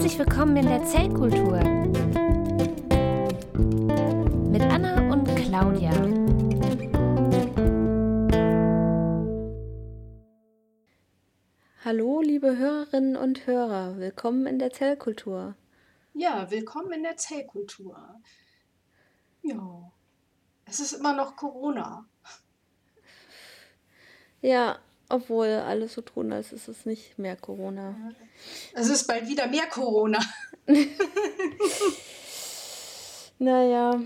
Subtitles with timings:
[0.00, 1.58] Herzlich willkommen in der Zellkultur
[4.48, 5.92] mit Anna und Claudia.
[11.84, 15.54] Hallo, liebe Hörerinnen und Hörer, willkommen in der Zellkultur.
[16.14, 18.22] Ja, willkommen in der Zellkultur.
[19.42, 19.92] Ja,
[20.64, 22.06] es ist immer noch Corona.
[24.40, 24.78] Ja,
[25.10, 27.94] obwohl alles so tun, als ist es nicht mehr Corona.
[28.72, 30.20] Es ist bald wieder mehr Corona.
[33.40, 33.98] Naja,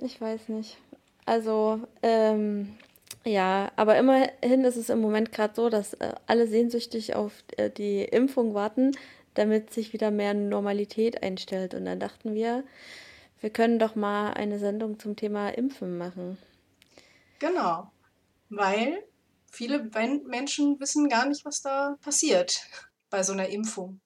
[0.00, 0.78] ich weiß nicht.
[1.26, 2.74] Also, ähm,
[3.22, 7.68] ja, aber immerhin ist es im Moment gerade so, dass äh, alle sehnsüchtig auf äh,
[7.68, 8.92] die Impfung warten,
[9.34, 11.74] damit sich wieder mehr Normalität einstellt.
[11.74, 12.64] Und dann dachten wir,
[13.42, 16.38] wir können doch mal eine Sendung zum Thema Impfen machen.
[17.40, 17.90] Genau,
[18.48, 19.04] weil
[19.50, 22.62] viele Men- Menschen wissen gar nicht, was da passiert
[23.10, 24.00] bei so einer Impfung.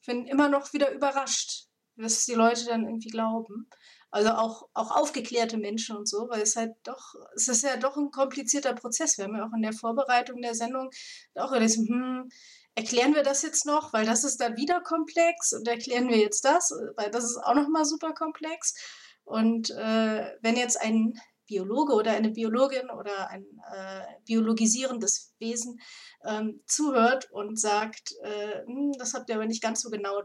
[0.00, 3.68] Ich bin immer noch wieder überrascht, was die Leute dann irgendwie glauben.
[4.10, 7.96] Also auch, auch aufgeklärte Menschen und so, weil es halt doch, es ist ja doch
[7.96, 9.18] ein komplizierter Prozess.
[9.18, 10.90] Wir haben ja auch in der Vorbereitung der Sendung
[11.34, 12.30] auch gedacht, hm,
[12.76, 16.44] erklären wir das jetzt noch, weil das ist dann wieder komplex und erklären wir jetzt
[16.44, 18.74] das, weil das ist auch nochmal super komplex.
[19.24, 25.80] Und äh, wenn jetzt ein Biologe oder eine Biologin oder ein äh, biologisierendes Wesen
[26.24, 30.22] ähm, zuhört und sagt, äh, "Hm, das habt ihr aber nicht ganz so genau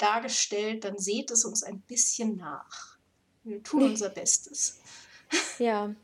[0.00, 2.98] dargestellt, dann seht es uns ein bisschen nach.
[3.44, 4.78] Wir tun unser Bestes.
[5.60, 5.94] Ja,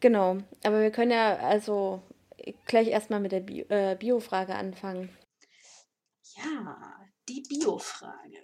[0.00, 0.38] genau.
[0.64, 2.02] Aber wir können ja also
[2.66, 5.08] gleich erstmal mit der Bio, äh, Bio-Frage anfangen.
[6.36, 6.96] Ja,
[7.28, 8.42] die Biofrage.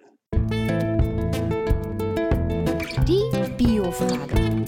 [3.08, 4.64] Die Biofrage.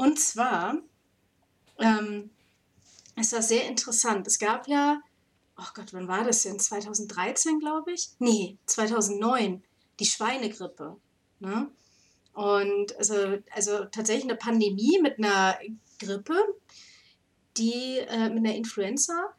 [0.00, 0.78] Und zwar
[1.78, 2.30] ähm,
[3.20, 4.26] ist das sehr interessant.
[4.26, 5.02] Es gab ja,
[5.58, 6.58] oh Gott, wann war das denn?
[6.58, 8.08] 2013, glaube ich?
[8.18, 9.62] Nee, 2009,
[9.98, 10.96] die Schweinegrippe.
[11.40, 11.70] Ne?
[12.32, 15.58] Und also, also tatsächlich eine Pandemie mit einer
[15.98, 16.38] Grippe,
[17.58, 19.34] die äh, mit einer Influenza.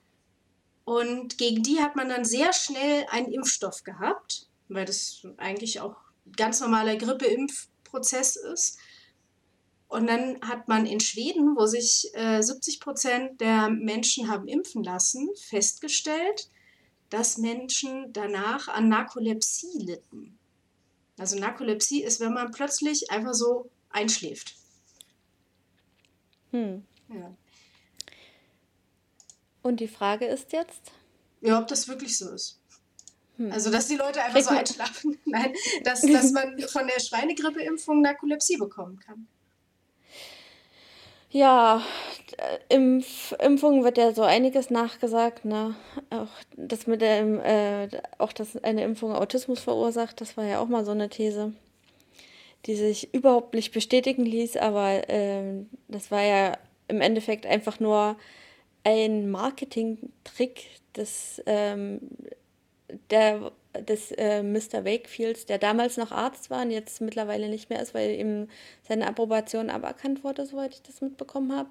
[0.86, 5.96] Und gegen die hat man dann sehr schnell einen Impfstoff gehabt, weil das eigentlich auch
[6.38, 8.78] ganz normaler Grippeimpfprozess ist.
[9.92, 14.86] Und dann hat man in Schweden, wo sich äh, 70 Prozent der Menschen haben impfen
[14.86, 16.50] lassen, festgestellt,
[17.10, 20.40] dass Menschen danach an Narkolepsie litten.
[21.18, 24.56] Also Narkolepsie ist, wenn man plötzlich einfach so einschläft.
[26.52, 26.86] Hm.
[27.10, 27.36] Ja.
[29.62, 30.94] Und die Frage ist jetzt?
[31.42, 32.62] Ja, ob das wirklich so ist.
[33.36, 33.52] Hm.
[33.52, 35.20] Also, dass die Leute einfach Kriegt so einschlafen.
[35.26, 35.54] Nein,
[35.84, 39.28] dass, dass man von der Schweinegrippeimpfung Narkolepsie bekommen kann.
[41.32, 41.82] Ja,
[42.38, 45.76] äh, Impf Impfungen wird ja so einiges nachgesagt, ne?
[46.10, 46.28] Auch
[46.58, 47.88] das mit der, Im- äh,
[48.18, 51.54] auch dass eine Impfung Autismus verursacht, das war ja auch mal so eine These,
[52.66, 58.18] die sich überhaupt nicht bestätigen ließ, aber ähm, das war ja im Endeffekt einfach nur
[58.84, 62.02] ein Marketingtrick des, ähm,
[63.10, 64.86] der, des äh, Mr.
[64.86, 68.48] Wakefields, der damals noch Arzt war und jetzt mittlerweile nicht mehr ist, weil ihm
[68.88, 71.70] seine Approbation aberkannt wurde, soweit ich das mitbekommen habe.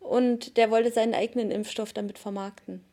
[0.00, 2.84] Und der wollte seinen eigenen Impfstoff damit vermarkten.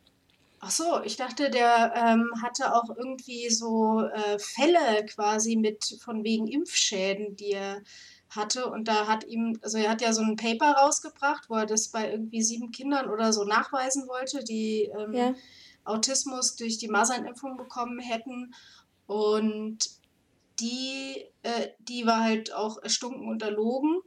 [0.62, 6.24] Ach so, ich dachte, der ähm, hatte auch irgendwie so äh, Fälle quasi mit von
[6.24, 7.82] wegen Impfschäden, die er
[8.30, 8.70] hatte.
[8.70, 11.90] Und da hat ihm, also er hat ja so ein Paper rausgebracht, wo er das
[11.90, 15.34] bei irgendwie sieben Kindern oder so nachweisen wollte, die ähm, Ja.
[15.90, 18.54] Autismus durch die Masernimpfung bekommen hätten.
[19.08, 19.78] Und
[20.60, 24.00] die, äh, die war halt auch erstunken und erlogen.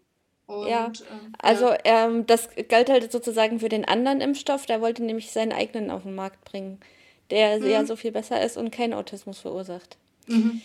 [0.47, 1.79] Und, Ja, ähm, Also ja.
[1.85, 6.03] ähm, das galt halt sozusagen für den anderen Impfstoff, der wollte nämlich seinen eigenen auf
[6.03, 6.79] den Markt bringen,
[7.31, 7.67] der Mhm.
[7.67, 9.97] ja so viel besser ist und keinen Autismus verursacht.
[10.27, 10.61] Mhm.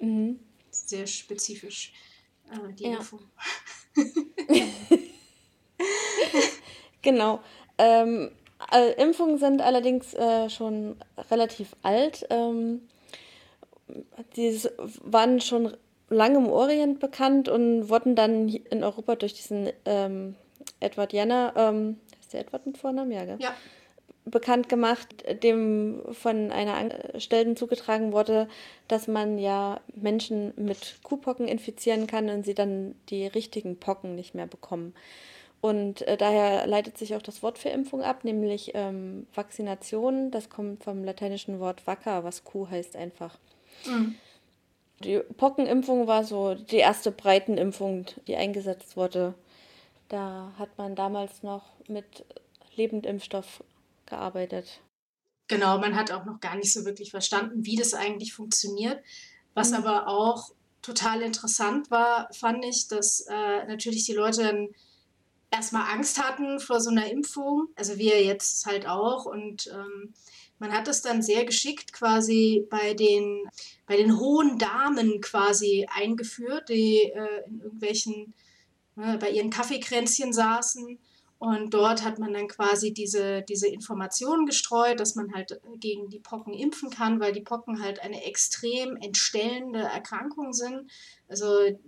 [0.00, 0.40] Mhm.
[0.70, 1.92] Sehr spezifisch,
[2.50, 2.96] äh, die Ja.
[2.98, 3.20] Impfung.
[7.02, 7.40] Genau.
[7.78, 8.30] Ähm,
[8.72, 10.96] äh, Impfungen sind allerdings äh, schon
[11.30, 12.26] relativ alt.
[12.30, 12.82] Ähm,
[14.36, 14.60] die
[15.02, 15.76] waren schon
[16.08, 20.34] lange im Orient bekannt und wurden dann in Europa durch diesen ähm,
[20.80, 23.12] Edward Jenner, ähm, ist der Edward mit Vornamen?
[23.12, 23.38] Ja, gell?
[23.40, 23.54] Ja.
[24.24, 25.08] bekannt gemacht,
[25.42, 28.48] dem von einer Angestellten zugetragen wurde,
[28.88, 34.34] dass man ja Menschen mit Kuhpocken infizieren kann und sie dann die richtigen Pocken nicht
[34.34, 34.94] mehr bekommen.
[35.60, 40.30] Und äh, daher leitet sich auch das Wort für Impfung ab, nämlich ähm, Vaccination.
[40.30, 43.38] Das kommt vom lateinischen Wort vacca, was Kuh heißt einfach.
[43.84, 44.14] Mhm.
[45.04, 49.34] Die Pockenimpfung war so die erste Breitenimpfung, die eingesetzt wurde.
[50.08, 52.24] Da hat man damals noch mit
[52.76, 53.62] Lebendimpfstoff
[54.06, 54.80] gearbeitet.
[55.48, 59.02] Genau, man hat auch noch gar nicht so wirklich verstanden, wie das eigentlich funktioniert.
[59.54, 59.78] Was mhm.
[59.78, 60.52] aber auch
[60.82, 64.68] total interessant war, fand ich, dass äh, natürlich die Leute dann
[65.50, 69.26] erstmal Angst hatten vor so einer Impfung, also wir jetzt halt auch.
[69.26, 70.14] Und ähm,
[70.58, 73.44] man hat es dann sehr geschickt quasi bei den,
[73.86, 78.34] bei den hohen Damen quasi eingeführt, die äh, in irgendwelchen,
[78.96, 80.98] äh, bei ihren Kaffeekränzchen saßen
[81.40, 86.18] und dort hat man dann quasi diese, diese Informationen gestreut, dass man halt gegen die
[86.18, 90.90] Pocken impfen kann, weil die Pocken halt eine extrem entstellende Erkrankung sind.
[91.28, 91.46] Also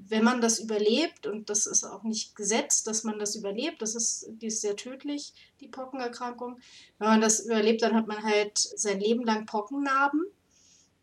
[0.08, 3.94] wenn man das überlebt, und das ist auch nicht gesetzt, dass man das überlebt, das
[3.94, 6.58] ist, die ist sehr tödlich, die Pockenerkrankung.
[6.98, 10.24] Wenn man das überlebt, dann hat man halt sein Leben lang Pockennarben.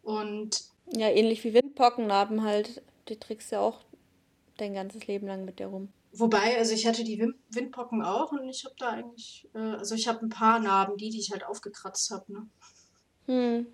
[0.01, 2.81] Und ja, ähnlich wie Windpockennarben halt.
[3.09, 3.81] Die trägst ja auch
[4.57, 5.93] dein ganzes Leben lang mit dir rum.
[6.11, 7.19] Wobei, also ich hatte die
[7.49, 11.09] Windpocken auch und ich habe da eigentlich, äh, also ich habe ein paar Narben, die,
[11.09, 12.31] die ich halt aufgekratzt habe.
[12.33, 12.47] Ne?
[13.27, 13.67] Hm.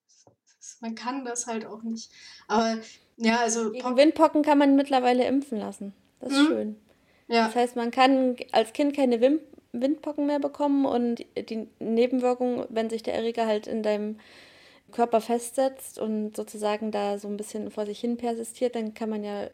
[0.80, 2.10] Man kann das halt auch nicht.
[2.46, 2.78] Aber
[3.16, 3.72] ja, also.
[3.72, 5.92] Gegen Windpocken kann man mittlerweile impfen lassen.
[6.20, 6.46] Das ist hm.
[6.46, 6.76] schön.
[7.26, 7.46] Ja.
[7.46, 9.40] Das heißt, man kann als Kind keine Wim
[9.72, 14.18] Windpocken mehr bekommen und die Nebenwirkung, wenn sich der Erreger halt in deinem
[14.92, 19.22] Körper festsetzt und sozusagen da so ein bisschen vor sich hin persistiert, dann kann man
[19.22, 19.48] ja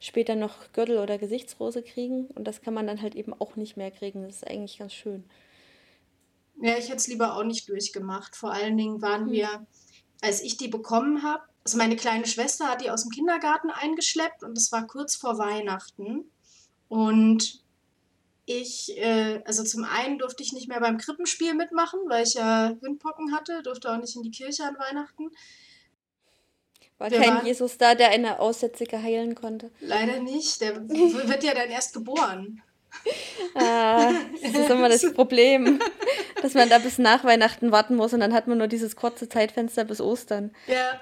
[0.00, 3.76] später noch Gürtel oder Gesichtsrose kriegen und das kann man dann halt eben auch nicht
[3.76, 4.22] mehr kriegen.
[4.22, 5.24] Das ist eigentlich ganz schön.
[6.60, 8.36] Ja, ich hätte es lieber auch nicht durchgemacht.
[8.36, 9.32] Vor allen Dingen waren hm.
[9.32, 9.66] wir,
[10.22, 14.44] als ich die bekommen habe, also meine kleine Schwester hat die aus dem Kindergarten eingeschleppt
[14.44, 16.30] und es war kurz vor Weihnachten.
[16.88, 17.64] Und
[18.44, 22.76] ich, äh, also zum einen durfte ich nicht mehr beim Krippenspiel mitmachen, weil ich ja
[22.80, 25.32] Windpocken hatte, durfte auch nicht in die Kirche an Weihnachten.
[26.98, 29.70] War der kein war, Jesus da, der eine Aussätzige heilen konnte?
[29.80, 30.60] Leider nicht.
[30.60, 32.62] Der wird ja dann erst geboren.
[33.54, 34.10] Ah,
[34.42, 35.80] das ist immer das Problem,
[36.42, 39.28] dass man da bis nach Weihnachten warten muss und dann hat man nur dieses kurze
[39.28, 40.54] Zeitfenster bis Ostern.
[40.66, 41.00] Ja.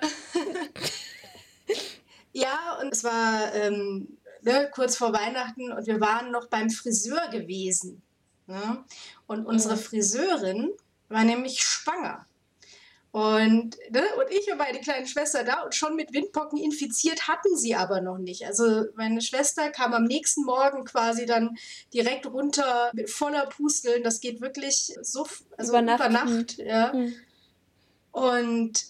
[2.33, 7.29] ja, und es war ähm, ne, kurz vor Weihnachten und wir waren noch beim Friseur
[7.31, 8.03] gewesen.
[8.47, 8.85] Ne?
[9.27, 10.71] Und unsere Friseurin
[11.09, 12.27] war nämlich schwanger.
[13.15, 17.57] Und, ne, und ich und meine kleine Schwester da und schon mit Windpocken infiziert hatten
[17.57, 18.45] sie aber noch nicht.
[18.45, 21.57] Also meine Schwester kam am nächsten Morgen quasi dann
[21.93, 24.03] direkt runter mit voller Pusteln.
[24.03, 26.01] Das geht wirklich so also über Nacht.
[26.01, 26.93] Über Nacht ja.
[26.93, 27.15] Mhm.
[28.11, 28.85] Und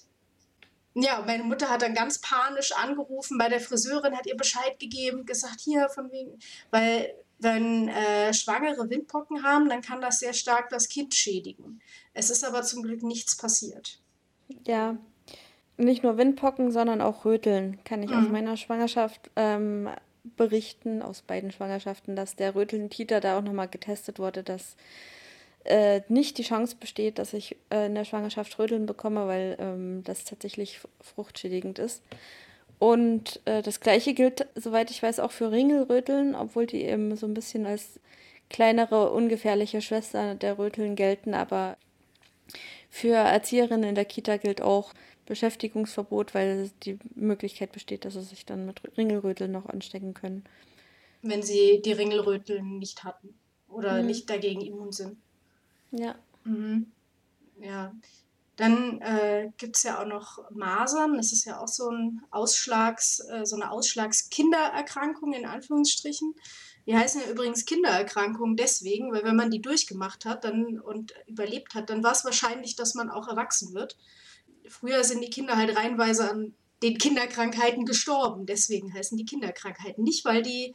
[0.94, 5.26] ja, meine Mutter hat dann ganz panisch angerufen bei der Friseurin, hat ihr Bescheid gegeben,
[5.26, 6.38] gesagt, hier von wegen,
[6.70, 11.82] weil wenn äh, Schwangere Windpocken haben, dann kann das sehr stark das Kind schädigen.
[12.14, 14.00] Es ist aber zum Glück nichts passiert.
[14.66, 14.96] Ja,
[15.76, 18.32] nicht nur Windpocken, sondern auch Röteln kann ich aus mhm.
[18.32, 19.88] meiner Schwangerschaft ähm,
[20.36, 24.76] berichten, aus beiden Schwangerschaften, dass der Röteln-Titer da auch nochmal getestet wurde, dass
[25.64, 30.02] äh, nicht die Chance besteht, dass ich äh, in der Schwangerschaft Röteln bekomme, weil ähm,
[30.04, 32.02] das tatsächlich fruchtschädigend ist.
[32.78, 37.26] Und äh, das gleiche gilt, soweit ich weiß, auch für Ringelröteln, obwohl die eben so
[37.26, 37.98] ein bisschen als
[38.50, 41.76] kleinere, ungefährliche Schwester der Röteln gelten, aber
[42.94, 44.94] für Erzieherinnen in der Kita gilt auch
[45.26, 50.44] Beschäftigungsverbot, weil die Möglichkeit besteht, dass sie sich dann mit Ringelröteln noch anstecken können.
[51.20, 53.34] Wenn sie die Ringelröteln nicht hatten
[53.66, 54.06] oder mhm.
[54.06, 55.18] nicht dagegen immun sind.
[55.90, 56.14] Ja.
[56.44, 56.92] Mhm.
[57.60, 57.92] Ja.
[58.54, 61.16] Dann äh, gibt es ja auch noch Masern.
[61.16, 66.32] Das ist ja auch so, ein Ausschlags, äh, so eine Ausschlagskindererkrankung in Anführungsstrichen.
[66.86, 71.74] Die heißen ja übrigens Kindererkrankungen deswegen, weil wenn man die durchgemacht hat dann, und überlebt
[71.74, 73.96] hat, dann war es wahrscheinlich, dass man auch erwachsen wird.
[74.68, 78.46] Früher sind die Kinder halt reihenweise an den Kinderkrankheiten gestorben.
[78.46, 80.04] Deswegen heißen die Kinderkrankheiten.
[80.04, 80.74] Nicht, weil die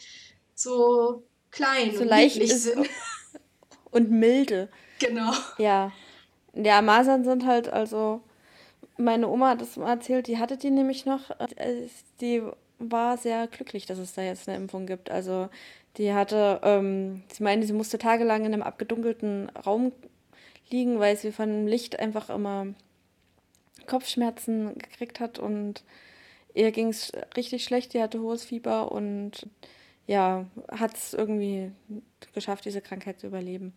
[0.55, 2.89] so klein so und leicht sind.
[3.91, 4.69] Und milde.
[4.99, 5.33] Genau.
[5.57, 5.91] Ja.
[6.53, 8.21] Ja, Masern sind halt also.
[8.97, 11.31] Meine Oma hat das mal erzählt, die hatte die nämlich noch.
[11.55, 11.87] Äh,
[12.21, 12.43] die
[12.77, 15.09] war sehr glücklich, dass es da jetzt eine Impfung gibt.
[15.09, 15.49] Also
[15.97, 19.91] die hatte, ähm, sie meinte, sie musste tagelang in einem abgedunkelten Raum
[20.69, 22.67] liegen, weil sie von dem Licht einfach immer
[23.87, 25.83] Kopfschmerzen gekriegt hat und
[26.53, 27.93] ihr ging es richtig schlecht.
[27.93, 29.47] Die hatte hohes Fieber und
[30.07, 31.71] ja, hat es irgendwie
[32.33, 33.73] geschafft, diese Krankheit zu überleben.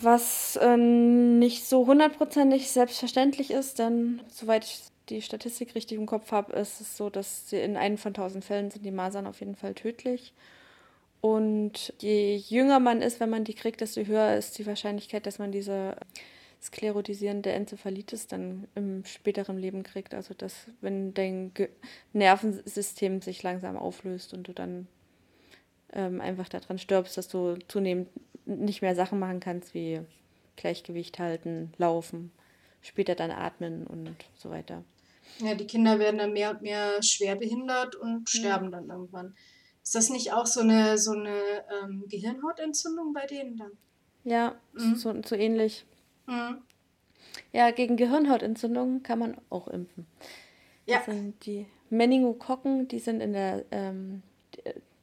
[0.00, 6.32] Was äh, nicht so hundertprozentig selbstverständlich ist, denn soweit ich die Statistik richtig im Kopf
[6.32, 9.56] habe, ist es so, dass in einem von tausend Fällen sind die Masern auf jeden
[9.56, 10.32] Fall tödlich.
[11.20, 15.38] Und je jünger man ist, wenn man die kriegt, desto höher ist die Wahrscheinlichkeit, dass
[15.38, 15.96] man diese
[16.60, 20.14] sklerotisierende Enzephalitis dann im späteren Leben kriegt.
[20.14, 21.52] Also dass, wenn dein
[22.12, 24.86] Nervensystem sich langsam auflöst und du dann
[25.92, 28.08] ähm, einfach daran stirbst, dass du zunehmend
[28.46, 30.00] nicht mehr Sachen machen kannst wie
[30.56, 32.32] Gleichgewicht halten, laufen,
[32.82, 34.84] später dann atmen und so weiter.
[35.38, 39.34] Ja, die Kinder werden dann mehr und mehr schwer behindert und sterben dann irgendwann.
[39.82, 43.72] Ist das nicht auch so eine, so eine ähm, Gehirnhautentzündung bei denen dann?
[44.24, 44.94] Ja, mhm.
[44.96, 45.84] so, so ähnlich.
[46.26, 46.62] Mhm.
[47.52, 50.06] Ja, gegen Gehirnhautentzündungen kann man auch impfen.
[50.86, 50.98] Ja.
[50.98, 54.22] Das sind die Meningokokken, die sind in der, ähm,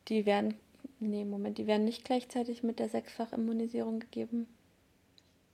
[0.08, 0.56] die werden,
[1.00, 4.48] nee, Moment, die werden nicht gleichzeitig mit der Sechsfachimmunisierung gegeben.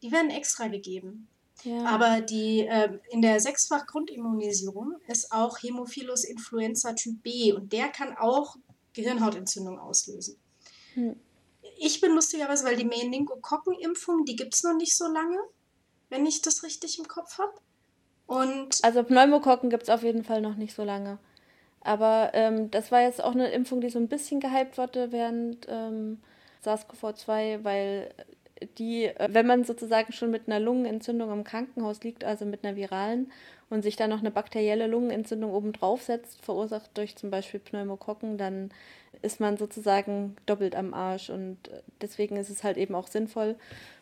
[0.02, 1.28] Die werden extra gegeben.
[1.64, 1.86] Ja.
[1.86, 8.16] Aber die, äh, in der Sechsfach-Grundimmunisierung ist auch Hämophilus influenza Typ B und der kann
[8.16, 8.56] auch
[8.94, 10.38] Gehirnhautentzündung auslösen.
[10.94, 11.20] Hm.
[11.80, 15.38] Ich bin lustigerweise, weil die Meningokokken-Impfung, die gibt es noch nicht so lange,
[16.10, 17.54] wenn ich das richtig im Kopf habe.
[18.26, 21.20] Und also Pneumokokken gibt es auf jeden Fall noch nicht so lange.
[21.82, 25.66] Aber ähm, das war jetzt auch eine Impfung, die so ein bisschen gehypt wurde während
[25.70, 26.20] ähm,
[26.66, 28.14] SARS-CoV-2, weil
[28.78, 32.76] die, äh, wenn man sozusagen schon mit einer Lungenentzündung im Krankenhaus liegt, also mit einer
[32.76, 33.32] viralen,
[33.70, 38.72] und sich dann noch eine bakterielle Lungenentzündung obendrauf setzt, verursacht durch zum Beispiel Pneumokokken, dann
[39.22, 41.30] ist man sozusagen doppelt am Arsch.
[41.30, 41.58] Und
[42.02, 43.56] deswegen ist es halt eben auch sinnvoll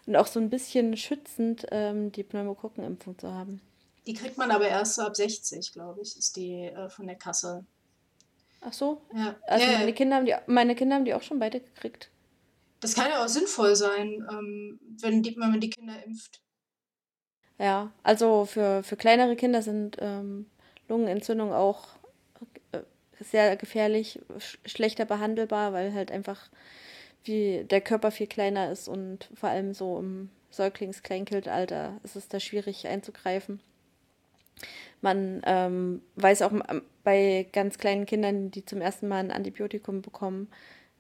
[0.06, 3.62] und auch so ein bisschen schützend, ähm, die Pneumokokkenimpfung zu haben.
[4.06, 7.16] Die kriegt man aber erst so ab 60, glaube ich, ist die äh, von der
[7.16, 7.66] Kasse.
[8.62, 9.02] Ach so?
[9.16, 9.36] Ja.
[9.48, 12.10] Also ja, meine, Kinder haben die, meine Kinder haben die auch schon beide gekriegt.
[12.86, 16.40] Das kann ja auch sinnvoll sein, ähm, wenn, die, wenn man die Kinder impft.
[17.58, 20.46] Ja, also für, für kleinere Kinder sind ähm,
[20.88, 21.88] Lungenentzündungen auch
[22.74, 22.82] äh,
[23.20, 26.52] sehr gefährlich, sch schlechter behandelbar, weil halt einfach
[27.24, 32.40] wie der Körper viel kleiner ist und vor allem so im Säuglings-Kleinkindalter ist es da
[32.40, 33.62] schwierig einzugreifen.
[35.02, 36.52] Man ähm, weiß auch
[37.04, 40.50] bei ganz kleinen Kindern, die zum ersten Mal ein Antibiotikum bekommen,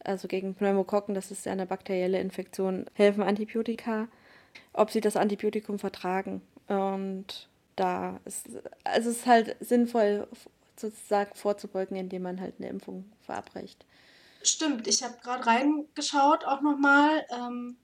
[0.05, 4.07] also gegen Pneumokokken, das ist ja eine bakterielle Infektion, helfen Antibiotika
[4.73, 6.41] ob sie das Antibiotikum vertragen.
[6.67, 8.47] Und da ist
[8.83, 10.27] also es ist halt sinnvoll,
[10.77, 13.85] sozusagen vorzubeugen, indem man halt eine Impfung verabreicht.
[14.43, 17.25] Stimmt, ich habe gerade reingeschaut auch nochmal.
[17.29, 17.77] Ähm,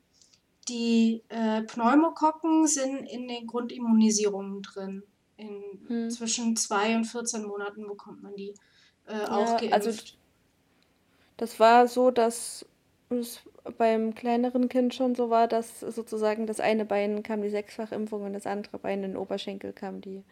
[0.68, 5.04] die äh, Pneumokokken sind in den Grundimmunisierungen drin.
[5.38, 6.10] In hm.
[6.12, 8.54] Zwischen zwei und 14 Monaten bekommt man die
[9.08, 9.74] äh, auch ja, geimpft.
[9.74, 9.92] Also
[11.42, 12.68] das war so, dass
[13.10, 13.40] es
[13.80, 18.34] beim kleineren Kind schon so war, dass sozusagen das eine Bein kam die Sechsfachimpfung und
[18.34, 20.24] das andere Bein in den Oberschenkel kam die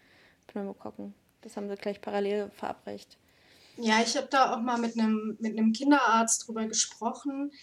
[0.45, 1.15] Pneumokokken.
[1.41, 3.17] Das haben sie gleich parallel verabreicht.
[3.77, 7.53] Ja, ich habe da auch mal mit einem mit Kinderarzt drüber gesprochen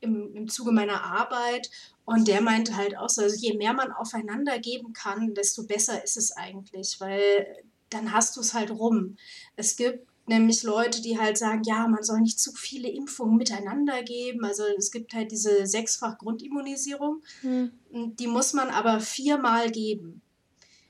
[0.00, 1.70] im, im Zuge meiner Arbeit
[2.04, 6.02] und der meinte halt auch so, also je mehr man aufeinander geben kann, desto besser
[6.02, 9.16] ist es eigentlich, weil dann hast du es halt rum.
[9.54, 14.02] Es gibt nämlich Leute, die halt sagen, ja, man soll nicht zu viele Impfungen miteinander
[14.02, 14.44] geben.
[14.44, 17.22] Also es gibt halt diese sechsfach Grundimmunisierung.
[17.40, 17.72] Hm.
[17.90, 20.22] Die muss man aber viermal geben.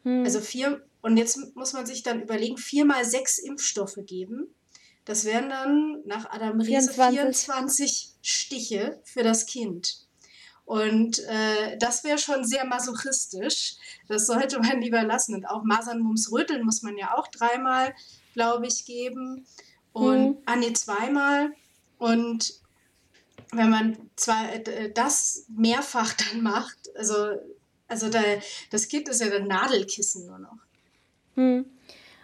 [0.03, 0.25] Hm.
[0.25, 4.49] Also vier, und jetzt muss man sich dann überlegen, viermal sechs Impfstoffe geben.
[5.05, 10.07] Das wären dann nach Adam Riese 24, 24 Stiche für das Kind.
[10.69, 13.77] Und äh, das wäre schon sehr masochistisch.
[14.07, 15.35] Das sollte man lieber lassen.
[15.35, 17.95] Und auch Masern, Mumps, Röteln muss man ja auch dreimal
[18.35, 19.47] glaube ich, geben.
[19.93, 20.37] Und mhm.
[20.47, 21.53] ah, nee, zweimal.
[21.99, 22.55] Und
[23.53, 27.39] wenn man äh, das mehrfach dann macht, also,
[27.89, 28.21] also da,
[28.71, 30.59] das Kind ist ja ein Nadelkissen nur noch.
[31.35, 31.65] Hm.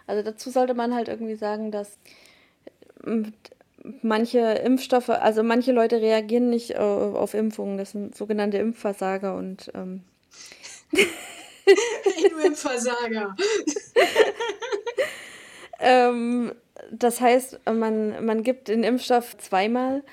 [0.07, 1.97] Also dazu sollte man halt irgendwie sagen, dass
[3.05, 3.33] ähm,
[4.01, 9.71] manche Impfstoffe, also manche Leute reagieren nicht äh, auf Impfungen, das sind sogenannte Impfversager und
[9.73, 10.03] ähm
[12.45, 13.35] Impfversager.
[15.85, 16.51] Ähm,
[16.91, 20.03] das heißt, man, man gibt den Impfstoff zweimal.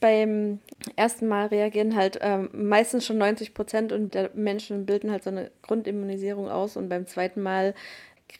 [0.00, 0.60] Beim
[0.96, 5.30] ersten Mal reagieren halt ähm, meistens schon 90 Prozent und der Menschen bilden halt so
[5.30, 7.74] eine Grundimmunisierung aus und beim zweiten Mal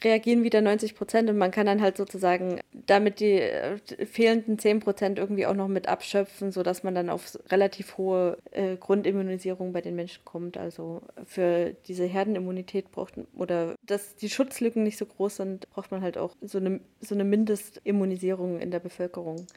[0.03, 4.79] reagieren wieder 90 Prozent und man kann dann halt sozusagen damit die äh, fehlenden 10
[4.79, 9.81] Prozent irgendwie auch noch mit abschöpfen, sodass man dann auf relativ hohe äh, Grundimmunisierung bei
[9.81, 10.57] den Menschen kommt.
[10.57, 16.01] Also für diese Herdenimmunität braucht oder dass die Schutzlücken nicht so groß sind, braucht man
[16.01, 19.47] halt auch so eine, so eine Mindestimmunisierung in der Bevölkerung.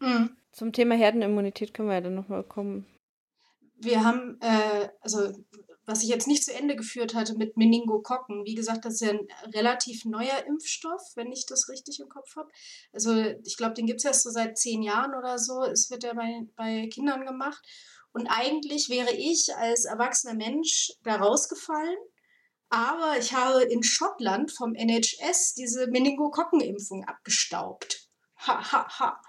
[0.00, 0.30] Mhm.
[0.52, 2.86] Zum Thema Herdenimmunität können wir ja dann nochmal kommen.
[3.78, 5.32] Wir haben, äh, also
[5.90, 8.44] was ich jetzt nicht zu Ende geführt hatte mit Meningokokken.
[8.44, 12.36] Wie gesagt, das ist ja ein relativ neuer Impfstoff, wenn ich das richtig im Kopf
[12.36, 12.48] habe.
[12.92, 13.12] Also
[13.44, 15.64] ich glaube, den gibt es erst so seit zehn Jahren oder so.
[15.64, 17.66] Es wird ja bei, bei Kindern gemacht.
[18.12, 21.98] Und eigentlich wäre ich als erwachsener Mensch da rausgefallen.
[22.68, 28.08] Aber ich habe in Schottland vom NHS diese Meningokokkenimpfung abgestaubt.
[28.46, 29.20] Ha, ha, ha.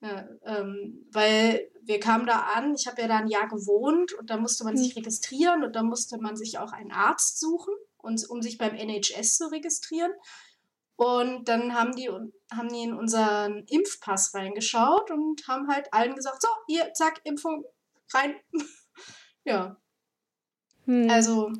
[0.00, 4.30] Ja, ähm, weil wir kamen da an, ich habe ja da ein Jahr gewohnt und
[4.30, 4.98] da musste man sich Hm.
[4.98, 9.36] registrieren und da musste man sich auch einen Arzt suchen, und, um sich beim NHS
[9.36, 10.12] zu registrieren.
[10.96, 16.42] Und dann haben die, haben die in unseren Impfpass reingeschaut und haben halt allen gesagt,
[16.42, 17.64] so, hier, zack, Impfung,
[18.12, 18.34] rein.
[19.44, 19.76] ja,
[20.86, 21.10] Hm.
[21.10, 21.52] also,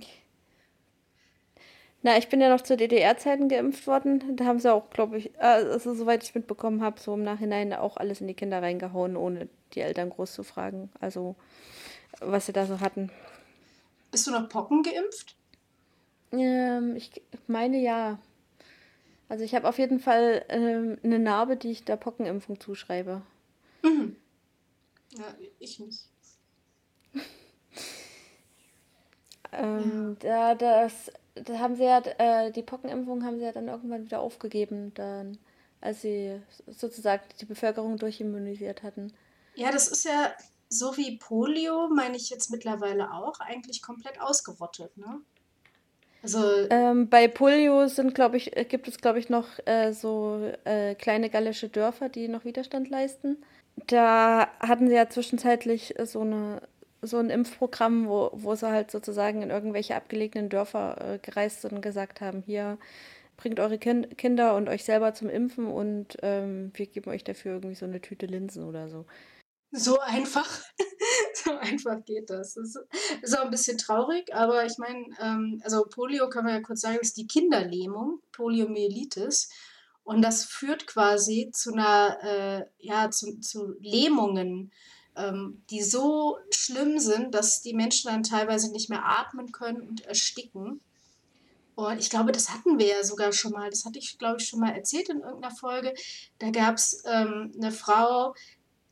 [2.02, 4.36] Na, ich bin ja noch zu DDR-Zeiten geimpft worden.
[4.36, 7.72] Da haben sie auch, glaube ich, äh, also soweit ich mitbekommen habe, so im Nachhinein
[7.72, 10.90] auch alles in die Kinder reingehauen, ohne die Eltern groß zu fragen.
[11.00, 11.34] Also,
[12.20, 13.10] was sie da so hatten.
[14.12, 15.34] bist du noch Pocken geimpft?
[16.32, 17.10] Ähm, ich
[17.46, 18.18] meine ja.
[19.28, 23.22] Also ich habe auf jeden Fall ähm, eine Narbe, die ich der Pockenimpfung zuschreibe.
[23.82, 24.16] Mhm.
[25.16, 25.24] Ja,
[25.58, 26.04] ich nicht.
[29.50, 31.10] Ähm, da, das,
[31.44, 35.38] da haben sie ja, äh, die Pockenimpfung haben sie ja dann irgendwann wieder aufgegeben, dann,
[35.80, 39.12] als sie sozusagen die Bevölkerung durchimmunisiert hatten.
[39.54, 40.32] Ja, das ist ja
[40.68, 45.20] so wie Polio, meine ich jetzt mittlerweile auch, eigentlich komplett ausgerottet, ne?
[46.22, 50.40] Also, Ähm, bei Polio sind, glaube ich, äh, gibt es, glaube ich, noch äh, so
[50.64, 53.38] äh, kleine gallische Dörfer, die noch Widerstand leisten.
[53.86, 56.62] Da hatten sie ja zwischenzeitlich so eine,
[57.02, 61.74] so ein Impfprogramm, wo, wo sie halt sozusagen in irgendwelche abgelegenen Dörfer äh, gereist sind
[61.74, 62.78] und gesagt haben, hier
[63.36, 67.52] bringt eure kind Kinder und euch selber zum Impfen und ähm, wir geben euch dafür
[67.52, 69.06] irgendwie so eine Tüte Linsen oder so.
[69.70, 70.48] so einfach,
[71.34, 72.54] so einfach geht das.
[72.54, 72.74] Das
[73.22, 76.80] ist, auch ein bisschen traurig, aber ich meine, ähm, also Polio kann man ja kurz
[76.80, 79.50] sagen, ist die Kinderlähmung, Poliomyelitis.
[80.02, 84.72] Und das führt quasi zu einer, äh, ja, zu, zu Lähmungen,
[85.18, 90.06] ähm, die so schlimm sind, dass die Menschen dann teilweise nicht mehr atmen können und
[90.06, 90.80] ersticken.
[91.74, 93.70] Und ich glaube, das hatten wir ja sogar schon mal.
[93.70, 95.94] Das hatte ich, glaube ich, schon mal erzählt in irgendeiner Folge.
[96.38, 98.34] Da gab es ähm, eine Frau,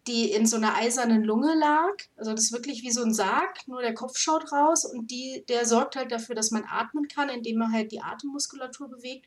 [0.07, 1.95] die in so einer eisernen Lunge lag.
[2.17, 5.45] Also das ist wirklich wie so ein Sarg, nur der Kopf schaut raus und die,
[5.49, 9.27] der sorgt halt dafür, dass man atmen kann, indem man halt die Atemmuskulatur bewegt.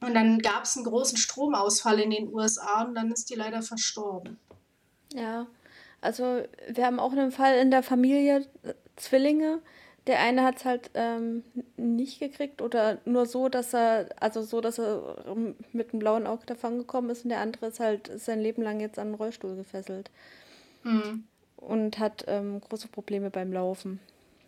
[0.00, 3.62] Und dann gab es einen großen Stromausfall in den USA und dann ist die leider
[3.62, 4.38] verstorben.
[5.12, 5.46] Ja,
[6.04, 8.46] also wir haben auch einen Fall in der Familie,
[8.96, 9.60] Zwillinge.
[10.06, 11.44] Der eine hat es halt ähm,
[11.78, 16.26] nicht gekriegt oder nur so, dass er, also so, dass er ähm, mit einem blauen
[16.26, 19.14] Auge davon gekommen ist und der andere ist halt sein Leben lang jetzt an einen
[19.14, 20.10] Rollstuhl gefesselt
[20.84, 21.24] Mhm.
[21.56, 23.98] und hat ähm, große Probleme beim Laufen.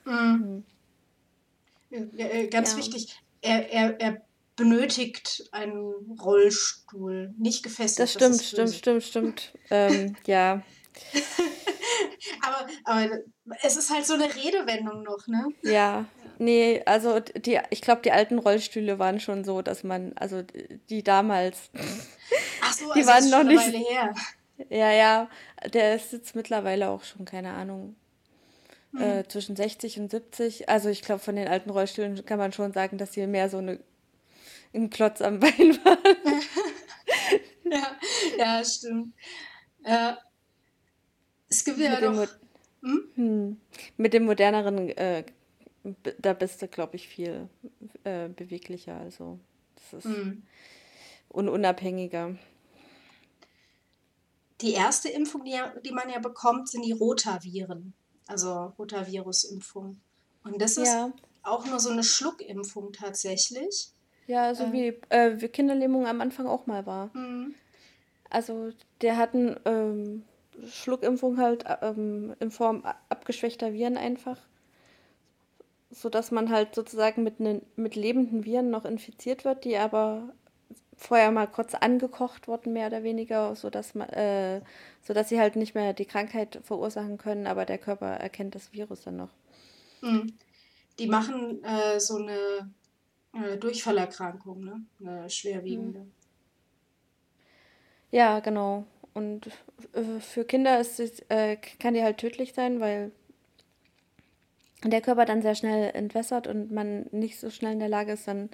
[0.04, 0.64] Mhm.
[1.90, 2.78] Äh, ganz Ja.
[2.78, 4.22] wichtig, er, er, er
[4.56, 8.00] benötigt einen Rollstuhl, nicht gefesselt.
[8.00, 8.78] Das stimmt, ist stimmt, böse.
[8.78, 9.52] stimmt, stimmt.
[9.70, 10.62] Ähm, ja,
[12.42, 13.18] Aber, aber
[13.62, 15.48] es ist halt so eine Redewendung noch, ne?
[15.62, 16.04] ja.
[16.38, 20.42] Nee, also die, ich glaube, die alten Rollstühle waren schon so, dass man, also
[20.90, 21.70] die damals,
[22.60, 24.14] Ach so, Die also waren noch nicht- her.
[24.68, 25.30] Ja, ja,
[25.72, 27.96] der ist jetzt mittlerweile auch schon, keine Ahnung,
[28.94, 29.00] Hm.
[29.02, 30.68] äh, zwischen 60 und 70.
[30.68, 33.58] Also ich glaube, von den alten Rollstühlen kann man schon sagen, dass sie mehr so
[33.58, 33.80] eine,
[34.74, 35.98] ein Klotz am Bein waren.
[37.64, 37.96] Ja,
[38.38, 39.14] ja, stimmt.
[39.86, 40.18] Ja.
[41.56, 42.26] Es gibt ja Mit dem, noch.
[42.26, 42.28] Mo-
[42.82, 43.08] Hm?
[43.14, 43.60] hm,
[43.96, 45.24] mit dem moderneren, äh,
[46.20, 47.48] da bist du, glaube ich, viel
[48.04, 48.96] äh, beweglicher.
[48.98, 49.38] Also
[49.76, 50.42] das ist Hm.
[51.30, 52.36] und unabhängiger.
[54.60, 57.94] Die erste Impfung, die, die man ja bekommt, sind die Rotaviren.
[58.26, 60.00] Also Rotavirus-Impfung.
[60.44, 63.88] Und das ist Ja, auch nur so eine Schluckimpfung tatsächlich.
[64.26, 64.72] ja, so Ähm.
[64.72, 67.10] wie, äh, wie Kinderlähmung am Anfang auch mal war.
[67.14, 67.54] Hm.
[68.30, 68.70] Also
[69.02, 70.24] der hat eine ähm,
[70.68, 74.38] Schluckimpfung halt ähm, in Form abgeschwächter Viren einfach,
[75.90, 80.32] sodass man halt sozusagen mit, nen, mit lebenden Viren noch infiziert wird, die aber
[80.96, 84.62] vorher mal kurz angekocht wurden, mehr oder weniger, sodass man, äh,
[85.02, 89.02] sodass sie halt nicht mehr die Krankheit verursachen können, aber der Körper erkennt das Virus
[89.02, 89.30] dann noch.
[90.00, 90.32] Hm.
[90.98, 92.72] Die machen äh, so eine
[93.34, 94.80] äh, Durchfallerkrankung, ne?
[95.00, 96.06] Eine schwerwiegende.
[98.10, 98.84] Ja, genau.
[99.12, 99.50] Und äh,
[100.20, 103.12] für Kinder ist äh, kann die halt tödlich sein, weil
[104.84, 108.28] der Körper dann sehr schnell entwässert und man nicht so schnell in der Lage ist,
[108.28, 108.50] dann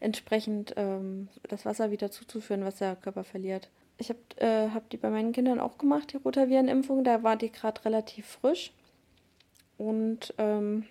[0.00, 3.68] entsprechend ähm, das Wasser wieder zuzuführen, was der Körper verliert.
[3.98, 7.04] Ich habe äh, hab die bei meinen Kindern auch gemacht, die Rotavirenimpfung.
[7.04, 8.72] Da war die gerade relativ frisch.
[9.78, 10.84] Und ähm,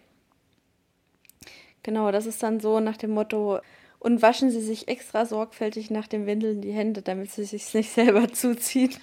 [1.83, 3.59] genau, das ist dann so nach dem Motto,
[4.05, 7.91] und waschen Sie sich extra sorgfältig nach dem Windeln die Hände, damit Sie sich nicht
[7.91, 8.95] selber zuziehen.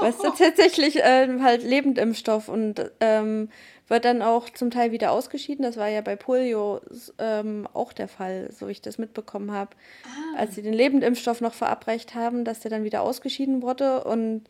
[0.00, 3.48] Was ist tatsächlich ähm, halt Lebendimpfstoff und ähm,
[3.86, 5.62] wird dann auch zum Teil wieder ausgeschieden.
[5.62, 6.80] Das war ja bei Polio
[7.18, 9.70] ähm, auch der Fall, so wie ich das mitbekommen habe.
[10.04, 10.38] Ah.
[10.38, 14.48] Als sie den Lebendimpfstoff noch verabreicht haben, dass der dann wieder ausgeschieden wurde und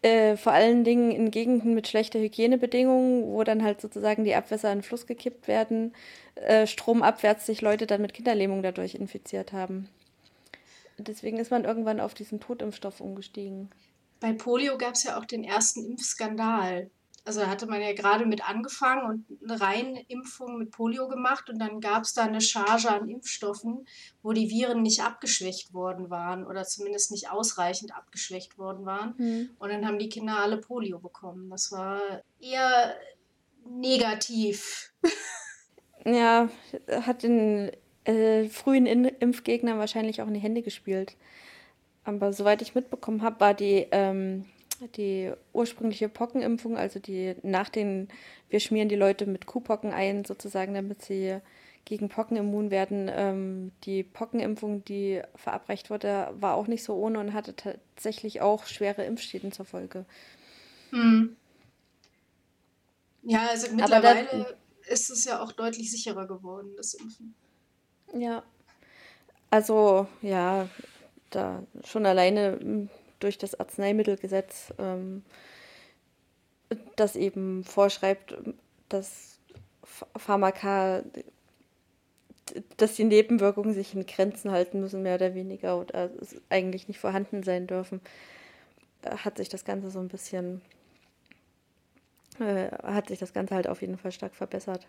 [0.00, 4.70] Äh, vor allen Dingen in Gegenden mit schlechter Hygienebedingungen, wo dann halt sozusagen die Abwässer
[4.70, 5.92] in den Fluss gekippt werden,
[6.36, 9.88] äh, stromabwärts sich Leute dann mit Kinderlähmung dadurch infiziert haben.
[10.98, 13.70] Deswegen ist man irgendwann auf diesen Totimpfstoff umgestiegen.
[14.20, 16.90] Bei Polio gab es ja auch den ersten Impfskandal.
[17.28, 21.58] Also da hatte man ja gerade mit angefangen und eine Reinimpfung mit Polio gemacht und
[21.58, 23.86] dann gab es da eine Charge an Impfstoffen,
[24.22, 29.14] wo die Viren nicht abgeschwächt worden waren oder zumindest nicht ausreichend abgeschwächt worden waren.
[29.18, 29.50] Mhm.
[29.58, 31.50] Und dann haben die Kinder alle Polio bekommen.
[31.50, 32.00] Das war
[32.40, 32.96] eher
[33.68, 34.90] negativ.
[36.04, 36.48] Ja,
[36.88, 37.72] hat den
[38.04, 41.16] äh, frühen In Impfgegnern wahrscheinlich auch in die Hände gespielt.
[42.04, 44.46] Aber soweit ich mitbekommen habe, war die ähm,
[44.86, 48.08] die ursprüngliche Pockenimpfung, also die nach den,
[48.48, 51.40] wir schmieren die Leute mit Kuhpocken ein, sozusagen, damit sie
[51.84, 53.10] gegen Pocken immun werden.
[53.10, 58.66] Ähm, die Pockenimpfung, die verabreicht wurde, war auch nicht so ohne und hatte tatsächlich auch
[58.66, 60.04] schwere Impfschäden zur Folge.
[60.90, 61.36] Hm.
[63.22, 64.46] Ja, also mittlerweile da,
[64.92, 67.34] ist es ja auch deutlich sicherer geworden, das Impfen.
[68.14, 68.42] Ja.
[69.50, 70.68] Also, ja,
[71.30, 75.24] da schon alleine hm, durch das Arzneimittelgesetz, ähm,
[76.96, 78.36] das eben vorschreibt,
[78.88, 79.38] dass
[80.16, 81.02] Pharmaka,
[82.76, 86.10] dass die Nebenwirkungen sich in Grenzen halten müssen, mehr oder weniger, oder
[86.50, 88.00] eigentlich nicht vorhanden sein dürfen,
[89.02, 90.60] äh, hat sich das Ganze so ein bisschen,
[92.38, 94.86] äh, hat sich das Ganze halt auf jeden Fall stark verbessert.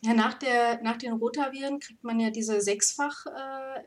[0.00, 3.82] Ja, nach, der, nach den Rotaviren kriegt man ja diese sechsfach äh,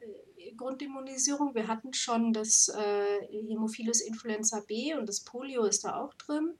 [0.55, 1.55] Grundimmunisierung.
[1.55, 6.53] Wir hatten schon das äh, Hämophilus influenza B und das Polio ist da auch drin.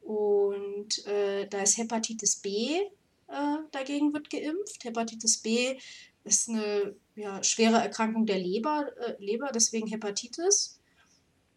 [0.00, 2.80] Und äh, da ist Hepatitis B,
[3.28, 4.84] äh, dagegen wird geimpft.
[4.84, 5.78] Hepatitis B
[6.24, 10.80] ist eine ja, schwere Erkrankung der Leber, äh, Leber, deswegen Hepatitis.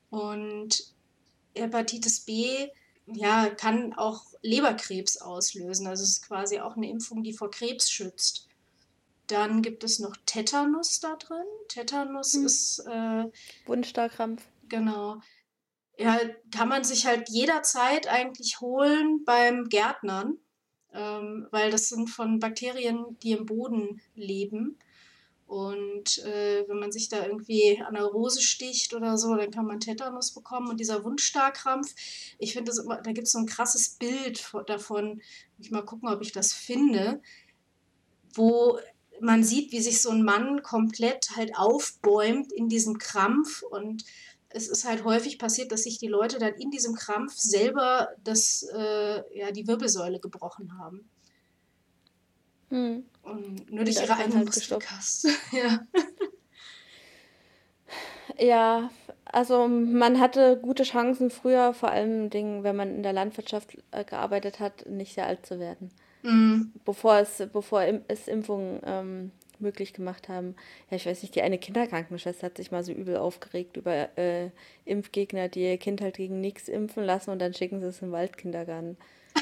[0.09, 0.93] Und
[1.55, 2.69] Hepatitis B
[3.05, 5.87] ja, kann auch Leberkrebs auslösen.
[5.87, 8.48] Also es ist quasi auch eine Impfung, die vor Krebs schützt.
[9.29, 11.45] Dann gibt es noch Tetanus da drin.
[11.67, 12.45] Tetanus hm.
[12.45, 12.79] ist.
[12.79, 13.25] Äh,
[13.65, 14.43] Wundstarkrampf.
[14.67, 15.21] Genau.
[15.97, 16.17] Ja,
[16.51, 20.37] kann man sich halt jederzeit eigentlich holen beim Gärtnern,
[20.93, 24.79] ähm, weil das sind von Bakterien, die im Boden leben.
[25.45, 29.65] Und äh, wenn man sich da irgendwie an der Rose sticht oder so, dann kann
[29.65, 30.69] man Tetanus bekommen.
[30.69, 31.93] Und dieser Wundstarkrampf,
[32.37, 35.21] ich finde da gibt es so ein krasses Bild davon.
[35.59, 37.21] Ich mal gucken, ob ich das finde,
[38.33, 38.79] wo
[39.21, 44.03] man sieht, wie sich so ein Mann komplett halt aufbäumt in diesem Krampf und
[44.49, 48.63] es ist halt häufig passiert, dass sich die Leute dann in diesem Krampf selber das,
[48.73, 51.07] äh, ja, die Wirbelsäule gebrochen haben.
[52.69, 53.05] Hm.
[53.21, 54.45] Und nur durch ihre eigenen
[55.51, 55.87] ja.
[58.37, 58.89] ja,
[59.25, 64.03] also man hatte gute Chancen früher, vor allem Dingen, wenn man in der Landwirtschaft äh,
[64.03, 65.91] gearbeitet hat, nicht sehr alt zu werden.
[66.23, 66.71] Mhm.
[66.85, 70.55] Bevor es, bevor es Impfungen ähm, möglich gemacht haben.
[70.89, 74.49] Ja, ich weiß nicht, die eine Kinderkrankenschwester hat sich mal so übel aufgeregt über äh,
[74.85, 78.07] Impfgegner, die ihr Kind halt gegen nichts impfen lassen und dann schicken sie es in
[78.09, 78.97] den Waldkindergarten.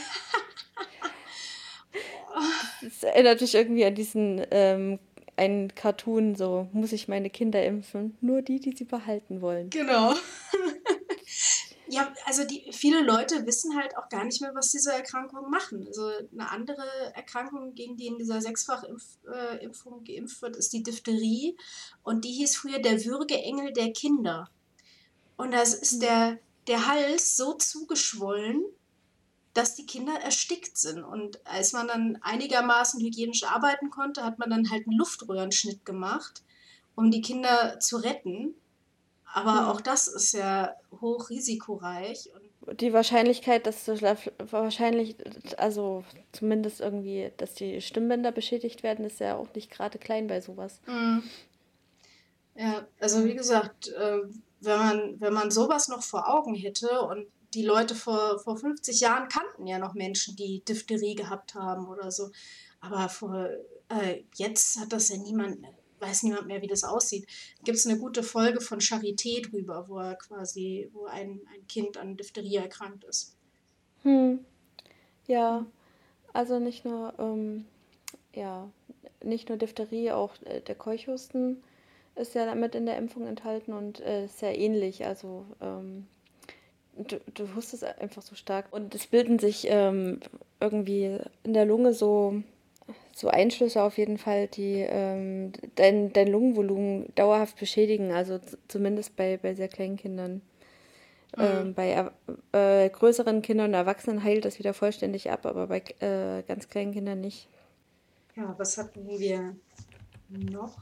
[2.80, 5.00] Das erinnert mich irgendwie an diesen ähm,
[5.36, 8.18] einen Cartoon, so muss ich meine Kinder impfen.
[8.22, 9.70] Nur die, die sie behalten wollen.
[9.72, 10.14] Genau.
[11.90, 15.86] ja, also die, viele Leute wissen halt auch gar nicht mehr, was diese Erkrankungen machen.
[15.88, 21.58] Also eine andere Erkrankung, gegen die in dieser Sechsfachimpfung äh, geimpft wird, ist die Diphtherie.
[22.04, 24.50] Und die hieß früher der Würgeengel der Kinder.
[25.38, 26.00] Und das ist hm.
[26.02, 28.64] der, der Hals so zugeschwollen,
[29.54, 31.04] dass die Kinder erstickt sind.
[31.04, 36.44] Und als man dann einigermaßen hygienisch arbeiten konnte, hat man dann halt einen Luftröhrenschnitt gemacht,
[36.96, 38.54] um die Kinder zu retten.
[39.38, 39.68] Aber mhm.
[39.68, 42.32] auch das ist ja hochrisikoreich.
[42.66, 44.02] Und die Wahrscheinlichkeit, dass du
[44.50, 45.16] wahrscheinlich,
[45.58, 50.42] also zumindest irgendwie, dass die Stimmbänder beschädigt werden, ist ja auch nicht gerade klein bei
[50.42, 50.82] sowas.
[50.88, 51.22] Mhm.
[52.56, 54.22] Ja, also wie gesagt, äh,
[54.62, 59.00] wenn man, wenn man sowas noch vor Augen hätte und die Leute vor, vor 50
[59.02, 62.32] Jahren kannten ja noch Menschen, die Diphtherie gehabt haben oder so.
[62.80, 63.50] Aber vor,
[63.90, 65.62] äh, jetzt hat das ja niemand,
[66.00, 67.28] weiß niemand mehr, wie das aussieht.
[67.64, 71.98] Gibt es eine gute Folge von Charité drüber, wo er quasi, wo ein, ein Kind
[71.98, 73.36] an Diphtherie erkrankt ist.
[74.04, 74.40] Hm.
[75.28, 75.66] Ja,
[76.34, 77.66] also nicht nur, ähm,
[78.34, 78.70] ja,
[79.24, 81.64] nicht nur Diphtherie, auch äh, der Keuchhusten
[82.16, 85.06] ist ja damit in der Impfung enthalten und äh, sehr ähnlich.
[85.06, 86.08] Also ähm,
[86.98, 88.66] du, du hustest einfach so stark.
[88.72, 90.20] Und es bilden sich ähm,
[90.60, 92.42] irgendwie in der Lunge so,
[93.18, 98.12] so Einschlüsse auf jeden Fall, die ähm, dein, dein Lungenvolumen dauerhaft beschädigen.
[98.12, 100.44] Also zumindest bei, bei sehr kleinen Kindern.
[101.36, 101.44] Mhm.
[101.44, 102.12] Ähm, bei
[102.52, 106.94] äh, größeren Kindern und Erwachsenen heilt das wieder vollständig ab, aber bei äh, ganz kleinen
[106.94, 107.50] Kindern nicht.
[108.36, 109.56] Ja, was hatten wir
[110.30, 110.78] noch?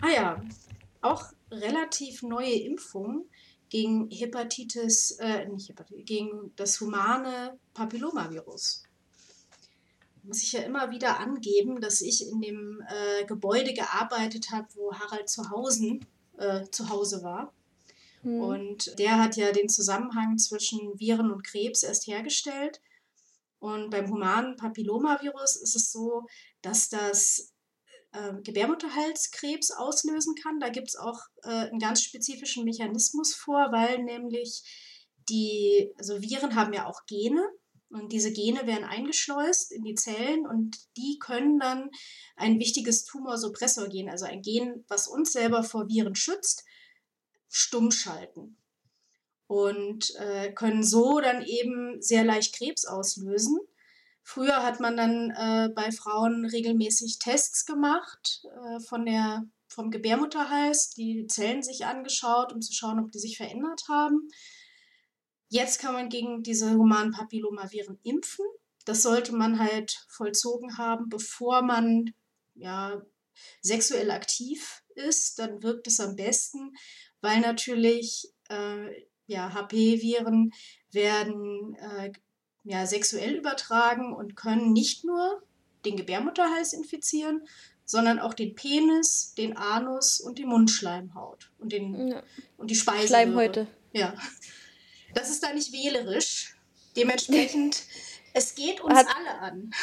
[0.00, 0.42] Ah ja,
[1.00, 3.24] auch relativ neue Impfungen
[3.68, 8.84] gegen Hepatitis, äh, nicht Hepatitis, gegen das humane Papillomavirus.
[10.22, 14.94] Muss ich ja immer wieder angeben, dass ich in dem äh, Gebäude gearbeitet habe, wo
[14.94, 15.98] Harald zu Hause,
[16.38, 17.52] äh, zu Hause war.
[18.22, 18.40] Hm.
[18.40, 22.80] Und der hat ja den Zusammenhang zwischen Viren und Krebs erst hergestellt.
[23.58, 26.26] Und beim humanen Papillomavirus ist es so,
[26.62, 27.52] dass das
[28.12, 30.60] äh, Gebärmutterhalskrebs auslösen kann.
[30.60, 34.62] Da gibt es auch äh, einen ganz spezifischen Mechanismus vor, weil nämlich
[35.28, 37.44] die, also Viren haben ja auch Gene
[37.92, 41.90] und diese Gene werden eingeschleust in die Zellen und die können dann
[42.36, 46.64] ein wichtiges Tumorsuppressorgen, also ein Gen, was uns selber vor Viren schützt,
[47.48, 48.56] stumm schalten
[49.46, 53.58] und äh, können so dann eben sehr leicht Krebs auslösen.
[54.22, 60.90] Früher hat man dann äh, bei Frauen regelmäßig Tests gemacht äh, von der, vom Gebärmutterhals,
[60.90, 64.28] die Zellen sich angeschaut, um zu schauen, ob die sich verändert haben.
[65.52, 68.46] Jetzt kann man gegen diese humanen Papillomaviren impfen.
[68.86, 72.14] Das sollte man halt vollzogen haben, bevor man
[72.54, 73.02] ja,
[73.60, 75.38] sexuell aktiv ist.
[75.38, 76.74] Dann wirkt es am besten,
[77.20, 80.54] weil natürlich äh, ja, HP-Viren
[80.90, 82.12] werden äh,
[82.64, 85.42] ja, sexuell übertragen und können nicht nur
[85.84, 87.46] den Gebärmutterhals infizieren,
[87.84, 92.22] sondern auch den Penis, den Anus und die Mundschleimhaut und, den, ja.
[92.56, 93.06] und die Speiseröhre.
[93.06, 93.66] Schleimhäute.
[93.92, 94.14] Ja.
[95.14, 96.56] Das ist da nicht wählerisch.
[96.96, 97.82] Dementsprechend,
[98.34, 99.70] es geht uns Hat, alle an.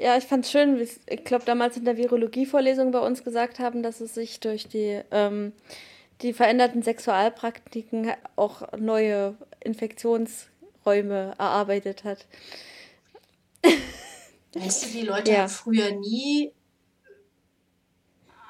[0.00, 3.58] Ja, ich fand es schön, wie ich glaube damals in der Virologie-Vorlesung bei uns gesagt
[3.58, 5.52] haben, dass es sich durch die, ähm,
[6.22, 10.46] die veränderten Sexualpraktiken auch neue Infektions-
[10.88, 12.26] Räume erarbeitet hat.
[14.54, 15.38] Denkst du, die Leute ja.
[15.40, 16.54] haben früher nie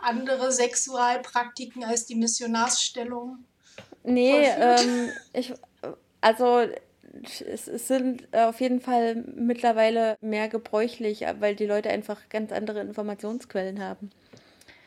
[0.00, 3.44] andere Sexualpraktiken als die Missionarsstellung?
[4.08, 5.52] Nee, ähm, ich,
[6.20, 6.60] also
[7.22, 12.80] es, es, sind auf jeden Fall mittlerweile mehr gebräuchlich, weil die Leute einfach ganz andere
[12.80, 14.10] Informationsquellen haben.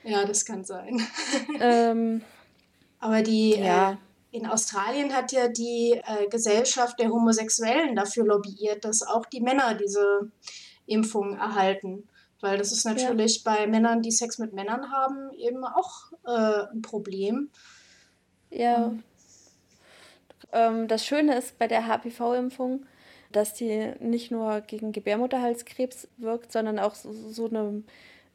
[0.03, 1.01] Ja, das kann sein.
[1.59, 2.21] Ähm,
[2.99, 3.93] Aber die, ja.
[3.93, 3.97] Äh,
[4.31, 9.75] in Australien hat ja die äh, Gesellschaft der Homosexuellen dafür lobbyiert, dass auch die Männer
[9.75, 10.31] diese
[10.85, 12.07] Impfung erhalten.
[12.39, 13.53] Weil das ist natürlich ja.
[13.53, 17.51] bei Männern, die Sex mit Männern haben, eben auch äh, ein Problem.
[18.49, 18.93] Ja.
[20.51, 22.85] Ähm, das Schöne ist bei der HPV-Impfung,
[23.31, 27.83] dass die nicht nur gegen Gebärmutterhalskrebs wirkt, sondern auch so, eine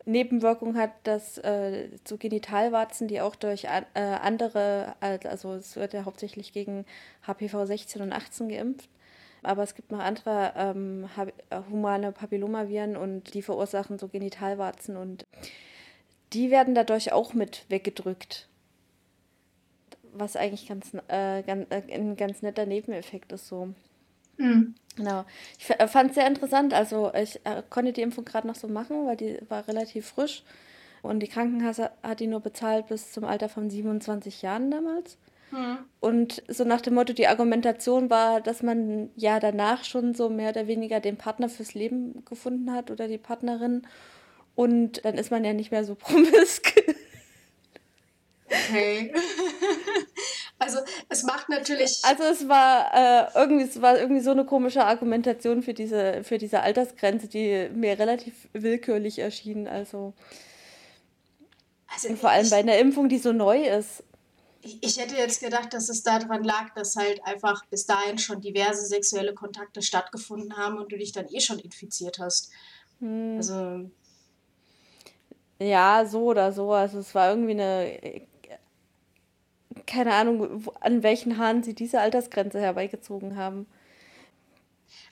[0.05, 6.05] Nebenwirkung hat, dass äh, so Genitalwarzen, die auch durch äh, andere, also es wird ja
[6.05, 6.87] hauptsächlich gegen
[7.27, 8.89] HPV 16 und 18 geimpft,
[9.43, 11.09] aber es gibt noch andere ähm,
[11.71, 15.27] humane Papillomaviren und die verursachen so Genitalwarzen und
[16.33, 18.49] die werden dadurch auch mit weggedrückt.
[20.15, 23.75] Was eigentlich ganz, äh, ganz, äh, ein ganz netter Nebeneffekt ist so.
[24.39, 24.75] Mhm.
[24.97, 25.25] Genau.
[25.59, 26.75] Ich äh, fand es sehr interessant.
[26.75, 30.43] Also ich äh, konnte die Impfung gerade noch so machen, weil die war relativ frisch.
[31.03, 35.19] Und die Krankenkasse hat die nur bezahlt bis zum Alter von 27 Jahren damals.
[35.51, 35.79] Mhm.
[36.01, 40.51] Und so nach dem Motto, die Argumentation war, dass man ja danach schon so mehr
[40.51, 43.87] oder weniger den Partner fürs Leben gefunden hat oder die Partnerin.
[44.55, 46.75] Und dann ist man ja nicht mehr so promisk.
[48.69, 49.13] Okay.
[50.59, 50.79] Also
[51.11, 52.01] es macht natürlich.
[52.03, 56.39] Also es war äh, irgendwie, es war irgendwie so eine komische Argumentation für diese, für
[56.39, 59.69] diese Altersgrenze, die mir relativ willkürlich erschien.
[59.69, 60.15] Also,
[61.89, 64.03] also und vor allem bei einer Impfung, die so neu ist.
[64.63, 68.41] Ich, ich hätte jetzt gedacht, dass es daran lag, dass halt einfach bis dahin schon
[68.41, 72.51] diverse sexuelle Kontakte stattgefunden haben und du dich dann eh schon infiziert hast.
[73.01, 73.37] Hm.
[73.37, 73.91] Also.
[75.59, 76.73] Ja, so oder so.
[76.73, 78.27] Also es war irgendwie eine
[79.87, 83.67] keine Ahnung, an welchen Haaren sie diese Altersgrenze herbeigezogen haben.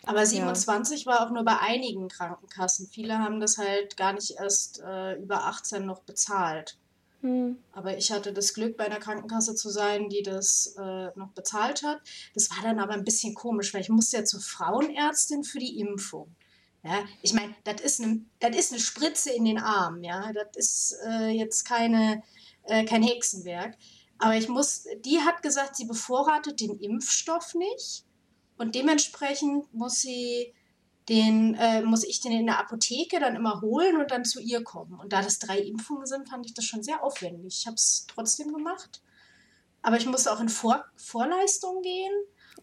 [0.04, 1.12] Aber 27 ja.
[1.12, 2.88] war auch nur bei einigen Krankenkassen.
[2.88, 6.76] Viele haben das halt gar nicht erst äh, über 18 noch bezahlt.
[7.22, 7.56] Hm.
[7.72, 11.82] Aber ich hatte das Glück, bei einer Krankenkasse zu sein, die das äh, noch bezahlt
[11.82, 12.00] hat.
[12.34, 15.80] Das war dann aber ein bisschen komisch, weil ich musste ja zur Frauenärztin für die
[15.80, 16.34] Impfung.
[16.82, 20.32] Ja, ich meine, das ist, eine, eine Spritze in den Arm, ja.
[20.34, 22.22] Das ist äh, jetzt keine,
[22.64, 23.74] äh, kein Hexenwerk.
[24.18, 28.04] Aber ich muss, die hat gesagt, sie bevorratet den Impfstoff nicht
[28.56, 30.54] und dementsprechend muss sie
[31.08, 34.62] den, äh, muss ich den in der Apotheke dann immer holen und dann zu ihr
[34.64, 34.98] kommen.
[34.98, 37.58] Und da das drei Impfungen sind, fand ich das schon sehr aufwendig.
[37.60, 39.02] Ich habe es trotzdem gemacht.
[39.82, 42.12] aber ich musste auch in Vor Vorleistung gehen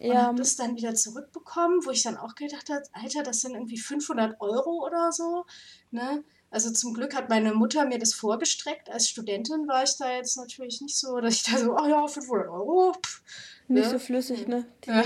[0.00, 3.42] und Ja, habe das dann wieder zurückbekommen, wo ich dann auch gedacht habe, Alter, das
[3.42, 5.44] sind irgendwie 500 Euro oder so.
[5.92, 6.24] Ne?
[6.52, 8.90] Also zum Glück hat meine Mutter mir das vorgestreckt.
[8.90, 12.06] Als Studentin war ich da jetzt natürlich nicht so, dass ich da so, oh ja,
[12.06, 12.92] 500 Euro.
[12.92, 13.22] Pff,
[13.68, 13.90] nicht ne?
[13.90, 14.66] so flüssig, ne?
[14.84, 15.02] Ja.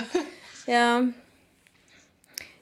[0.67, 1.09] Ja.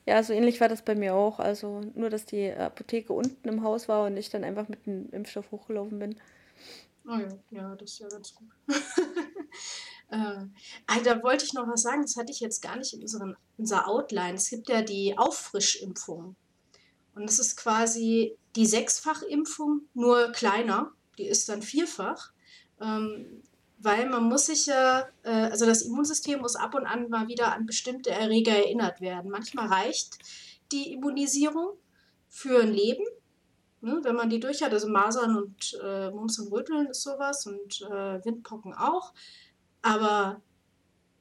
[0.06, 1.40] Ja, so ähnlich war das bei mir auch.
[1.40, 5.08] Also nur, dass die Apotheke unten im Haus war und ich dann einfach mit dem
[5.12, 6.20] Impfstoff hochgelaufen bin.
[7.08, 8.50] Oh ja, ja, das ist ja ganz gut.
[10.10, 13.00] äh, ah, da wollte ich noch was sagen, das hatte ich jetzt gar nicht in
[13.00, 14.34] unseren, unserer Outline.
[14.34, 16.36] Es gibt ja die Auffrischimpfung.
[17.14, 20.92] Und das ist quasi die Sechsfachimpfung, nur kleiner.
[21.18, 22.32] Die ist dann vierfach.
[22.80, 23.42] Ähm,
[23.78, 27.52] weil man muss sich ja, äh, also das Immunsystem muss ab und an mal wieder
[27.52, 29.30] an bestimmte Erreger erinnert werden.
[29.30, 30.18] Manchmal reicht
[30.72, 31.76] die Immunisierung
[32.28, 33.04] für ein Leben,
[33.82, 34.72] ne, wenn man die durch hat.
[34.72, 39.12] Also Masern und äh, Mumps und Röteln ist sowas und äh, Windpocken auch.
[39.82, 40.40] Aber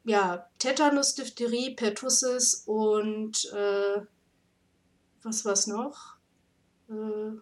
[0.05, 4.01] ja, Tetanus, Diphtherie, Pertussis und äh,
[5.25, 6.17] was war's noch?
[6.89, 7.37] Äh,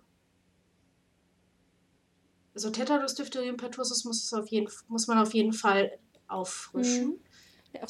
[2.54, 7.08] also Tetanus, Diphtherie und Pertussis muss, es auf jeden, muss man auf jeden Fall auffrischen.
[7.08, 7.20] Mhm.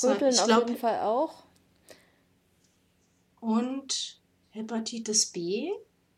[0.04, 1.43] Röteln auf glaub- jeden Fall auch.
[3.39, 5.71] Und Hepatitis B.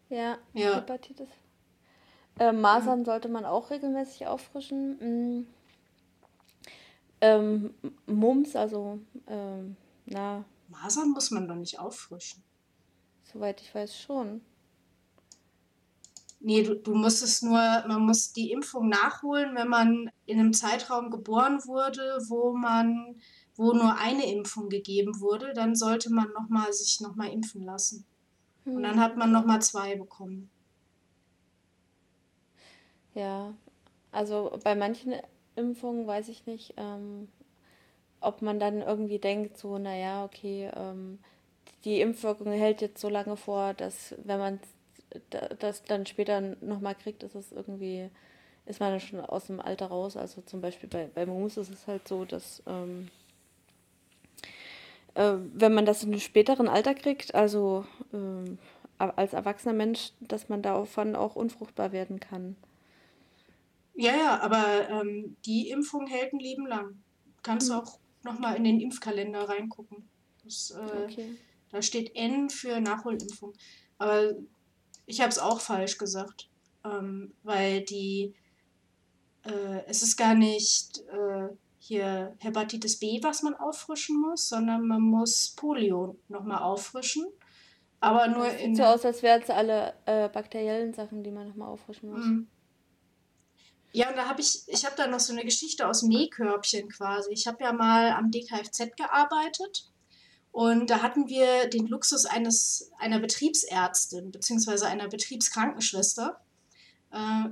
[0.10, 0.76] Ja, Ja.
[0.76, 1.30] Hepatitis.
[2.40, 5.38] Äh, Masern sollte man auch regelmäßig auffrischen.
[5.40, 5.48] Mm.
[7.22, 7.74] Ähm,
[8.08, 12.44] Mumps, also, ähm, na, Masern muss man doch nicht auffrischen.
[13.34, 14.42] Soweit ich weiß schon.
[16.40, 20.54] Nee, du, du musst es nur, man muss die Impfung nachholen, wenn man in einem
[20.54, 23.16] Zeitraum geboren wurde, wo man,
[23.56, 28.06] wo nur eine Impfung gegeben wurde, dann sollte man noch mal, sich nochmal impfen lassen.
[28.74, 28.84] Und Hm.
[28.84, 30.52] dann hat man nochmal zwei bekommen.
[33.14, 33.54] Ja,
[34.12, 35.16] also bei manchen
[35.56, 37.28] Impfungen weiß ich nicht, ähm,
[38.22, 41.20] ob man dann irgendwie denkt, so, naja, okay, ähm,
[41.86, 44.60] die Impfwirkung hält jetzt so lange vor, dass wenn man
[45.30, 48.10] da- das dann später nochmal kriegt, ist es irgendwie,
[48.66, 50.18] ist man dann schon aus dem Alter raus.
[50.18, 53.10] Also zum Beispiel bei, bei Mumps ist es halt so, dass ähm,
[55.16, 58.58] äh, wenn man das in einem späteren Alter kriegt, also ähm,
[58.98, 62.56] als erwachsener Mensch, dass man davon auch unfruchtbar werden kann.
[63.96, 67.04] Ja, ja, aber ähm, die Impfung hält ein Leben lang.
[67.44, 67.80] Kannst du Hm.
[67.80, 70.10] auch nochmal in den Impfkalender reingucken.
[70.44, 71.36] Das, äh, Okay.
[71.74, 73.54] Da steht N für Nachholimpfung.
[73.98, 74.34] Aber
[75.08, 76.48] ich habe es auch falsch gesagt,
[76.86, 78.36] ähm, weil die,
[79.44, 85.02] äh, es ist gar nicht äh, hier Hepatitis B, was man auffrischen muss, sondern man
[85.02, 87.26] muss Polio nochmal auffrischen.
[88.00, 88.76] Aber nur Das in.
[88.76, 92.24] sieht so aus, als wären es alle äh, bakteriellen Sachen, die man nochmal auffrischen muss.
[92.24, 92.48] Mhm.
[93.94, 96.90] Ja, und da habe ich, ich habe da noch so eine Geschichte aus dem Nähkörbchen
[96.90, 97.32] quasi.
[97.32, 99.92] Ich habe ja mal am DKFZ gearbeitet
[100.54, 106.40] und da hatten wir den Luxus eines, einer Betriebsärztin beziehungsweise einer Betriebskrankenschwester.
[107.12, 107.50] Äh,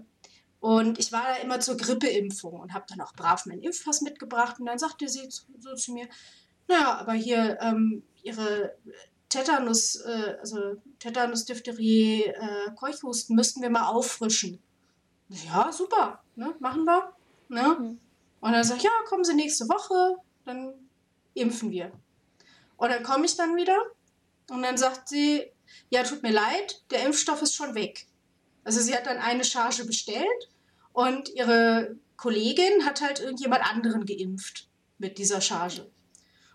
[0.59, 4.59] und ich war da immer zur Grippeimpfung und habe dann auch brav meinen Impfpass mitgebracht.
[4.59, 6.07] Und dann sagte sie so zu mir,
[6.67, 8.75] naja, aber hier ähm, ihre
[9.29, 14.59] Tetanus, äh, also Tetanus, Diphtherie, äh, Keuchhusten müssten wir mal auffrischen.
[15.27, 17.13] Ja, super, ne, machen wir.
[17.49, 17.77] Ne?
[17.79, 17.99] Mhm.
[18.41, 20.75] Und dann sag ich, ja, kommen Sie nächste Woche, dann
[21.33, 21.91] impfen wir.
[22.81, 23.77] Und dann komme ich dann wieder
[24.49, 25.43] und dann sagt sie,
[25.91, 28.07] ja, tut mir leid, der Impfstoff ist schon weg.
[28.63, 30.49] Also sie hat dann eine Charge bestellt
[30.91, 34.67] und ihre Kollegin hat halt irgendjemand anderen geimpft
[34.97, 35.91] mit dieser Charge.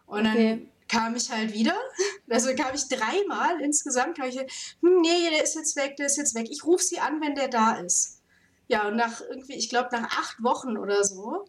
[0.07, 0.49] Und Okay.
[0.49, 1.79] dann kam ich halt wieder,
[2.29, 6.17] also kam ich dreimal insgesamt, kam ich, hm, nee, der ist jetzt weg, der ist
[6.17, 6.49] jetzt weg.
[6.51, 8.21] Ich rufe sie an, wenn der da ist.
[8.67, 11.45] Ja, und nach irgendwie, ich glaube, nach acht Wochen oder so,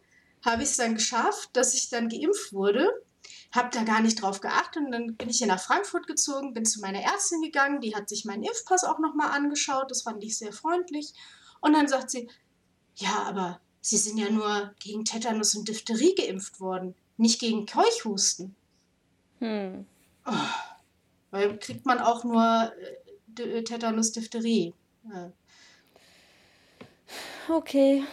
[0.45, 2.87] habe ich es dann geschafft, dass ich dann geimpft wurde.
[3.57, 6.65] Habe da gar nicht drauf geachtet und dann bin ich hier nach Frankfurt gezogen, bin
[6.65, 10.37] zu meiner Ärztin gegangen, die hat sich meinen Impfpass auch nochmal angeschaut, das fand ich
[10.37, 11.13] sehr freundlich.
[11.59, 12.29] Und dann sagt sie,
[12.95, 18.53] ja, aber Sie sind ja nur gegen Tetanus und Diphtherie geimpft worden, nicht gegen Keuchhusten.
[19.39, 19.85] Hm.
[21.31, 22.73] Weil kriegt man auch nur
[23.37, 24.73] äh, Tetanus, Diphtherie.
[25.09, 25.31] Ja.
[27.47, 28.03] Okay.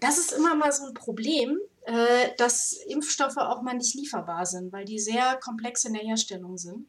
[0.00, 1.58] Das ist immer mal so ein Problem,
[1.90, 6.56] äh, dass Impfstoffe auch mal nicht lieferbar sind, weil die sehr komplex in der Herstellung
[6.56, 6.86] sind.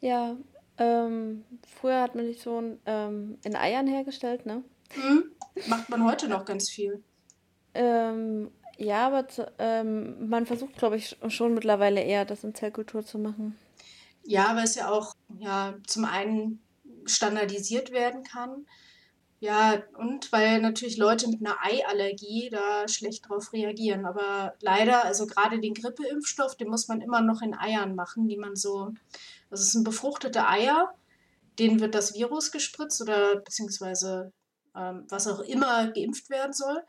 [0.00, 0.36] Ja,
[0.78, 1.44] ähm,
[1.80, 4.64] früher hat man die so ähm, in Eiern hergestellt, ne?
[4.90, 5.30] Hm?
[5.68, 7.02] Macht man heute noch ganz viel.
[7.74, 13.04] Ähm, ja, aber zu, ähm, man versucht, glaube ich, schon mittlerweile eher, das in Zellkultur
[13.04, 13.56] zu machen.
[14.24, 16.60] Ja, weil es ja auch ja, zum einen
[17.06, 18.66] standardisiert werden kann
[19.44, 24.06] Ja, und weil natürlich Leute mit einer Eiallergie da schlecht drauf reagieren.
[24.06, 28.38] Aber leider, also gerade den Grippeimpfstoff, den muss man immer noch in Eiern machen, die
[28.38, 28.94] man so.
[29.50, 30.94] Also es sind befruchtete Eier,
[31.58, 34.32] denen wird das Virus gespritzt oder beziehungsweise
[34.74, 36.82] ähm, was auch immer geimpft werden soll.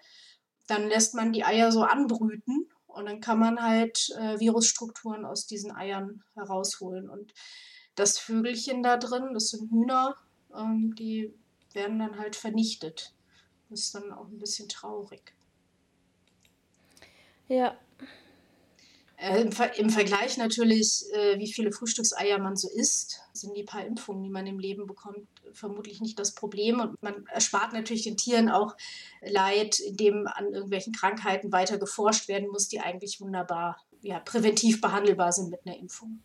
[0.67, 5.45] Dann lässt man die Eier so anbrüten und dann kann man halt äh, Virusstrukturen aus
[5.45, 7.09] diesen Eiern herausholen.
[7.09, 7.33] Und
[7.95, 10.15] das Vögelchen da drin, das sind Hühner,
[10.57, 11.33] ähm, die
[11.75, 13.13] werden dann halt vernichtet.
[13.69, 15.33] Das ist dann auch ein bisschen traurig.
[17.47, 17.77] Ja.
[19.17, 23.63] Äh, im, Ver Im Vergleich natürlich, äh, wie viele Frühstückseier man so isst, sind die
[23.63, 26.79] paar Impfungen, die man im Leben bekommt, vermutlich nicht das Problem.
[26.79, 28.75] Und man erspart natürlich den Tieren auch
[29.21, 35.31] Leid, indem an irgendwelchen Krankheiten weiter geforscht werden muss, die eigentlich wunderbar ja, präventiv behandelbar
[35.31, 36.21] sind mit einer Impfung.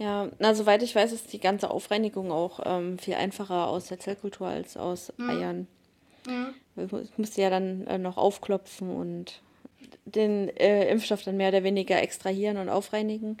[0.00, 4.00] Ja, na, soweit ich weiß, ist die ganze Aufreinigung auch ähm, viel einfacher aus der
[4.00, 5.30] Zellkultur als aus mhm.
[5.30, 5.66] Eiern.
[6.26, 6.54] Mhm.
[7.04, 9.42] Ich musste ja dann äh, noch aufklopfen und
[10.06, 13.36] den äh, Impfstoff dann mehr oder weniger extrahieren und aufreinigen.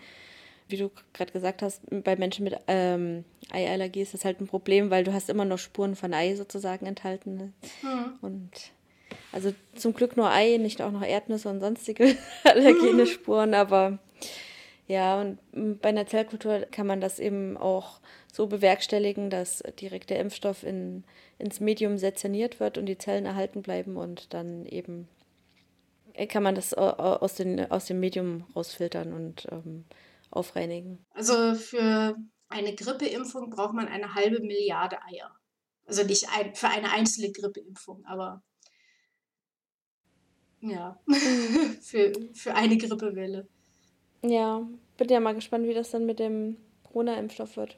[0.68, 4.90] Wie du gerade gesagt hast, bei Menschen mit ähm, Eiallergie ist das halt ein Problem,
[4.90, 7.36] weil du hast immer noch Spuren von Ei sozusagen enthalten.
[7.36, 7.52] Ne?
[7.80, 8.18] Mhm.
[8.20, 8.50] Und
[9.32, 13.98] also zum Glück nur Ei, nicht auch noch Erdnüsse und sonstige allergene Spuren, aber
[14.90, 15.38] ja, und
[15.80, 18.00] bei einer Zellkultur kann man das eben auch
[18.32, 21.04] so bewerkstelligen, dass direkt der Impfstoff in,
[21.38, 25.06] ins Medium sezerniert wird und die Zellen erhalten bleiben und dann eben
[26.14, 29.84] äh, kann man das aus, den, aus dem Medium rausfiltern und ähm,
[30.32, 31.06] aufreinigen.
[31.14, 32.16] Also für
[32.48, 35.30] eine Grippeimpfung braucht man eine halbe Milliarde Eier.
[35.86, 38.42] Also nicht ein, für eine einzelne Grippeimpfung, aber
[40.62, 40.98] ja,
[41.80, 43.46] für, für eine Grippewelle.
[44.22, 44.66] Ja,
[44.96, 47.76] bin ja mal gespannt, wie das dann mit dem Corona-Impfstoff wird.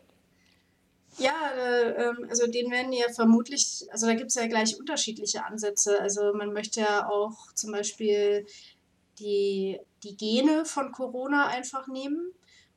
[1.19, 5.45] Ja, äh, ähm, also den werden ja vermutlich, also da gibt es ja gleich unterschiedliche
[5.45, 6.01] Ansätze.
[6.01, 8.47] Also man möchte ja auch zum Beispiel
[9.19, 12.33] die, die Gene von Corona einfach nehmen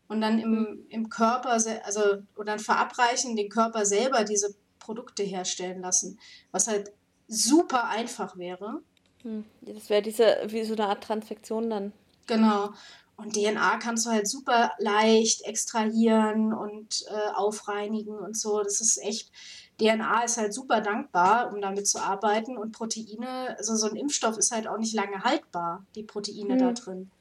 [0.08, 0.86] und dann im, mhm.
[0.90, 2.02] im Körper, also
[2.36, 6.20] oder dann verabreichen, den Körper selber diese Produkte herstellen lassen,
[6.52, 6.92] was halt
[7.28, 8.82] super einfach wäre.
[9.24, 11.94] Hm, das wäre diese, wie so eine Art Transfektion dann.
[12.28, 12.74] Genau.
[13.18, 18.62] Und DNA kannst du halt super leicht extrahieren und äh, aufreinigen und so.
[18.62, 19.32] Das ist echt,
[19.80, 22.58] DNA ist halt super dankbar, um damit zu arbeiten.
[22.58, 26.60] Und Proteine, also so ein Impfstoff ist halt auch nicht lange haltbar, die Proteine hm.
[26.60, 27.12] da drin.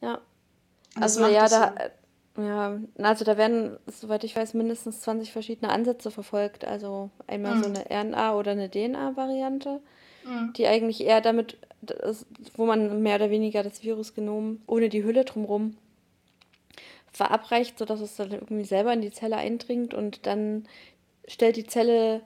[0.00, 0.20] Ja.
[0.96, 1.74] Also ja, da,
[2.34, 2.42] so.
[2.42, 6.64] ja, also da werden, soweit ich weiß, mindestens 20 verschiedene Ansätze verfolgt.
[6.64, 7.62] Also einmal hm.
[7.62, 9.80] so eine RNA- oder eine DNA-Variante,
[10.24, 10.52] hm.
[10.54, 12.26] die eigentlich eher damit das,
[12.56, 15.76] wo man mehr oder weniger das Virusgenom ohne die Hülle drumherum
[17.12, 20.66] verabreicht, sodass es dann irgendwie selber in die Zelle eindringt und dann
[21.28, 22.22] stellt die Zelle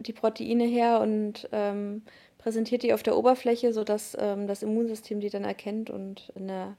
[0.00, 2.02] die Proteine her und ähm,
[2.36, 6.76] präsentiert die auf der Oberfläche, sodass ähm, das Immunsystem die dann erkennt und eine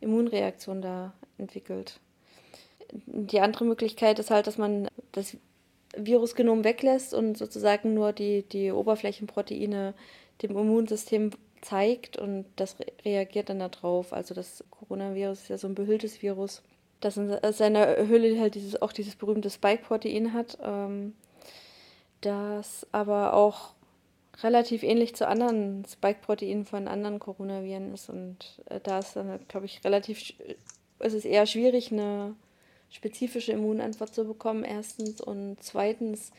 [0.00, 2.00] Immunreaktion da entwickelt.
[2.92, 5.36] Die andere Möglichkeit ist halt, dass man das
[5.96, 9.94] Virusgenom weglässt und sozusagen nur die, die Oberflächenproteine
[10.42, 11.30] dem Immunsystem
[11.62, 14.12] zeigt und das re reagiert dann darauf.
[14.12, 16.62] Also das Coronavirus ist ja so ein behülltes Virus,
[17.00, 21.14] das in seiner Hülle halt dieses, auch dieses berühmte Spike-Protein hat, ähm,
[22.20, 23.74] das aber auch
[24.42, 28.08] relativ ähnlich zu anderen Spike-Proteinen von anderen Coronaviren ist.
[28.08, 30.34] Und äh, da ist dann, glaube ich, relativ,
[30.98, 32.34] es ist eher schwierig, eine
[32.90, 35.20] spezifische Immunantwort zu bekommen, erstens.
[35.20, 36.32] Und zweitens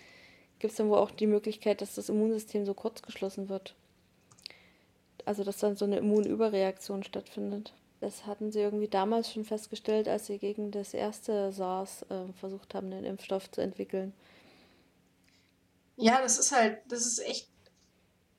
[0.59, 3.75] gibt es dann wohl auch die Möglichkeit, dass das Immunsystem so kurzgeschlossen wird
[5.27, 7.73] also dass dann so eine Immunüberreaktion stattfindet.
[7.99, 12.73] Das hatten sie irgendwie damals schon festgestellt, als sie gegen das erste SARS äh, versucht
[12.73, 14.13] haben, den Impfstoff zu entwickeln.
[15.97, 17.49] Ja, das ist halt, das ist echt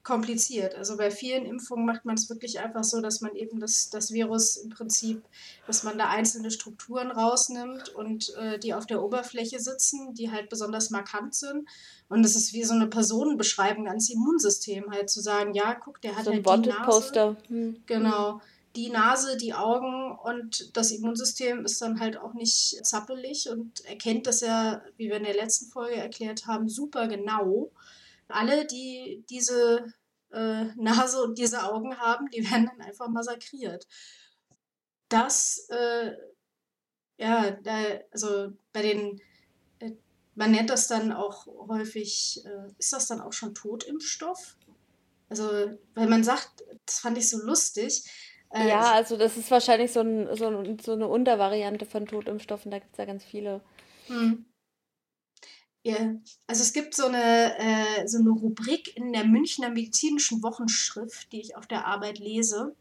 [0.03, 0.74] kompliziert.
[0.74, 4.11] Also bei vielen Impfungen macht man es wirklich einfach so, dass man eben das, das
[4.11, 5.22] Virus im Prinzip,
[5.66, 10.49] dass man da einzelne Strukturen rausnimmt und äh, die auf der Oberfläche sitzen, die halt
[10.49, 11.68] besonders markant sind.
[12.09, 16.16] Und das ist wie so eine Personenbeschreibung ans Immunsystem, halt zu sagen, ja, guck, der
[16.16, 16.82] hat so halt die Nase.
[16.84, 17.36] Poster.
[17.49, 17.82] Hm.
[17.86, 18.40] Genau.
[18.76, 24.26] Die Nase, die Augen und das Immunsystem ist dann halt auch nicht zappelig und erkennt
[24.26, 27.70] das ja, wie wir in der letzten Folge erklärt haben, super genau
[28.29, 29.87] alle, die diese
[30.33, 33.87] äh, Nase und diese Augen haben, die werden dann einfach massakriert.
[35.09, 36.12] Das, äh,
[37.16, 37.79] ja, da,
[38.12, 39.20] also bei den,
[39.81, 39.93] äh,
[40.35, 44.57] man nennt das dann auch häufig, äh, ist das dann auch schon Totimpfstoff?
[45.31, 45.45] Also,
[45.95, 48.05] weil man sagt, das fand ich so lustig.
[48.51, 52.70] Äh, ja, also das ist wahrscheinlich so, ein, so, ein, so eine Untervariante von Totimpfstoffen,
[52.70, 53.62] da gibt es ja ganz viele.
[54.07, 54.47] Hm.
[56.47, 61.41] Also es gibt so eine, äh, so eine Rubrik in der Münchner medizinischen Wochenschrift, die
[61.41, 62.74] ich auf der Arbeit lese.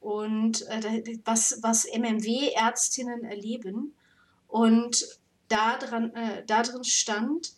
[0.00, 3.94] Und äh, was, was MMW-Ärztinnen erleben.
[4.46, 5.04] Und
[5.48, 7.52] da, dran, äh, da drin stand,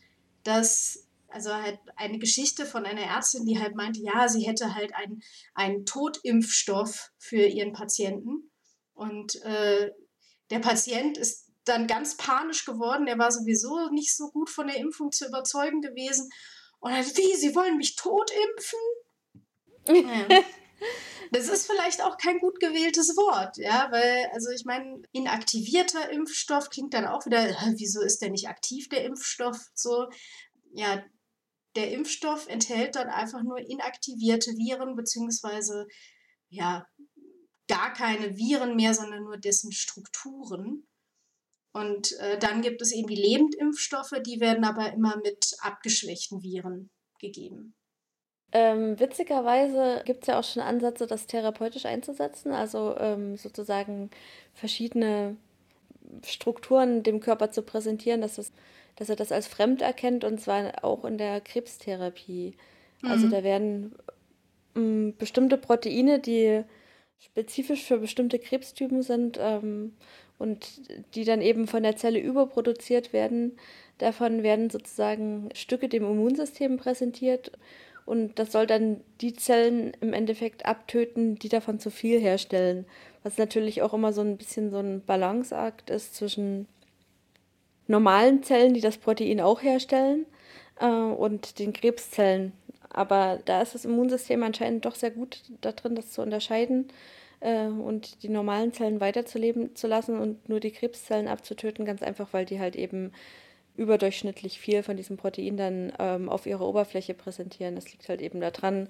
[0.44, 4.94] dass also halt eine Geschichte von einer Ärztin, die halt meinte, ja, sie hätte halt
[4.94, 5.22] einen,
[5.54, 8.50] einen Totimpfstoff für ihren Patienten.
[8.94, 9.92] Und äh,
[10.50, 13.06] der Patient ist dann ganz panisch geworden.
[13.06, 16.30] Der war sowieso nicht so gut von der Impfung zu überzeugen gewesen.
[16.80, 18.78] Und er wie, Sie wollen mich tot impfen?
[20.28, 20.42] ja.
[21.32, 26.70] Das ist vielleicht auch kein gut gewähltes Wort, ja, weil, also ich meine, inaktivierter Impfstoff
[26.70, 29.58] klingt dann auch wieder, wieso ist der nicht aktiv, der Impfstoff?
[29.74, 30.08] So,
[30.72, 31.04] ja,
[31.76, 35.86] der Impfstoff enthält dann einfach nur inaktivierte Viren, beziehungsweise,
[36.48, 36.86] ja,
[37.68, 40.88] gar keine Viren mehr, sondern nur dessen Strukturen.
[41.72, 46.90] Und äh, dann gibt es eben die Lebendimpfstoffe, die werden aber immer mit abgeschwächten Viren
[47.20, 47.74] gegeben.
[48.52, 54.10] Ähm, witzigerweise gibt es ja auch schon Ansätze, das therapeutisch einzusetzen, also ähm, sozusagen
[54.54, 55.36] verschiedene
[56.24, 58.52] Strukturen dem Körper zu präsentieren, dass, es,
[58.96, 62.56] dass er das als fremd erkennt und zwar auch in der Krebstherapie.
[63.02, 63.12] Also mhm.
[63.12, 63.94] Also da werden
[64.74, 66.64] ähm, bestimmte Proteine, die
[67.18, 69.94] spezifisch für bestimmte Krebstypen sind ähm,
[70.40, 70.66] und
[71.14, 73.58] die dann eben von der Zelle überproduziert werden.
[73.98, 77.52] Davon werden sozusagen Stücke dem Immunsystem präsentiert
[78.06, 82.86] und das soll dann die Zellen im Endeffekt abtöten, die davon zu viel herstellen.
[83.22, 86.66] Was natürlich auch immer so ein bisschen so ein Balanceakt ist zwischen
[87.86, 90.24] normalen Zellen, die das Protein auch herstellen,
[90.80, 92.52] äh, und den Krebszellen.
[92.88, 96.88] Aber da ist das Immunsystem anscheinend doch sehr gut darin, das zu unterscheiden
[97.40, 102.28] äh, und die normalen Zellen weiterzuleben zu lassen und nur die Krebszellen abzutöten, ganz einfach,
[102.32, 103.12] weil die halt eben
[103.76, 107.74] überdurchschnittlich viel von diesem Protein dann ähm, auf ihrer Oberfläche präsentieren.
[107.74, 108.88] Das liegt halt eben daran,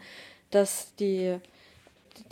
[0.51, 1.37] dass die,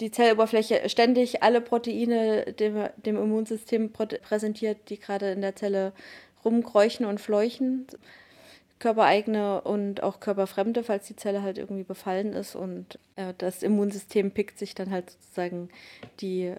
[0.00, 5.92] die Zelloberfläche ständig alle Proteine dem, dem Immunsystem präsentiert, die gerade in der Zelle
[6.44, 7.86] rumkräuchen und fleuchen
[8.78, 12.54] körpereigene und auch körperfremde, falls die Zelle halt irgendwie befallen ist.
[12.54, 15.68] Und äh, das Immunsystem pickt sich dann halt sozusagen
[16.20, 16.54] die,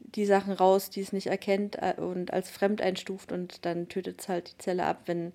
[0.00, 4.20] die Sachen raus, die es nicht erkennt äh, und als fremd einstuft und dann tötet
[4.20, 5.32] es halt die Zelle ab, wenn,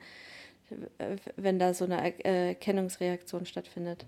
[0.97, 4.05] äh, wenn da so eine Erkennungsreaktion stattfindet.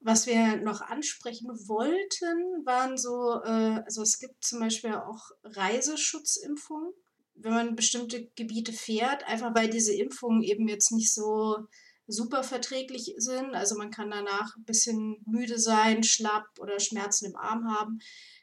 [0.00, 6.92] Was wir noch ansprechen wollten, waren so, äh, also es gibt zum Beispiel auch Reiseschutzimpfungen
[7.36, 11.66] wenn man bestimmte Gebiete fährt, einfach weil diese Impfungen eben jetzt nicht so
[12.06, 13.54] super verträglich sind.
[13.54, 17.98] Also man kann danach ein bisschen müde sein, schlapp oder Schmerzen im Arm haben.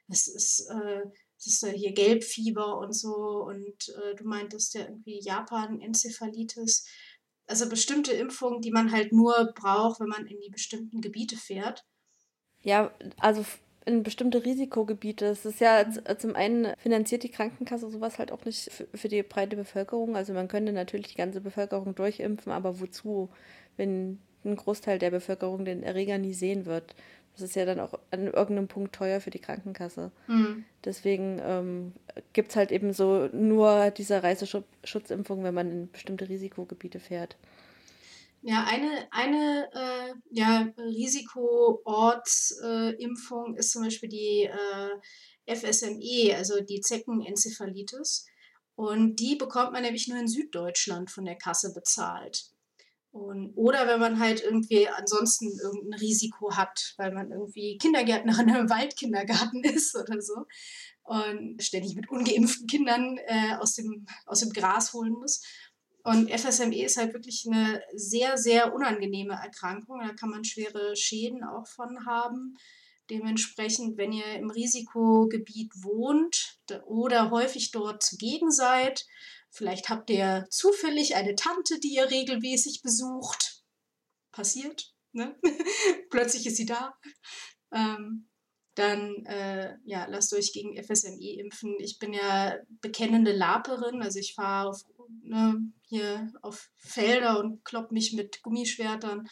[0.07, 1.01] Das ist, äh,
[1.37, 3.45] das ist äh, hier Gelbfieber und so.
[3.47, 6.85] Und äh, du meintest ja irgendwie Japan, Enzephalitis.
[7.47, 11.85] Also bestimmte Impfungen, die man halt nur braucht, wenn man in die bestimmten Gebiete fährt.
[12.61, 13.45] Ja, also
[13.85, 15.25] in bestimmte Risikogebiete.
[15.25, 19.23] Es ist ja äh, zum einen finanziert die Krankenkasse sowas halt auch nicht für die
[19.23, 20.15] breite Bevölkerung.
[20.15, 23.29] Also man könnte natürlich die ganze Bevölkerung durchimpfen, aber wozu,
[23.77, 26.95] wenn ein Großteil der Bevölkerung den Erreger nie sehen wird?
[27.33, 30.11] Das ist ja dann auch an irgendeinem Punkt teuer für die Krankenkasse.
[30.27, 30.65] Mhm.
[30.85, 31.93] Deswegen ähm,
[32.33, 37.35] gibt es halt eben so nur diese Reiseschutzimpfung, wenn man in bestimmte Risikogebiete fährt.
[38.45, 44.89] Ja, eine, eine äh, ja, Risikoortsimpfung äh, ist zum Beispiel die äh,
[45.55, 48.25] FSME, also die Zeckenenzephalitis.
[48.75, 52.49] Und die bekommt man nämlich nur in Süddeutschland von der Kasse bezahlt.
[53.11, 58.69] Und, oder wenn man halt irgendwie ansonsten irgendein Risiko hat, weil man irgendwie Kindergärtnerin im
[58.69, 60.43] Waldkindergarten ist oder so
[61.03, 65.41] und ständig mit ungeimpften Kindern äh, aus, dem, aus dem Gras holen muss.
[66.03, 70.01] Und FSME ist halt wirklich eine sehr, sehr unangenehme Erkrankung.
[70.01, 72.55] Da kann man schwere Schäden auch von haben.
[73.09, 79.05] Dementsprechend, wenn ihr im Risikogebiet wohnt oder häufig dort zugegen seid,
[79.49, 83.63] vielleicht habt ihr zufällig eine Tante, die ihr regelmäßig besucht.
[84.31, 85.37] Passiert, ne?
[86.09, 86.97] Plötzlich ist sie da.
[87.71, 88.27] Ähm,
[88.75, 91.75] dann äh, ja, lasst euch gegen FSME impfen.
[91.79, 94.83] Ich bin ja bekennende Laperin, also ich fahre auf
[95.23, 99.27] ne, hier auf Felder und klopp mich mit Gummischwertern.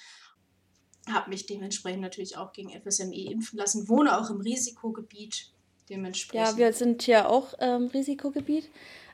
[1.07, 5.51] Habe mich dementsprechend natürlich auch gegen FSME impfen lassen, wohne auch im Risikogebiet
[5.89, 6.47] dementsprechend.
[6.47, 8.69] Ja, wir sind hier auch im ähm, Risikogebiet.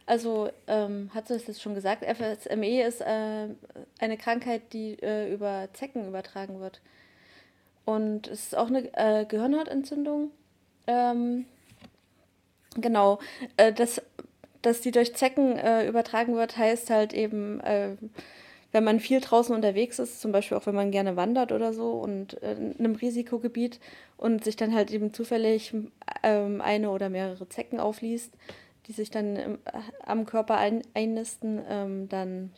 [0.06, 3.50] Also ähm, hat es jetzt schon gesagt, FSME ist äh,
[4.00, 6.82] eine Krankheit, die äh, über Zecken übertragen wird.
[7.84, 10.32] Und es ist auch eine äh, Gehirnhautentzündung.
[10.88, 11.46] Ähm,
[12.76, 13.20] genau.
[13.58, 14.02] Äh, das
[14.62, 17.96] dass die durch Zecken äh, übertragen wird, heißt halt eben, äh,
[18.72, 21.92] wenn man viel draußen unterwegs ist, zum Beispiel auch wenn man gerne wandert oder so
[21.92, 23.80] und äh, in einem Risikogebiet
[24.18, 25.74] und sich dann halt eben zufällig
[26.24, 28.34] ähm, eine oder mehrere Zecken aufliest,
[28.88, 32.52] die sich dann im, äh, am Körper ein, einnisten, ähm, dann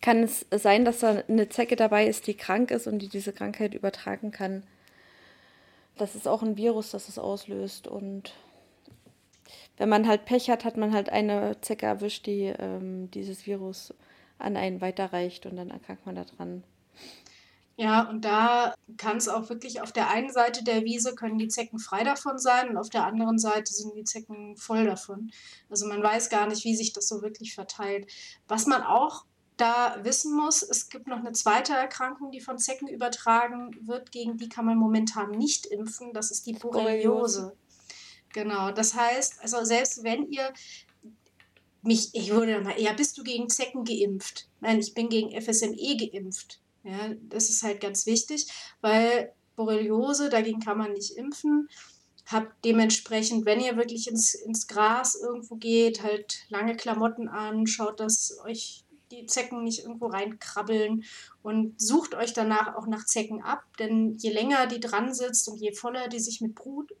[0.00, 3.32] kann es sein, dass da eine Zecke dabei ist, die krank ist und die diese
[3.32, 4.62] Krankheit übertragen kann.
[5.96, 7.88] Das ist auch ein Virus, das es auslöst.
[7.88, 8.32] Und
[9.78, 13.94] wenn man halt Pech hat, hat man halt eine Zecke erwischt, die ähm, dieses Virus
[14.38, 16.62] an einen weiterreicht und dann erkrankt man daran.
[17.76, 21.46] Ja, und da kann es auch wirklich auf der einen Seite der Wiese können die
[21.46, 25.30] Zecken frei davon sein und auf der anderen Seite sind die Zecken voll davon.
[25.70, 28.10] Also man weiß gar nicht, wie sich das so wirklich verteilt.
[28.48, 29.26] Was man auch
[29.56, 34.38] da wissen muss, es gibt noch eine zweite Erkrankung, die von Zecken übertragen wird, gegen
[34.38, 37.56] die kann man momentan nicht impfen, das ist die Borreliose.
[38.32, 40.52] Genau, das heißt, also selbst wenn ihr
[41.82, 44.48] mich, ich würde mal, ja, bist du gegen Zecken geimpft?
[44.60, 46.60] Nein, ich bin gegen FSME geimpft.
[46.84, 48.46] Ja, das ist halt ganz wichtig,
[48.80, 51.68] weil Borreliose, dagegen kann man nicht impfen.
[52.26, 58.00] Habt dementsprechend, wenn ihr wirklich ins, ins Gras irgendwo geht, halt lange Klamotten an, schaut,
[58.00, 61.04] dass euch die Zecken nicht irgendwo reinkrabbeln
[61.42, 65.56] und sucht euch danach auch nach Zecken ab, denn je länger die dran sitzt und
[65.56, 66.92] je voller die sich mit Blut,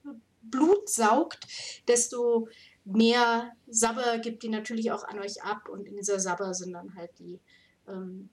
[0.50, 1.46] Blut saugt,
[1.86, 2.48] desto
[2.84, 6.94] mehr Sabber gibt die natürlich auch an euch ab und in dieser Sabber sind dann
[6.94, 7.40] halt die,
[7.86, 8.30] ähm,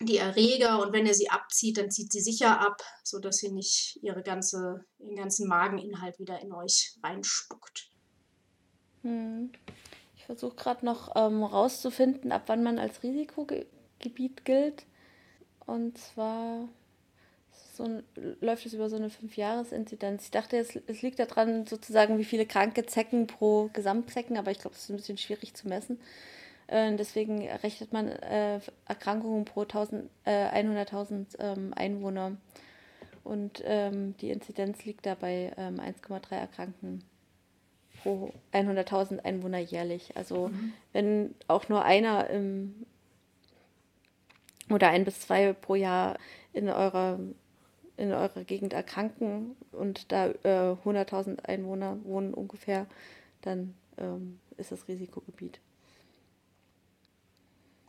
[0.00, 3.98] die Erreger und wenn ihr sie abzieht, dann zieht sie sicher ab, sodass sie nicht
[4.02, 7.90] ihre ganze, ihren ganzen Mageninhalt wieder in euch reinspuckt.
[9.02, 9.52] Hm.
[10.16, 14.86] Ich versuche gerade noch ähm, rauszufinden, ab wann man als Risikogebiet gilt.
[15.66, 16.68] Und zwar
[17.72, 18.02] so ein,
[18.40, 20.24] läuft es über so eine Fünf-Jahres-Inzidenz.
[20.24, 24.58] Ich dachte, es, es liegt daran, sozusagen, wie viele kranke Zecken pro Gesamtzecken, aber ich
[24.58, 25.98] glaube, das ist ein bisschen schwierig zu messen.
[26.66, 32.36] Äh, deswegen rechnet man äh, Erkrankungen pro 1000, äh, 100.000 ähm, Einwohner.
[33.24, 37.04] Und ähm, die Inzidenz liegt da bei ähm, 1,3 Erkrankten
[38.02, 40.16] pro 100.000 Einwohner jährlich.
[40.16, 40.72] Also mhm.
[40.92, 42.86] wenn auch nur einer im,
[44.70, 46.18] oder ein bis zwei pro Jahr
[46.52, 47.18] in eurer
[47.96, 52.86] in eurer Gegend erkranken und da äh, 100.000 Einwohner wohnen ungefähr,
[53.42, 55.60] dann ähm, ist das Risikogebiet.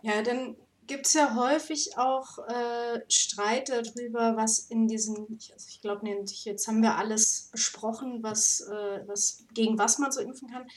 [0.01, 0.55] Ja, dann
[0.87, 6.67] gibt es ja häufig auch äh, Streit darüber, was in diesen, also ich glaube, jetzt
[6.67, 10.67] haben wir alles besprochen, was, äh, was gegen was man so impfen kann.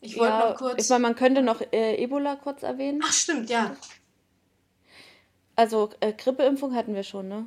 [0.00, 0.82] Ich wollte ja, noch kurz.
[0.82, 3.00] Ich meine, man könnte noch äh, Ebola kurz erwähnen.
[3.04, 3.76] Ach, stimmt, ja.
[5.54, 7.46] Also äh, Grippeimpfung hatten wir schon, ne?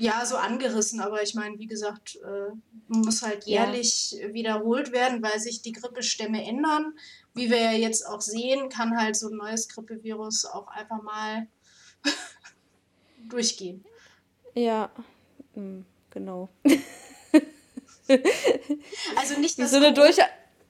[0.00, 2.52] Ja, so angerissen, aber ich meine, wie gesagt, äh,
[2.86, 4.32] muss halt jährlich ja.
[4.32, 6.96] wiederholt werden, weil sich die Grippestämme ändern.
[7.34, 11.48] Wie wir ja jetzt auch sehen, kann halt so ein neues Grippevirus auch einfach mal
[13.28, 13.84] durchgehen.
[14.54, 14.90] Ja,
[15.54, 16.48] hm, genau.
[19.16, 20.18] also nicht, dass so eine durch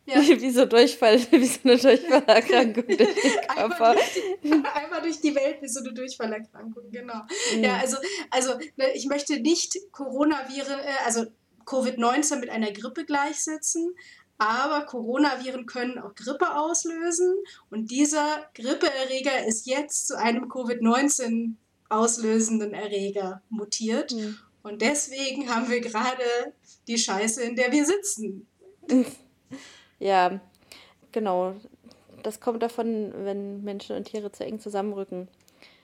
[0.09, 0.21] ja.
[0.41, 3.09] Wie so Durchfall, wie so eine Durchfallerkrankung durch den
[3.49, 3.91] Körper.
[3.91, 7.23] Einmal durch, die, einmal durch die Welt wie so eine Durchfallerkrankung, genau.
[7.55, 7.65] Mhm.
[7.65, 7.99] Ja, also,
[8.31, 11.27] also ne, ich möchte nicht Coronaviren, äh, also
[11.67, 13.95] Covid-19 mit einer Grippe gleichsetzen,
[14.39, 17.35] aber Coronaviren können auch Grippe auslösen
[17.71, 21.55] und dieser Grippeerreger ist jetzt zu einem Covid-19
[21.91, 24.13] auslösenden Erreger mutiert.
[24.13, 24.39] Mhm.
[24.63, 26.25] Und deswegen haben wir gerade
[26.87, 28.47] die Scheiße, in der wir sitzen.
[29.99, 30.41] Ja,
[31.13, 31.55] genau.
[32.23, 35.29] Das kommt davon, wenn Menschen und Tiere zu eng zusammenrücken.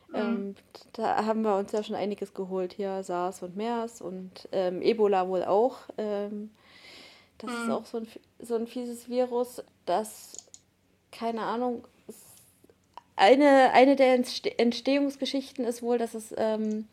[0.08, 0.14] Mhm.
[0.14, 0.54] Ähm,
[0.92, 5.28] da haben wir uns ja schon einiges geholt hier, SARS und MERS und ähm, Ebola
[5.28, 5.78] wohl auch.
[5.98, 6.50] Ähm,
[7.38, 7.62] das mhm.
[7.62, 8.08] ist auch so ein,
[8.40, 10.36] so ein fieses Virus, das,
[11.10, 11.84] keine Ahnung,
[13.16, 14.14] eine, eine der
[14.58, 16.88] Entstehungsgeschichten ist wohl, dass es, ähm,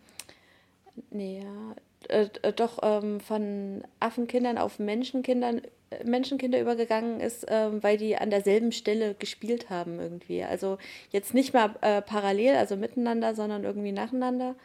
[1.10, 1.76] nee, ja,
[2.10, 5.62] äh, äh, doch ähm, von Affenkindern auf Menschenkindern
[6.06, 10.44] Menschenkinder übergegangen ist, ähm, weil die an derselben Stelle gespielt haben irgendwie.
[10.44, 10.78] Also
[11.10, 14.56] jetzt nicht mal äh, parallel, also miteinander, sondern irgendwie nacheinander.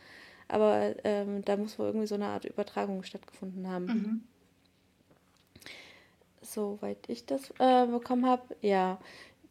[0.49, 3.87] Aber ähm, da muss wohl irgendwie so eine Art Übertragung stattgefunden haben.
[3.87, 4.23] Mhm.
[6.43, 8.99] Soweit ich das äh, bekommen habe, ja.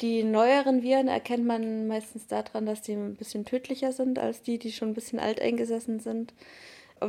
[0.02, 4.60] Die neueren Viren erkennt man meistens daran, dass die ein bisschen tödlicher sind als die,
[4.60, 6.34] die schon ein bisschen alt eingesessen sind,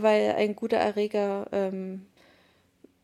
[0.03, 2.07] weil ein guter Erreger ähm,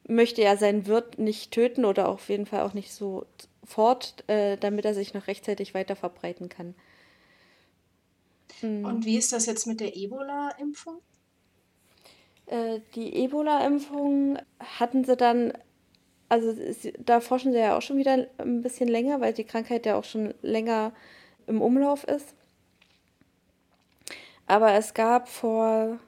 [0.06, 4.84] möchte ja seinen Wirt nicht töten oder auf jeden Fall auch nicht sofort, äh, damit
[4.84, 6.74] er sich noch rechtzeitig weiter verbreiten kann.
[8.62, 8.84] Mhm.
[8.84, 10.98] Und wie ist das jetzt mit der Ebola-Impfung?
[12.46, 14.38] Äh, die Ebola-Impfung
[14.78, 15.52] hatten sie dann,
[16.28, 16.54] also
[16.98, 20.04] da forschen sie ja auch schon wieder ein bisschen länger, weil die Krankheit ja auch
[20.04, 20.92] schon länger
[21.46, 22.34] im Umlauf ist.
[24.46, 25.98] Aber es gab vor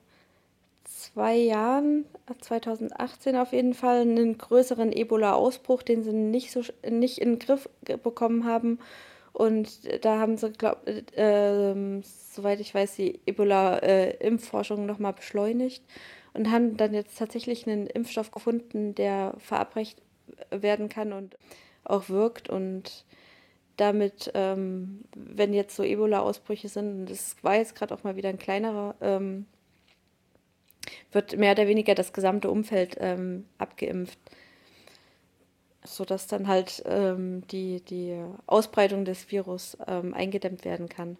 [1.05, 2.05] zwei Jahren,
[2.41, 7.69] 2018 auf jeden Fall, einen größeren Ebola-Ausbruch, den sie nicht, so, nicht in den Griff
[8.03, 8.79] bekommen haben.
[9.33, 15.83] Und da haben sie, glaub, äh, soweit ich weiß, die Ebola-Impfforschung äh, nochmal beschleunigt
[16.33, 20.01] und haben dann jetzt tatsächlich einen Impfstoff gefunden, der verabreicht
[20.51, 21.37] werden kann und
[21.85, 22.49] auch wirkt.
[22.49, 23.05] Und
[23.77, 28.29] damit, ähm, wenn jetzt so Ebola-Ausbrüche sind, und das war jetzt gerade auch mal wieder
[28.29, 29.47] ein kleinerer, ähm,
[31.12, 34.18] wird mehr oder weniger das gesamte Umfeld ähm, abgeimpft,
[35.85, 38.16] sodass dann halt ähm, die, die
[38.47, 41.16] Ausbreitung des Virus ähm, eingedämmt werden kann.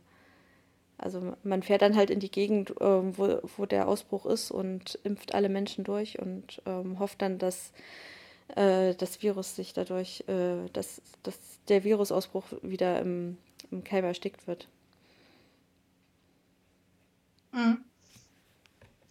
[0.97, 4.99] Also man fährt dann halt in die Gegend, ähm, wo, wo der Ausbruch ist und
[5.03, 7.73] impft alle Menschen durch und ähm, hofft dann, dass
[8.55, 11.39] äh, das Virus sich dadurch, äh, dass, dass
[11.69, 13.39] der Virusausbruch wieder im,
[13.71, 14.69] im Keim erstickt wird.
[17.53, 17.85] Mhm.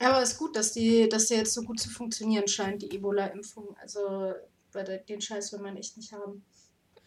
[0.03, 2.93] Aber es ist gut, dass die, dass die jetzt so gut zu funktionieren scheint, die
[2.93, 3.75] Ebola-Impfung.
[3.81, 4.33] Also
[5.07, 6.43] den Scheiß will man echt nicht haben.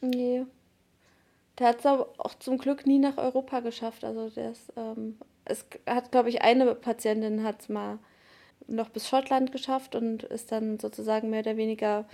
[0.01, 0.45] Nee.
[1.59, 4.05] Der hat es aber auch zum Glück nie nach Europa geschafft.
[4.05, 7.99] Also der ist, ähm, es hat, glaube ich, eine Patientin hat es mal
[8.67, 12.07] noch bis Schottland geschafft und ist dann sozusagen mehr oder weniger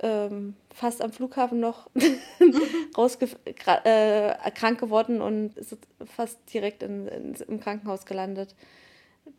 [0.00, 1.90] ähm, fast am Flughafen noch
[2.96, 8.54] rausge äh, krank geworden und ist fast direkt in, in, im Krankenhaus gelandet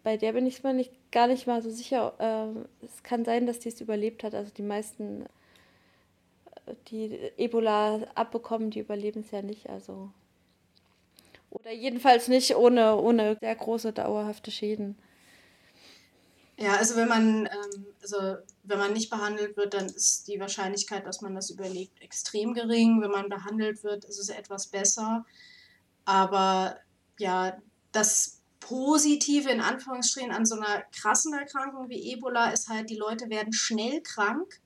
[0.03, 2.13] bei der bin ich mir nicht, gar nicht mal so sicher.
[2.19, 4.33] Äh, es kann sein, dass die es überlebt hat.
[4.35, 5.25] Also die meisten,
[6.65, 9.69] äh, die Ebola abbekommen, die überleben es ja nicht.
[9.69, 10.11] Also
[11.51, 14.97] oder jedenfalls nicht ohne, ohne sehr große dauerhafte Schäden.
[16.57, 21.05] Ja, also wenn man, ähm, also wenn man nicht behandelt wird, dann ist die Wahrscheinlichkeit,
[21.05, 23.01] dass man das überlebt, extrem gering.
[23.01, 25.25] Wenn man behandelt wird, ist es etwas besser.
[26.05, 26.77] Aber
[27.19, 27.57] ja,
[27.91, 33.29] das Positive in Anführungsstrichen an so einer krassen Erkrankung wie Ebola ist halt, die Leute
[33.29, 34.61] werden schnell krank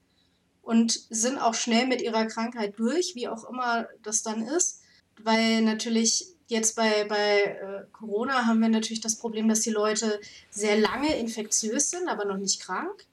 [0.62, 4.82] und sind auch schnell mit ihrer Krankheit durch, wie auch immer das dann ist.
[5.24, 10.20] Weil natürlich jetzt bei, bei äh, Corona haben wir natürlich das Problem, dass die Leute
[10.50, 13.06] sehr lange infektiös sind, aber noch nicht krank.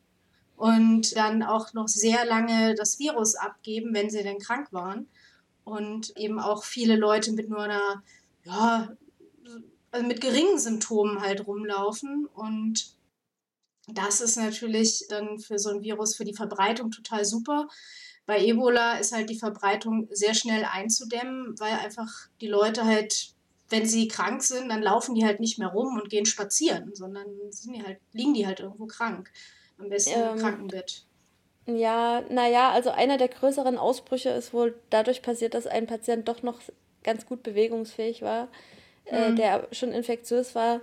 [0.56, 5.08] Und dann auch noch sehr lange das Virus abgeben, wenn sie denn krank waren.
[5.64, 8.02] Und eben auch viele Leute mit nur einer
[8.44, 8.96] ja,
[9.92, 12.26] also mit geringen Symptomen halt rumlaufen.
[12.34, 12.94] Und
[13.86, 17.68] das ist natürlich dann für so ein Virus, für die Verbreitung total super.
[18.24, 22.08] Bei Ebola ist halt die Verbreitung sehr schnell einzudämmen, weil einfach
[22.40, 23.34] die Leute halt,
[23.68, 27.26] wenn sie krank sind, dann laufen die halt nicht mehr rum und gehen spazieren, sondern
[27.50, 29.30] die halt, liegen die halt irgendwo krank.
[29.78, 31.04] Am besten ähm, im Krankenbett.
[31.66, 36.42] Ja, naja, also einer der größeren Ausbrüche ist wohl dadurch passiert, dass ein Patient doch
[36.42, 36.60] noch
[37.02, 38.48] ganz gut bewegungsfähig war
[39.06, 39.36] äh, mhm.
[39.36, 40.80] der schon infektiös war.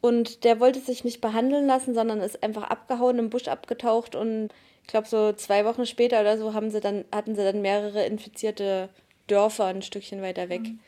[0.00, 4.50] Und der wollte sich nicht behandeln lassen, sondern ist einfach abgehauen, im Busch abgetaucht und
[4.82, 8.04] ich glaube so zwei Wochen später oder so haben sie dann, hatten sie dann mehrere
[8.04, 8.90] infizierte
[9.28, 10.60] Dörfer ein Stückchen weiter weg.
[10.60, 10.80] Mhm.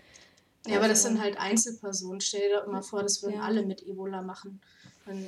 [0.67, 2.21] Ja, also, aber das sind halt Einzelpersonen.
[2.21, 3.43] Stell dir doch immer vor, das würden ja.
[3.43, 4.61] alle mit Ebola machen.
[5.07, 5.27] Dann,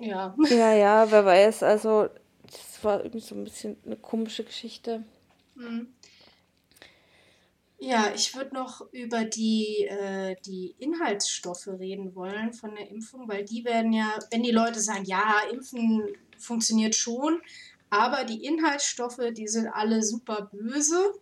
[0.00, 0.34] ja.
[0.50, 1.62] Ja, ja, wer weiß.
[1.62, 2.08] Also,
[2.50, 5.04] das war irgendwie so ein bisschen eine komische Geschichte.
[5.54, 5.86] Mhm.
[7.84, 13.44] Ja, ich würde noch über die, äh, die Inhaltsstoffe reden wollen von der Impfung, weil
[13.44, 16.06] die werden ja, wenn die Leute sagen, ja, Impfen
[16.38, 17.42] funktioniert schon,
[17.90, 21.12] aber die Inhaltsstoffe, die sind alle super böse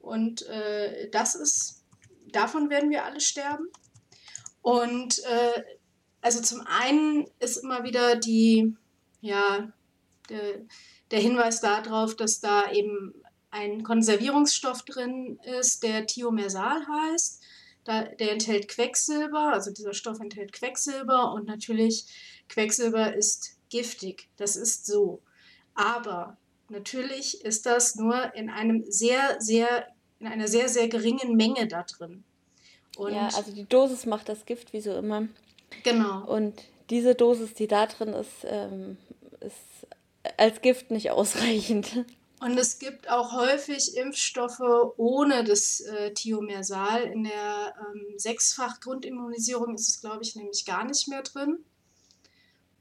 [0.00, 1.84] und äh, das ist,
[2.32, 3.68] davon werden wir alle sterben.
[4.62, 5.62] Und äh,
[6.22, 8.74] also zum einen ist immer wieder die,
[9.20, 9.72] ja,
[10.28, 10.66] der,
[11.12, 13.14] der Hinweis darauf, dass da eben
[13.54, 17.40] ein Konservierungsstoff drin ist, der Thiomersal heißt.
[17.84, 22.06] Da, der enthält Quecksilber, also dieser Stoff enthält Quecksilber und natürlich
[22.48, 24.28] Quecksilber ist giftig.
[24.38, 25.20] Das ist so.
[25.74, 26.36] Aber
[26.68, 29.86] natürlich ist das nur in einem sehr, sehr,
[30.18, 32.24] in einer sehr, sehr geringen Menge da drin.
[32.96, 35.28] Und ja, also die Dosis macht das Gift, wie so immer.
[35.84, 36.26] Genau.
[36.26, 38.96] Und diese Dosis, die da drin ist, ähm,
[39.40, 39.86] ist
[40.38, 42.04] als Gift nicht ausreichend.
[42.40, 44.60] Und es gibt auch häufig Impfstoffe
[44.96, 47.04] ohne das äh, Thiomersal.
[47.04, 51.64] In der ähm, Sechsfach-Grundimmunisierung ist es, glaube ich, nämlich gar nicht mehr drin.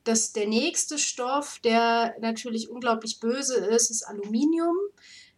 [0.03, 4.75] Das, der nächste Stoff, der natürlich unglaublich böse ist, ist Aluminium.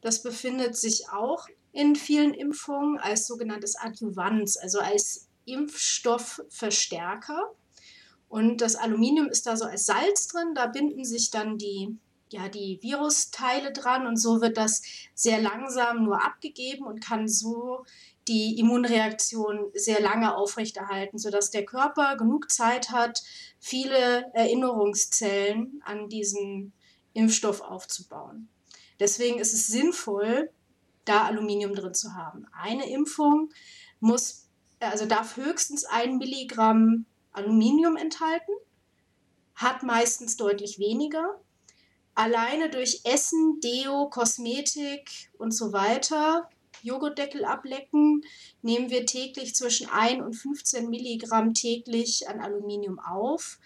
[0.01, 7.53] Das befindet sich auch in vielen Impfungen als sogenanntes Adjuvans, also als Impfstoffverstärker.
[8.27, 11.95] Und das Aluminium ist da so als Salz drin, da binden sich dann die
[12.31, 14.81] ja, die Virusteile dran und so wird das
[15.13, 17.85] sehr langsam nur abgegeben und kann so
[18.27, 23.21] die Immunreaktion sehr lange aufrechterhalten, sodass der Körper genug Zeit hat,
[23.59, 26.73] viele Erinnerungszellen an diesen
[27.13, 28.49] Impfstoff aufzubauen.
[28.99, 30.49] Deswegen ist es sinnvoll,
[31.05, 32.47] da Aluminium drin zu haben.
[32.51, 33.51] Eine Impfung
[33.99, 34.47] muss,
[34.79, 38.51] also darf höchstens ein Milligramm Aluminium enthalten,
[39.53, 41.39] hat meistens deutlich weniger.
[42.15, 46.49] Alleine durch Essen, Deo, Kosmetik und so weiter
[46.81, 48.23] Joghurtdeckel ablecken,
[48.61, 53.59] nehmen wir täglich zwischen 1 und 15 Milligramm täglich an Aluminium auf.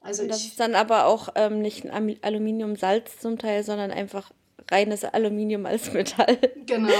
[0.00, 4.32] Also das ist dann aber auch ähm, nicht ein Aluminiumsalz zum Teil, sondern einfach
[4.70, 6.38] reines Aluminium als Metall.
[6.66, 6.92] Genau.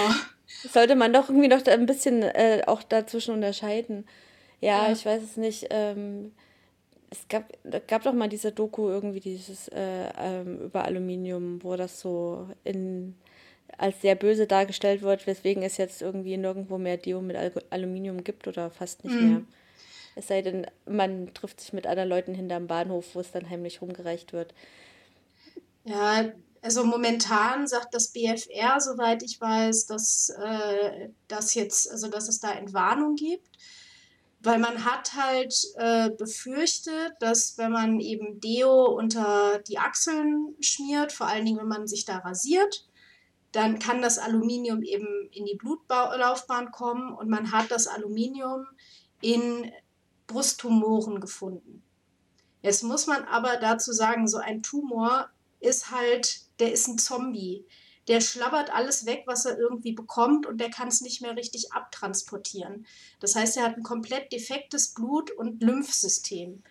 [0.72, 4.06] Sollte man doch irgendwie noch ein bisschen äh, auch dazwischen unterscheiden.
[4.60, 5.66] Ja, ja, ich weiß es nicht.
[5.70, 6.32] Ähm,
[7.10, 7.52] es gab,
[7.86, 13.14] gab doch mal diese Doku irgendwie, dieses äh, ähm, über Aluminium, wo das so in
[13.78, 18.22] als sehr böse dargestellt wird, weswegen es jetzt irgendwie nirgendwo mehr Deo mit Al Aluminium
[18.22, 19.28] gibt oder fast nicht mm.
[19.28, 19.42] mehr.
[20.16, 23.82] Es sei denn, man trifft sich mit anderen Leuten hinterm Bahnhof, wo es dann heimlich
[23.82, 24.54] rumgereicht wird.
[25.84, 26.30] Ja,
[26.62, 32.40] also momentan sagt das BFR, soweit ich weiß, dass äh, das jetzt, also dass es
[32.40, 33.48] da Entwarnung gibt.
[34.44, 41.12] Weil man hat halt äh, befürchtet, dass wenn man eben Deo unter die Achseln schmiert,
[41.12, 42.86] vor allen Dingen wenn man sich da rasiert,
[43.52, 48.66] dann kann das Aluminium eben in die Blutlaufbahn kommen und man hat das Aluminium
[49.20, 49.72] in
[50.26, 51.82] Brusttumoren gefunden.
[52.62, 55.28] Jetzt muss man aber dazu sagen, so ein Tumor
[55.60, 57.64] ist halt, der ist ein Zombie.
[58.08, 61.72] Der schlabbert alles weg, was er irgendwie bekommt und der kann es nicht mehr richtig
[61.72, 62.86] abtransportieren.
[63.20, 66.62] Das heißt, er hat ein komplett defektes Blut- und Lymphsystem.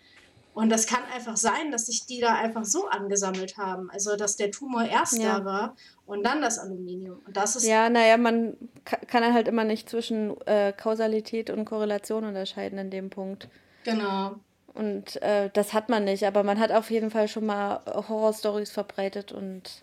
[0.54, 3.90] Und das kann einfach sein, dass sich die da einfach so angesammelt haben.
[3.90, 5.40] Also, dass der Tumor erst ja.
[5.40, 5.76] da war
[6.06, 7.20] und dann das Aluminium.
[7.26, 7.66] Und das ist.
[7.66, 13.10] Ja, naja, man kann halt immer nicht zwischen äh, Kausalität und Korrelation unterscheiden in dem
[13.10, 13.48] Punkt.
[13.82, 14.36] Genau.
[14.74, 18.70] Und äh, das hat man nicht, aber man hat auf jeden Fall schon mal Horrorstories
[18.70, 19.82] verbreitet und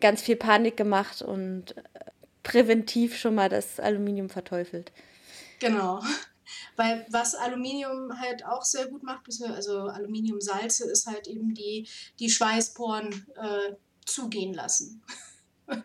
[0.00, 1.82] ganz viel Panik gemacht und äh,
[2.42, 4.92] präventiv schon mal das Aluminium verteufelt.
[5.60, 6.00] Genau.
[6.76, 11.88] Weil was Aluminium halt auch sehr gut macht, also Aluminiumsalze, ist halt eben die,
[12.20, 13.74] die Schweißporen äh,
[14.04, 15.02] zugehen lassen.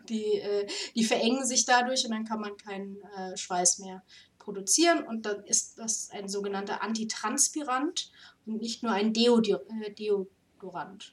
[0.08, 4.02] Die, äh, die verengen sich dadurch und dann kann man keinen äh, Schweiß mehr
[4.38, 8.10] produzieren und dann ist das ein sogenannter Antitranspirant
[8.46, 11.12] und nicht nur ein äh, Deodorant.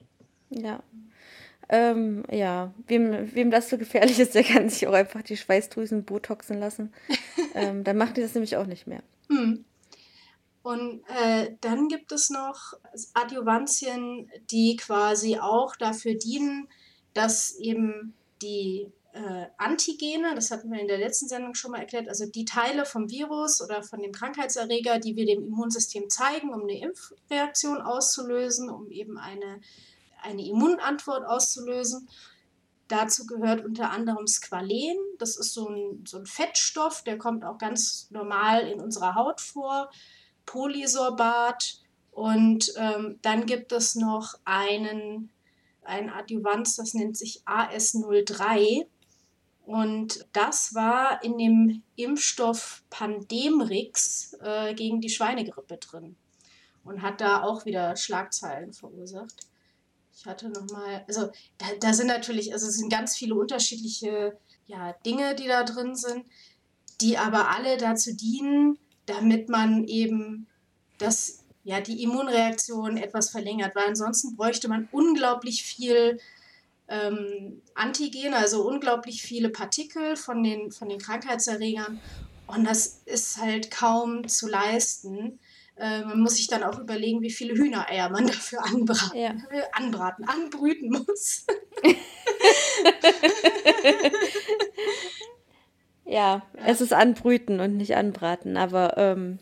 [0.52, 0.84] Ja.
[1.74, 6.04] Ähm, ja, wem, wem das so gefährlich ist, der kann sich auch einfach die Schweißdrüsen
[6.04, 6.92] botoxen lassen.
[7.56, 9.02] ähm, dann macht die das nämlich auch nicht mehr.
[9.30, 9.64] Hm.
[10.64, 12.74] Und äh, dann gibt es noch
[13.14, 16.68] Adjuvantien, die quasi auch dafür dienen,
[17.14, 22.08] dass eben die äh, Antigene, das hatten wir in der letzten Sendung schon mal erklärt,
[22.08, 26.62] also die Teile vom Virus oder von dem Krankheitserreger, die wir dem Immunsystem zeigen, um
[26.62, 29.62] eine Impfreaktion auszulösen, um eben eine,
[30.22, 32.08] eine Immunantwort auszulösen.
[32.88, 34.98] Dazu gehört unter anderem Squalen.
[35.18, 39.40] Das ist so ein, so ein Fettstoff, der kommt auch ganz normal in unserer Haut
[39.40, 39.90] vor.
[40.46, 41.80] Polysorbat.
[42.12, 45.30] Und ähm, dann gibt es noch einen
[45.84, 48.86] ein Adjuvans, das nennt sich AS03.
[49.66, 56.16] Und das war in dem Impfstoff Pandemrix äh, gegen die Schweinegrippe drin
[56.84, 59.48] und hat da auch wieder Schlagzeilen verursacht.
[60.22, 64.94] Ich hatte nochmal, also da, da sind natürlich, also es sind ganz viele unterschiedliche ja,
[65.04, 66.26] Dinge, die da drin sind,
[67.02, 70.46] die aber alle dazu dienen, damit man eben
[71.00, 76.20] das ja, die Immunreaktion etwas verlängert, weil ansonsten bräuchte man unglaublich viel
[76.88, 82.00] ähm, Antigene, also unglaublich viele Partikel von den, von den Krankheitserregern
[82.46, 85.40] und das ist halt kaum zu leisten.
[85.78, 89.30] Äh, man muss sich dann auch überlegen, wie viele Hühnereier man dafür anbraten, ja.
[89.30, 91.46] äh, anbraten anbrüten muss.
[96.06, 99.40] ja, es ist anbrüten und nicht anbraten, aber ähm,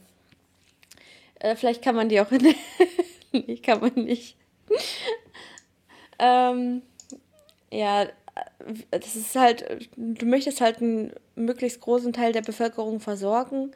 [1.39, 2.55] äh, vielleicht kann man die auch in.
[3.31, 4.37] nee, kann man nicht.
[6.19, 6.83] ähm,
[7.71, 8.07] ja,
[8.91, 13.71] das ist halt, du möchtest halt einen möglichst großen Teil der Bevölkerung versorgen.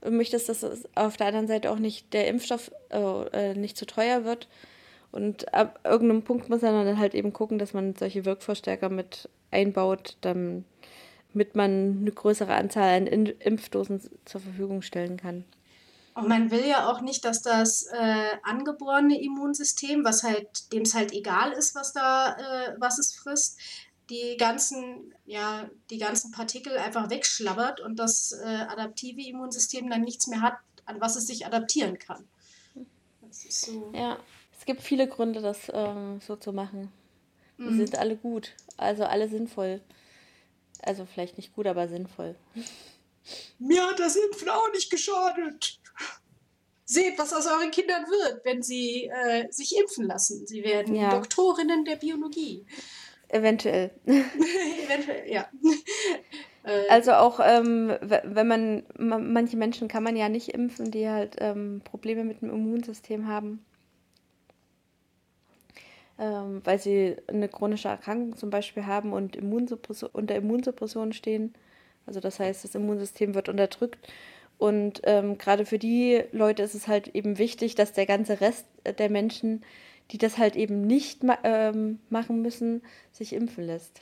[0.00, 4.24] Du möchtest, dass auf der anderen Seite auch nicht der Impfstoff äh, nicht zu teuer
[4.24, 4.48] wird.
[5.10, 9.28] Und ab irgendeinem Punkt muss man dann halt eben gucken, dass man solche Wirkverstärker mit
[9.50, 10.64] einbaut, damit
[11.54, 15.44] man eine größere Anzahl an Impfdosen zur Verfügung stellen kann.
[16.18, 20.92] Und man will ja auch nicht, dass das äh, angeborene Immunsystem, was halt, dem es
[20.92, 23.56] halt egal ist, was da, äh, was es frisst,
[24.10, 30.26] die ganzen, ja, die ganzen Partikel einfach wegschlabbert und das äh, adaptive Immunsystem dann nichts
[30.26, 32.26] mehr hat, an was es sich adaptieren kann.
[33.30, 33.92] So.
[33.94, 34.18] Ja,
[34.58, 36.90] es gibt viele Gründe, das ähm, so zu machen.
[37.58, 37.78] Die mhm.
[37.78, 39.82] sind alle gut, also alle sinnvoll.
[40.82, 42.36] Also vielleicht nicht gut, aber sinnvoll.
[43.58, 45.80] Mir hat das Impfen auch nicht geschadet.
[46.84, 50.46] Seht, was aus euren Kindern wird, wenn sie äh, sich impfen lassen.
[50.46, 51.10] Sie werden ja.
[51.10, 52.64] Doktorinnen der Biologie.
[53.28, 53.90] Eventuell.
[54.06, 55.46] Eventuell, ja.
[56.64, 61.36] Äh, also auch, ähm, wenn man, manche Menschen kann man ja nicht impfen, die halt
[61.38, 63.64] ähm, Probleme mit dem Immunsystem haben.
[66.18, 71.54] Ähm, weil sie eine chronische Erkrankung zum Beispiel haben und Immunsuppression, unter Immunsuppression stehen.
[72.06, 73.98] Also das heißt, das Immunsystem wird unterdrückt.
[74.58, 78.66] Und ähm, gerade für die Leute ist es halt eben wichtig, dass der ganze Rest
[78.98, 79.62] der Menschen
[80.10, 82.82] die das halt eben nicht ma ähm, machen müssen,
[83.12, 84.00] sich impfen lässt.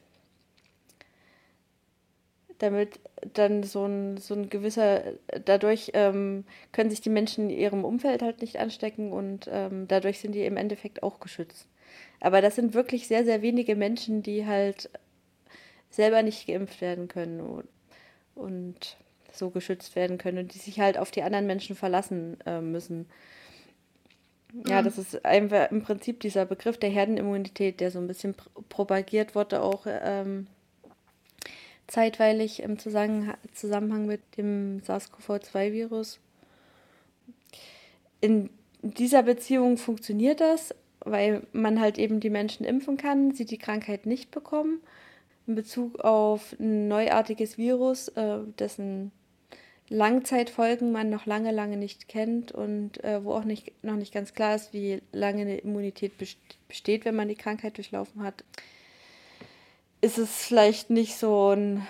[2.58, 3.00] Damit
[3.34, 5.02] dann so ein, so ein gewisser,
[5.44, 10.20] dadurch ähm, können sich die Menschen in ihrem Umfeld halt nicht anstecken und ähm, dadurch
[10.20, 11.66] sind die im Endeffekt auch geschützt.
[12.20, 14.88] Aber das sind wirklich sehr, sehr wenige Menschen, die halt
[15.90, 17.68] selber nicht geimpft werden können und,
[18.34, 18.96] und
[19.32, 23.06] so geschützt werden können und die sich halt auf die anderen Menschen verlassen äh, müssen.
[24.64, 28.48] Ja, das ist einfach im Prinzip dieser Begriff der Herdenimmunität, der so ein bisschen pr
[28.68, 30.46] propagiert wurde, auch ähm,
[31.86, 36.18] zeitweilig im Zusammenhang, Zusammenhang mit dem SARS-CoV-2-Virus.
[38.20, 38.50] In
[38.82, 44.06] dieser Beziehung funktioniert das, weil man halt eben die Menschen impfen kann, sie die Krankheit
[44.06, 44.80] nicht bekommen.
[45.46, 49.12] In Bezug auf ein neuartiges Virus, äh, dessen
[49.88, 54.34] Langzeitfolgen man noch lange, lange nicht kennt und äh, wo auch nicht, noch nicht ganz
[54.34, 56.14] klar ist, wie lange eine Immunität
[56.66, 58.44] besteht, wenn man die Krankheit durchlaufen hat,
[60.00, 61.86] ist es vielleicht nicht so ein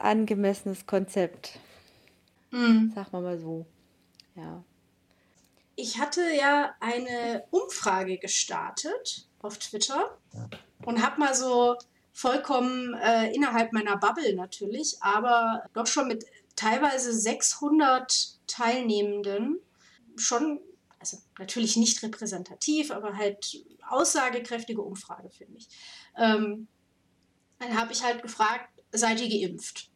[0.00, 1.58] angemessenes Konzept.
[2.50, 2.92] Mhm.
[2.94, 3.66] Sag mal mal so.
[4.34, 4.64] Ja.
[5.76, 10.18] Ich hatte ja eine Umfrage gestartet auf Twitter
[10.84, 11.76] und habe mal so
[12.12, 16.24] vollkommen äh, innerhalb meiner Bubble natürlich, aber doch schon mit
[16.56, 19.58] teilweise 600 Teilnehmenden
[20.16, 20.60] schon,
[20.98, 25.68] also natürlich nicht repräsentativ, aber halt aussagekräftige Umfrage für mich.
[26.16, 26.68] Ähm,
[27.58, 29.90] dann habe ich halt gefragt, seid ihr geimpft?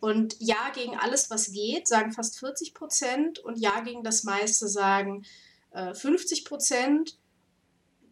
[0.00, 4.66] Und ja gegen alles, was geht, sagen fast 40 Prozent und ja gegen das meiste
[4.68, 5.26] sagen
[5.72, 7.18] äh, 50 Prozent.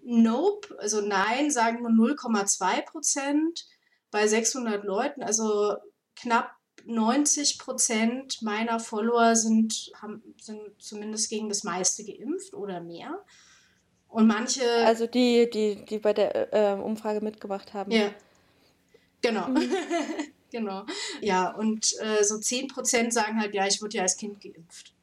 [0.03, 3.67] Nope, also nein, sagen nur 0,2 Prozent
[4.11, 5.77] bei 600 Leuten, also
[6.15, 13.25] knapp 90 Prozent meiner Follower sind, haben, sind zumindest gegen das meiste geimpft oder mehr.
[14.09, 14.63] Und manche.
[14.85, 17.91] Also die, die, die bei der äh, Umfrage mitgemacht haben.
[17.91, 18.11] Ja.
[19.21, 19.49] Genau.
[19.49, 19.71] Mhm.
[20.51, 20.85] genau.
[21.21, 24.95] Ja, und äh, so 10 Prozent sagen halt, ja, ich wurde ja als Kind geimpft.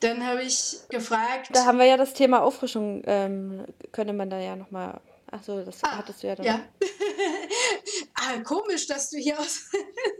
[0.00, 1.48] Dann habe ich gefragt.
[1.54, 5.00] Da haben wir ja das Thema Auffrischung, ähm, könnte man da ja nochmal
[5.34, 6.46] Ach so, das ah, hattest du ja dann.
[6.46, 6.64] Ja.
[8.14, 9.68] ah, komisch, dass du hier aus.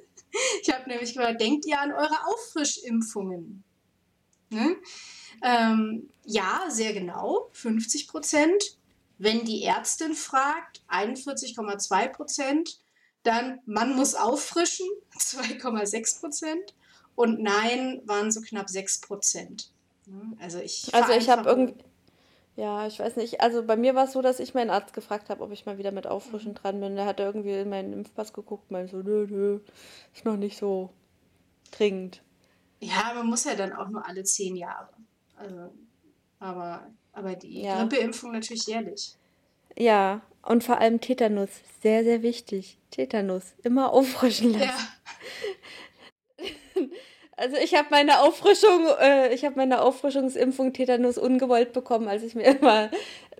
[0.63, 3.63] ich habe nämlich gehört, denkt ihr an eure Auffrischimpfungen?
[4.51, 4.77] Hm?
[5.41, 8.77] Ähm, ja, sehr genau, 50 Prozent.
[9.19, 12.81] Wenn die Ärztin fragt, 41,2 Prozent.
[13.23, 16.75] Dann man muss auffrischen, 2,6 Prozent.
[17.15, 19.71] Und nein waren so knapp 6 Prozent.
[20.07, 20.37] Hm?
[20.41, 21.85] Also ich, also ich habe irgendwie
[22.57, 23.41] ja, ich weiß nicht.
[23.41, 25.79] Also bei mir war es so, dass ich meinen Arzt gefragt habe, ob ich mal
[25.79, 26.57] wieder mit Auffrischen mhm.
[26.57, 26.97] dran bin.
[26.97, 29.61] Der hat irgendwie in meinen Impfpass geguckt und meinte so, nö, nö,
[30.15, 30.91] ist noch nicht so
[31.73, 32.23] dringend.
[32.81, 34.91] Ja, man muss ja dann auch nur alle zehn Jahre.
[35.37, 35.73] Also,
[36.39, 37.85] aber, aber die ja.
[37.85, 39.17] Grippeimpfung natürlich jährlich.
[39.77, 41.49] Ja, und vor allem Tetanus.
[41.83, 42.79] Sehr, sehr wichtig.
[42.91, 43.55] Tetanus.
[43.63, 44.89] Immer auffrischen lassen.
[46.39, 46.47] Ja.
[47.37, 52.35] Also ich habe meine Auffrischung, äh, ich habe meine Auffrischungsimpfung Tetanus ungewollt bekommen, als ich
[52.35, 52.91] mir immer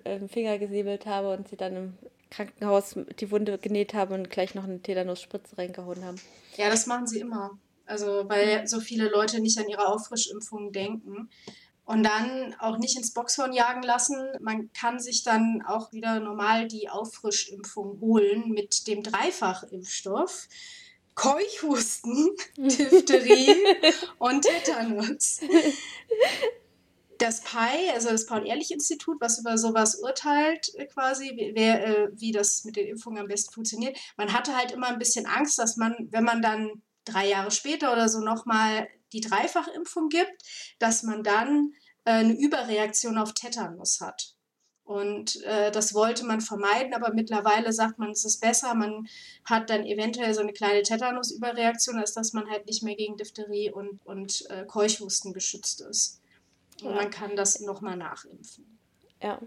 [0.05, 1.99] äh, Finger gesäbelt habe und sie dann im
[2.31, 6.21] Krankenhaus die Wunde genäht habe und gleich noch eine Tetanus-Spritze reingehauen haben.
[6.57, 7.59] Ja, das machen sie immer.
[7.87, 11.29] Also weil so viele Leute nicht an ihre Auffrischimpfung denken
[11.85, 14.17] und dann auch nicht ins Boxhorn jagen lassen.
[14.41, 20.49] Man kann sich dann auch wieder normal die Auffrischimpfung holen mit dem Dreifachimpfstoff.
[21.15, 23.57] Keuchhusten, Diphtherie
[24.19, 25.41] und Tetanus.
[27.19, 32.65] Das PI, also das Paul-Ehrlich-Institut, was über sowas urteilt, äh, quasi, wer, äh, wie das
[32.65, 35.95] mit den Impfungen am besten funktioniert, man hatte halt immer ein bisschen Angst, dass man,
[36.11, 40.43] wenn man dann drei Jahre später oder so nochmal die Dreifachimpfung gibt,
[40.79, 41.73] dass man dann
[42.05, 44.34] äh, eine Überreaktion auf Tetanus hat.
[44.85, 48.75] Und äh, das wollte man vermeiden, aber mittlerweile sagt man, es ist besser.
[48.75, 49.09] Man
[49.45, 53.71] hat dann eventuell so eine kleine Tetanusüberreaktion, als dass man halt nicht mehr gegen Diphtherie
[53.71, 56.21] und, und äh, Keuchhusten geschützt ist.
[56.83, 56.97] Und ja.
[56.97, 58.79] man kann das nochmal nachimpfen.
[59.23, 59.41] Ja.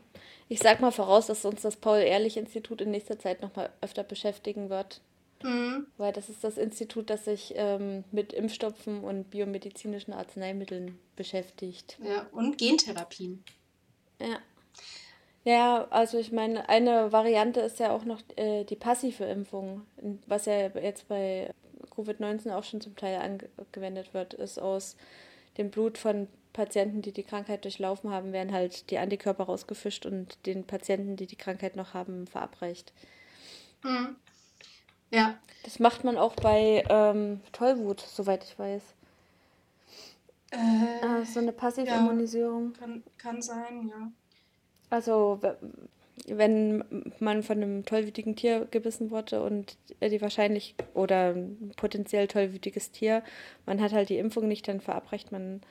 [0.50, 5.02] Ich sag mal voraus, dass uns das Paul-Ehrlich-Institut in nächster Zeit nochmal öfter beschäftigen wird.
[5.44, 5.86] Mhm.
[5.98, 12.00] Weil das ist das Institut, das sich ähm, mit Impfstoffen und biomedizinischen Arzneimitteln beschäftigt.
[12.04, 13.44] Ja, und Gentherapien.
[14.20, 14.40] Ja.
[15.48, 19.88] Ja, also ich meine, eine Variante ist ja auch noch äh, die passive Impfung,
[20.26, 21.54] was ja jetzt bei
[21.96, 24.98] Covid-19 auch schon zum Teil angewendet wird, ist aus
[25.58, 30.38] dem Blut von Patienten, die die Krankheit durchlaufen haben, werden halt die Antikörper rausgefischt und
[30.46, 32.92] den Patienten, die die Krankheit noch haben, verabreicht.
[33.86, 34.18] Mhm.
[35.12, 35.38] Ja.
[35.64, 38.84] Das macht man auch bei ähm, Tollwut, soweit ich weiß.
[40.52, 42.74] Äh, ah, so eine Passivimmunisierung.
[42.74, 44.12] Ja, kann, kann sein, ja.
[44.90, 45.40] Also,
[46.28, 46.84] wenn
[47.20, 51.36] man von einem tollwütigen Tier gebissen wurde und die wahrscheinlich oder
[51.76, 53.24] potenziell tollwütiges Tier,
[53.66, 55.62] man hat halt die Impfung nicht, dann verabreicht man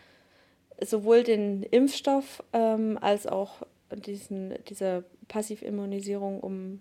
[0.80, 6.80] sowohl den Impfstoff ähm, als auch diesen, diese Passivimmunisierung, um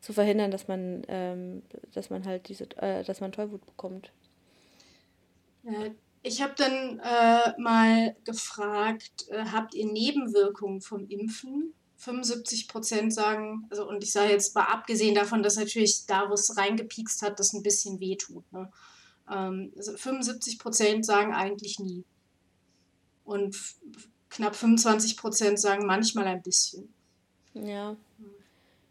[0.00, 1.62] zu verhindern, dass man, ähm,
[1.94, 4.12] dass man halt diese, äh, dass man Tollwut bekommt.
[6.26, 11.74] Ich habe dann äh, mal gefragt, äh, habt ihr Nebenwirkungen vom Impfen?
[11.98, 16.34] 75 Prozent sagen, also und ich sage jetzt mal abgesehen davon, dass natürlich da, wo
[16.34, 18.50] es reingepiekst hat, das ein bisschen wehtut.
[18.52, 18.72] Ne?
[19.30, 22.04] Ähm, also 75 Prozent sagen eigentlich nie.
[23.26, 23.54] Und
[24.30, 26.92] knapp 25 Prozent sagen manchmal ein bisschen.
[27.52, 27.96] Ja.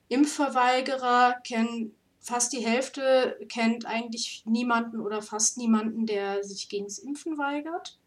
[0.08, 6.98] Impfverweigerer kennen fast die Hälfte kennt eigentlich niemanden oder fast niemanden, der sich gegen das
[6.98, 8.00] Impfen weigert.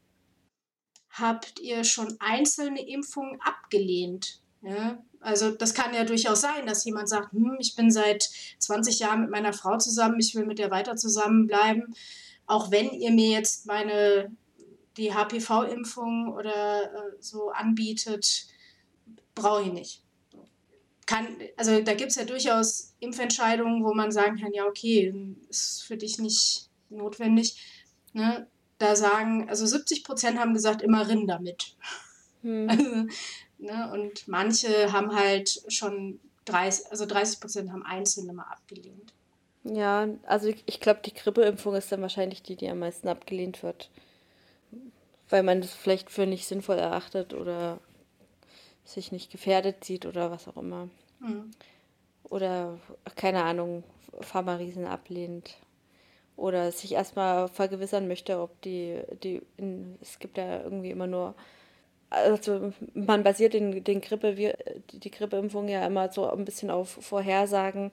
[1.10, 4.40] Habt ihr schon einzelne Impfungen abgelehnt?
[4.62, 8.98] Ja, also das kann ja durchaus sein, dass jemand sagt, hm, ich bin seit 20
[8.98, 11.94] Jahren mit meiner Frau zusammen, ich will mit der weiter zusammenbleiben.
[12.46, 14.34] Auch wenn ihr mir jetzt meine
[14.96, 18.46] die HPV-Impfung oder äh, so anbietet,
[19.34, 20.05] brauche ich nicht
[21.06, 21.26] kann,
[21.56, 25.14] also da gibt es ja durchaus Impfentscheidungen, wo man sagen kann, ja, okay,
[25.48, 27.56] ist für dich nicht notwendig.
[28.12, 28.46] Ne?
[28.78, 31.76] Da sagen, also 70 Prozent haben gesagt, immer rin damit.
[32.42, 32.68] Hm.
[32.68, 32.84] Also,
[33.58, 33.90] ne?
[33.92, 39.12] Und manche haben halt schon 30, also 30 Prozent haben einzelne mal abgelehnt.
[39.64, 43.62] Ja, also ich, ich glaube, die Grippeimpfung ist dann wahrscheinlich die, die am meisten abgelehnt
[43.62, 43.90] wird.
[45.28, 47.80] Weil man das vielleicht für nicht sinnvoll erachtet oder
[48.86, 50.88] sich nicht gefährdet sieht oder was auch immer.
[51.20, 51.50] Mhm.
[52.24, 52.78] Oder,
[53.14, 53.84] keine Ahnung,
[54.20, 55.56] Pharma-Riesen ablehnt.
[56.36, 61.34] Oder sich erstmal vergewissern möchte, ob die, die in, es gibt ja irgendwie immer nur,
[62.10, 67.90] also man basiert den, den Grippe, die Grippeimpfung ja immer so ein bisschen auf Vorhersagen,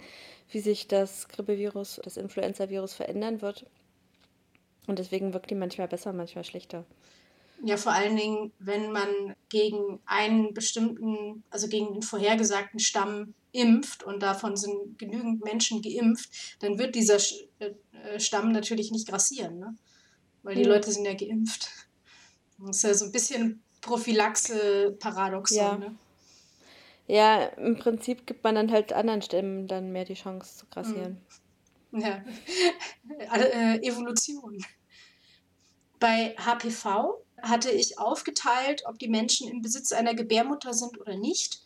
[0.51, 3.65] wie sich das Grippevirus, das Influenza-Virus verändern wird.
[4.87, 6.83] Und deswegen wirkt die manchmal besser, manchmal schlechter.
[7.65, 14.03] Ja, vor allen Dingen, wenn man gegen einen bestimmten, also gegen den vorhergesagten Stamm impft
[14.03, 17.17] und davon sind genügend Menschen geimpft, dann wird dieser
[17.59, 19.75] äh, Stamm natürlich nicht grassieren, ne?
[20.41, 20.69] weil die mhm.
[20.69, 21.69] Leute sind ja geimpft.
[22.59, 25.57] Das ist ja so ein bisschen Prophylaxe-Paradoxon.
[25.57, 25.77] Ja.
[25.77, 25.95] Ne?
[27.07, 31.21] ja, im Prinzip gibt man dann halt anderen Stämmen dann mehr die Chance zu grassieren.
[31.91, 32.01] Mhm.
[32.01, 32.23] Ja,
[33.35, 34.57] äh, Evolution.
[35.99, 41.61] Bei HPV hatte ich aufgeteilt, ob die Menschen im Besitz einer Gebärmutter sind oder nicht.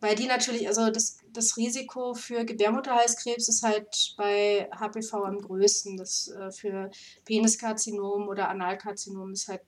[0.00, 5.96] Weil die natürlich, also das, das Risiko für Gebärmutterhalskrebs ist halt bei HPV am größten.
[5.96, 6.90] Das äh, für
[7.24, 9.62] Peniskarzinom oder Analkarzinom ist halt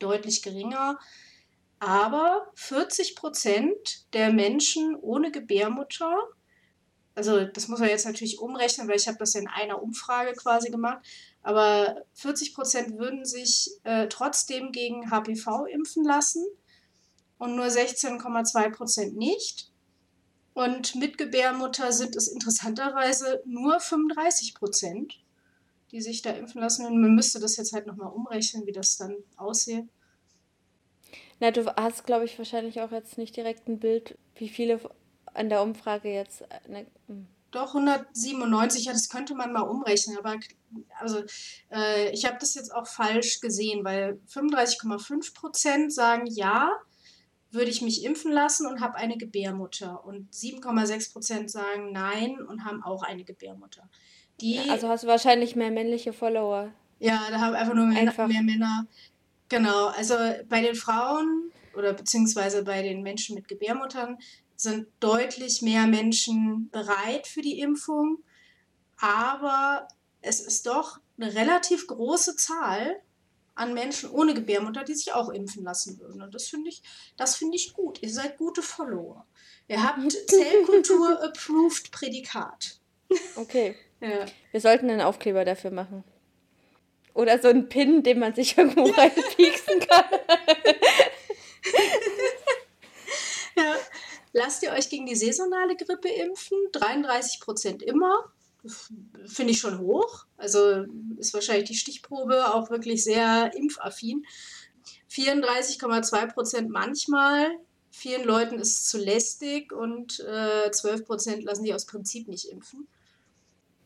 [0.00, 0.98] deutlich geringer.
[1.78, 6.16] Aber 40 Prozent der Menschen ohne Gebärmutter,
[7.16, 10.34] also das muss man jetzt natürlich umrechnen, weil ich habe das ja in einer Umfrage
[10.34, 11.04] quasi gemacht,
[11.42, 16.44] aber 40 Prozent würden sich äh, trotzdem gegen HPV impfen lassen
[17.38, 19.70] und nur 16,2 Prozent nicht.
[20.52, 25.18] Und mit Gebärmutter sind es interessanterweise nur 35 Prozent,
[25.92, 26.86] die sich da impfen lassen.
[26.86, 29.84] Und man müsste das jetzt halt nochmal umrechnen, wie das dann aussieht.
[31.40, 34.80] Na, du hast, glaube ich, wahrscheinlich auch jetzt nicht direkt ein Bild, wie viele
[35.36, 36.44] an der Umfrage jetzt.
[36.68, 36.86] Ne,
[37.50, 40.36] Doch, 197, ja, das könnte man mal umrechnen, aber
[41.00, 41.22] also
[41.72, 46.70] äh, ich habe das jetzt auch falsch gesehen, weil 35,5 Prozent sagen ja,
[47.50, 50.04] würde ich mich impfen lassen und habe eine Gebärmutter.
[50.04, 53.88] Und 7,6 Prozent sagen nein und haben auch eine Gebärmutter.
[54.40, 56.72] Die, also hast du wahrscheinlich mehr männliche Follower.
[56.98, 58.28] Ja, da haben einfach nur mehr, einfach.
[58.28, 58.86] mehr Männer.
[59.48, 60.14] Genau, also
[60.48, 64.18] bei den Frauen oder beziehungsweise bei den Menschen mit Gebärmuttern
[64.56, 68.18] sind deutlich mehr Menschen bereit für die Impfung,
[68.98, 69.88] aber
[70.22, 73.00] es ist doch eine relativ große Zahl
[73.54, 76.22] an Menschen ohne Gebärmutter, die sich auch impfen lassen würden.
[76.22, 76.82] Und das finde ich,
[77.16, 78.02] das finde ich gut.
[78.02, 79.26] Ihr seid gute Follower.
[79.66, 82.80] Ihr habt Zellkultur approved Prädikat.
[83.34, 83.74] Okay.
[83.98, 84.26] Ja.
[84.50, 86.04] Wir sollten einen Aufkleber dafür machen.
[87.14, 90.04] Oder so einen Pin, den man sich irgendwo reinpieksen kann.
[93.56, 93.74] ja.
[94.36, 96.58] Lasst ihr euch gegen die saisonale Grippe impfen?
[96.72, 98.30] 33 Prozent immer.
[99.24, 100.26] Finde ich schon hoch.
[100.36, 100.84] Also
[101.16, 104.26] ist wahrscheinlich die Stichprobe auch wirklich sehr impfaffin.
[105.10, 107.48] 34,2 Prozent manchmal.
[107.90, 112.44] Vielen Leuten ist es zu lästig und äh, 12 Prozent lassen sich aus Prinzip nicht
[112.50, 112.86] impfen.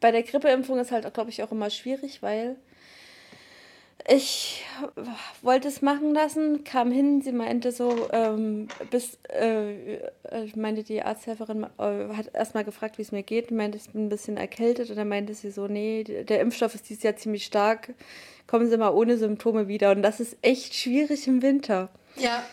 [0.01, 2.61] Bei der Grippeimpfung ist halt, glaube ich, auch immer schwierig, weil
[4.09, 4.65] ich
[5.43, 9.97] wollte es machen lassen, kam hin, sie meinte so, ähm, bis, äh,
[10.45, 14.07] ich meinte, die Arzthelferin äh, hat erstmal gefragt, wie es mir geht, meinte, ich bin
[14.07, 17.45] ein bisschen erkältet und dann meinte sie so, nee, der Impfstoff ist dieses Jahr ziemlich
[17.45, 17.95] stark,
[18.47, 21.89] kommen Sie mal ohne Symptome wieder und das ist echt schwierig im Winter.
[22.17, 22.45] Ja.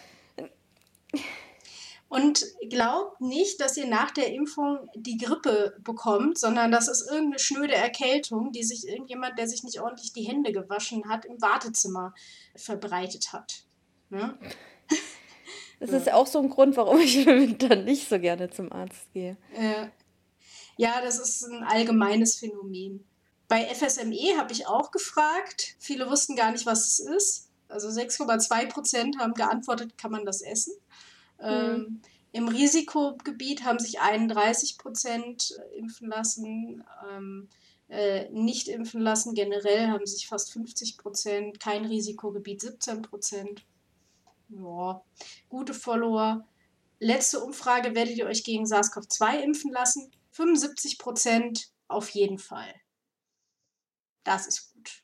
[2.09, 7.39] Und glaubt nicht, dass ihr nach der Impfung die Grippe bekommt, sondern das ist irgendeine
[7.39, 12.13] schnöde Erkältung, die sich irgendjemand, der sich nicht ordentlich die Hände gewaschen hat, im Wartezimmer
[12.55, 13.63] verbreitet hat.
[14.09, 14.37] Ne?
[15.79, 19.37] Das ist auch so ein Grund, warum ich Winter nicht so gerne zum Arzt gehe.
[19.53, 19.89] Äh,
[20.75, 23.05] ja, das ist ein allgemeines Phänomen.
[23.47, 25.75] Bei FSME habe ich auch gefragt.
[25.77, 27.49] Viele wussten gar nicht, was es ist.
[27.69, 30.73] Also 6,2 Prozent haben geantwortet, kann man das essen?
[31.39, 32.01] Ähm, mhm.
[32.31, 36.83] Im Risikogebiet haben sich 31 Prozent äh, impfen lassen.
[37.09, 37.49] Ähm,
[37.89, 41.59] äh, nicht impfen lassen generell haben sich fast 50 Prozent.
[41.59, 43.65] Kein Risikogebiet 17 Prozent.
[44.49, 45.01] Ja,
[45.49, 46.45] gute Follower.
[46.99, 50.11] Letzte Umfrage, werdet ihr euch gegen SARS-CoV-2 impfen lassen?
[50.31, 52.73] 75 Prozent auf jeden Fall.
[54.23, 55.03] Das ist gut.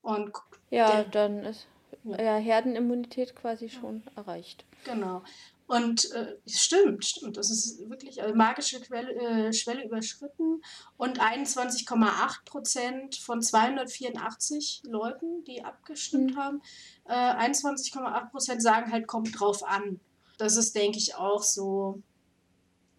[0.00, 0.32] Und
[0.70, 1.68] ja, dann ist
[2.04, 4.64] ja, Herdenimmunität quasi schon erreicht.
[4.84, 5.22] Genau.
[5.66, 7.36] Und äh, stimmt, stimmt.
[7.36, 10.60] Das ist wirklich eine magische Quelle, äh, Schwelle überschritten.
[10.96, 16.36] Und 21,8 Prozent von 284 Leuten, die abgestimmt mhm.
[16.36, 16.62] haben,
[17.06, 20.00] äh, 21,8 Prozent sagen halt, kommt drauf an.
[20.36, 22.02] Das ist, denke ich, auch so,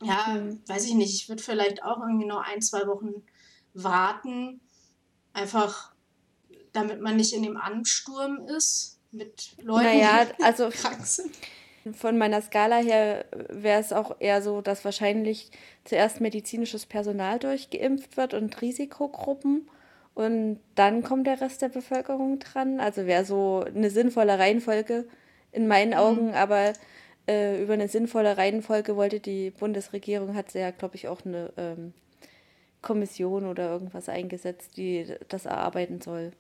[0.02, 0.62] ja, mhm.
[0.66, 3.24] weiß ich nicht, ich würde vielleicht auch irgendwie noch ein, zwei Wochen
[3.74, 4.62] warten.
[5.34, 5.94] Einfach,
[6.72, 11.32] damit man nicht in dem Ansturm ist mit Leuten, naja, die also krank sind.
[11.96, 15.52] Von meiner Skala her wäre es auch eher so, dass wahrscheinlich
[15.84, 19.68] zuerst medizinisches Personal durchgeimpft wird und Risikogruppen
[20.14, 22.80] und dann kommt der Rest der Bevölkerung dran.
[22.80, 25.06] Also wäre so eine sinnvolle Reihenfolge
[25.52, 25.98] in meinen mhm.
[25.98, 26.34] Augen, mhm.
[26.34, 26.74] aber
[27.28, 31.52] äh, über eine sinnvolle Reihenfolge wollte die Bundesregierung, hat sie ja, glaube ich, auch eine
[31.58, 31.94] ähm,
[32.82, 36.32] Kommission oder irgendwas eingesetzt, die das erarbeiten soll.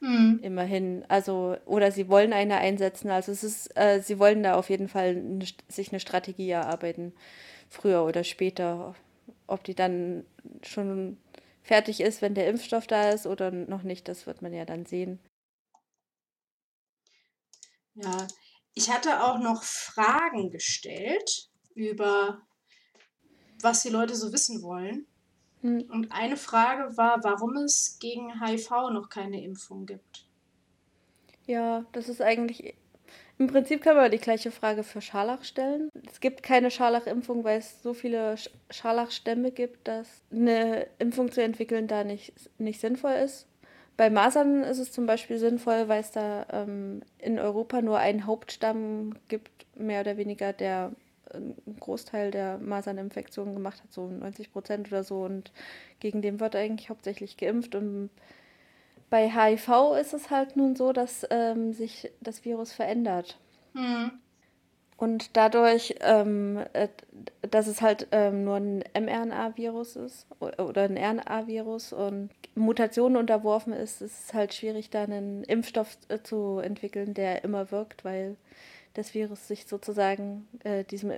[0.00, 0.40] Mhm.
[0.42, 1.04] Immerhin.
[1.08, 3.10] Also, oder sie wollen eine einsetzen.
[3.10, 7.12] Also es ist, äh, sie wollen da auf jeden Fall eine, sich eine Strategie erarbeiten,
[7.68, 8.94] früher oder später.
[9.46, 10.24] Ob die dann
[10.62, 11.18] schon
[11.62, 14.86] fertig ist, wenn der Impfstoff da ist oder noch nicht, das wird man ja dann
[14.86, 15.18] sehen.
[17.94, 18.28] Ja,
[18.74, 22.40] ich hatte auch noch Fragen gestellt über
[23.60, 25.06] was die Leute so wissen wollen.
[25.62, 25.84] Hm.
[25.90, 30.26] Und eine Frage war, warum es gegen HIV noch keine Impfung gibt.
[31.46, 32.74] Ja, das ist eigentlich.
[33.38, 35.90] Im Prinzip kann man die gleiche Frage für Scharlach stellen.
[36.10, 38.34] Es gibt keine Scharlach-Impfung, weil es so viele
[38.70, 43.46] Scharlach-Stämme gibt, dass eine Impfung zu entwickeln da nicht, nicht sinnvoll ist.
[43.96, 48.26] Bei Masern ist es zum Beispiel sinnvoll, weil es da ähm, in Europa nur einen
[48.26, 50.92] Hauptstamm gibt, mehr oder weniger, der
[51.32, 55.22] einen Großteil der Maserninfektionen gemacht hat, so 90 Prozent oder so.
[55.22, 55.52] Und
[56.00, 57.74] gegen den wird eigentlich hauptsächlich geimpft.
[57.74, 58.10] Und
[59.10, 63.38] bei HIV ist es halt nun so, dass ähm, sich das Virus verändert.
[63.74, 64.12] Mhm.
[64.98, 66.88] Und dadurch, ähm, äh,
[67.48, 74.02] dass es halt ähm, nur ein mRNA-Virus ist oder ein RNA-Virus und Mutationen unterworfen ist,
[74.02, 78.36] ist es halt schwierig, da einen Impfstoff äh, zu entwickeln, der immer wirkt, weil
[78.98, 81.12] das Virus sich sozusagen äh, diesem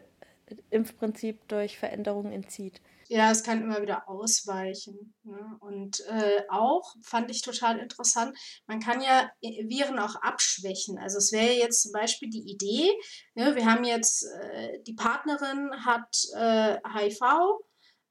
[0.71, 2.81] Impfprinzip durch Veränderungen entzieht.
[3.09, 5.15] Ja, es kann immer wieder ausweichen.
[5.25, 5.57] Ne?
[5.61, 10.99] Und äh, auch fand ich total interessant, man kann ja Viren auch abschwächen.
[10.99, 12.89] Also es wäre jetzt zum Beispiel die Idee,
[13.35, 13.57] ne?
[13.57, 17.21] wir haben jetzt, äh, die Partnerin hat äh, HIV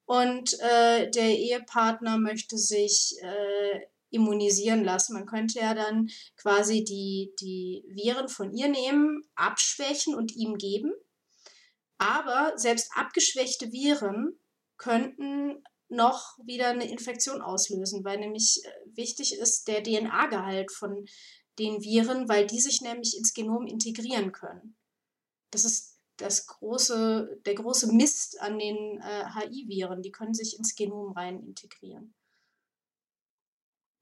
[0.05, 5.13] und äh, der Ehepartner möchte sich äh, immunisieren lassen.
[5.13, 10.93] Man könnte ja dann quasi die, die Viren von ihr nehmen, abschwächen und ihm geben.
[11.97, 14.39] Aber selbst abgeschwächte Viren
[14.77, 21.05] könnten noch wieder eine Infektion auslösen, weil nämlich äh, wichtig ist der DNA-Gehalt von
[21.57, 24.77] den Viren, weil die sich nämlich ins Genom integrieren können.
[25.51, 30.75] Das ist das große, der große Mist an den äh, HI-Viren, die können sich ins
[30.75, 32.13] Genom rein integrieren.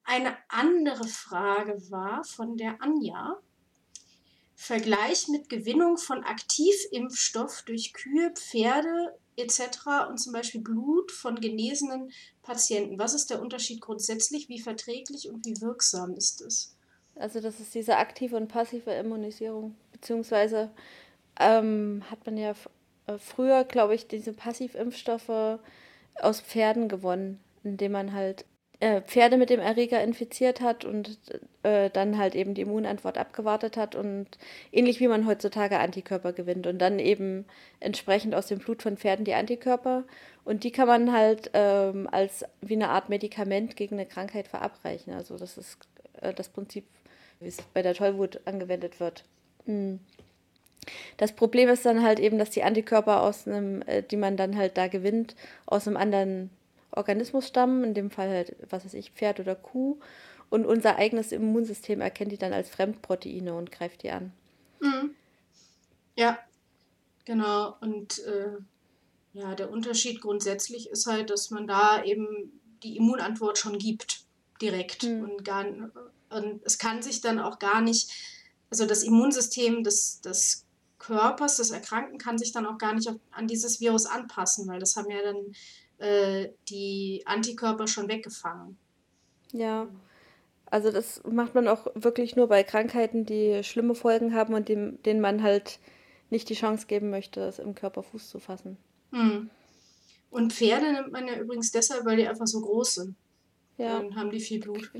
[0.09, 3.37] Eine andere Frage war von der Anja.
[4.55, 10.07] Vergleich mit Gewinnung von Aktivimpfstoff durch Kühe, Pferde etc.
[10.07, 12.09] und zum Beispiel Blut von genesenen
[12.41, 12.97] Patienten.
[12.97, 14.47] Was ist der Unterschied grundsätzlich?
[14.47, 16.73] Wie verträglich und wie wirksam ist es?
[17.15, 20.71] Also das ist diese aktive und passive Immunisierung, beziehungsweise
[21.37, 22.55] ähm, hat man ja
[23.07, 25.59] äh, früher, glaube ich, diese Passivimpfstoffe
[26.21, 28.45] aus Pferden gewonnen, indem man halt
[28.79, 31.17] äh, Pferde mit dem Erreger infiziert hat und
[31.63, 34.27] äh, dann halt eben die Immunantwort abgewartet hat und
[34.71, 37.45] ähnlich wie man heutzutage Antikörper gewinnt und dann eben
[37.79, 40.03] entsprechend aus dem Blut von Pferden die Antikörper
[40.45, 45.11] und die kann man halt ähm, als wie eine Art Medikament gegen eine Krankheit verabreichen.
[45.13, 45.77] Also das ist
[46.21, 46.85] äh, das Prinzip,
[47.39, 49.23] wie es bei der Tollwut angewendet wird.
[49.65, 49.99] Mhm.
[51.17, 54.55] Das Problem ist dann halt eben, dass die Antikörper aus einem, äh, die man dann
[54.55, 55.35] halt da gewinnt,
[55.65, 56.49] aus einem anderen
[56.97, 59.99] Organismus stammen, in dem Fall halt, was weiß ich, Pferd oder Kuh.
[60.49, 64.31] Und unser eigenes Immunsystem erkennt die dann als Fremdproteine und greift die an.
[64.79, 65.15] Mhm.
[66.15, 66.39] Ja,
[67.25, 67.75] genau.
[67.81, 68.57] Und äh,
[69.33, 74.21] ja, der Unterschied grundsätzlich ist halt, dass man da eben die Immunantwort schon gibt,
[74.61, 75.03] direkt.
[75.03, 75.23] Mhm.
[75.23, 75.65] Und, gar,
[76.29, 78.11] und es kann sich dann auch gar nicht,
[78.69, 80.65] also das Immunsystem des, des
[80.97, 84.79] Körpers, des Erkrankten, kann sich dann auch gar nicht auf, an dieses Virus anpassen, weil
[84.79, 85.53] das haben ja dann
[85.97, 88.77] äh, die Antikörper schon weggefangen.
[89.51, 89.87] Ja,
[90.69, 95.01] also das macht man auch wirklich nur bei Krankheiten, die schlimme Folgen haben und dem,
[95.03, 95.79] denen man halt
[96.29, 98.77] nicht die Chance geben möchte, es im Körper Fuß zu fassen.
[99.11, 99.49] Hm.
[100.29, 103.15] Und Pferde nimmt man ja übrigens deshalb, weil die einfach so groß sind.
[103.77, 103.99] Ja.
[103.99, 104.91] Dann haben die viel Blut.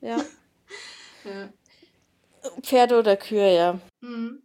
[0.00, 0.16] Ja.
[1.24, 1.52] ja.
[2.62, 3.80] Pferde oder Kühe, ja.
[4.00, 4.42] Mhm.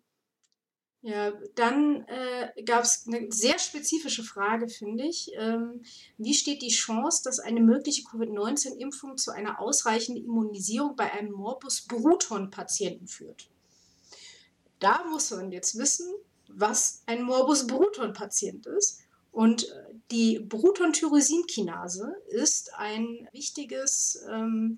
[1.08, 5.32] Ja, dann äh, gab es eine sehr spezifische Frage, finde ich.
[5.38, 5.82] Ähm,
[6.18, 11.84] wie steht die Chance, dass eine mögliche Covid-19-Impfung zu einer ausreichenden Immunisierung bei einem Morbus
[11.84, 13.48] Bruton-Patienten führt?
[14.80, 16.14] Da muss man jetzt wissen,
[16.50, 19.00] was ein Morbus Bruton-Patient ist.
[19.32, 24.78] Und äh, die Bruton-Tyrosinkinase ist ein wichtiges ähm,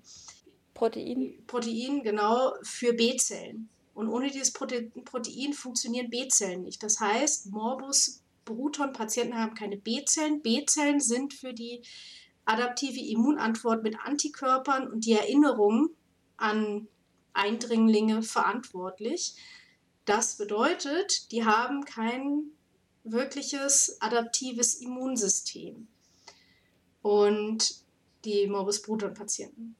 [0.74, 1.42] Protein.
[1.48, 3.68] Protein, genau, für B-Zellen.
[3.94, 6.82] Und ohne dieses Protein funktionieren B-Zellen nicht.
[6.82, 10.42] Das heißt, Morbus Bruton-Patienten haben keine B-Zellen.
[10.42, 11.82] B-Zellen sind für die
[12.44, 15.90] adaptive Immunantwort mit Antikörpern und die Erinnerung
[16.36, 16.88] an
[17.32, 19.34] Eindringlinge verantwortlich.
[20.04, 22.50] Das bedeutet, die haben kein
[23.04, 25.86] wirkliches adaptives Immunsystem.
[27.02, 27.84] Und
[28.24, 29.76] die Morbus Bruton-Patienten.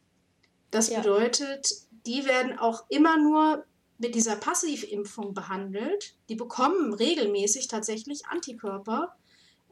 [0.70, 1.00] Das ja.
[1.00, 1.70] bedeutet,
[2.06, 3.66] die werden auch immer nur
[4.00, 9.14] mit dieser Passivimpfung behandelt, die bekommen regelmäßig tatsächlich Antikörper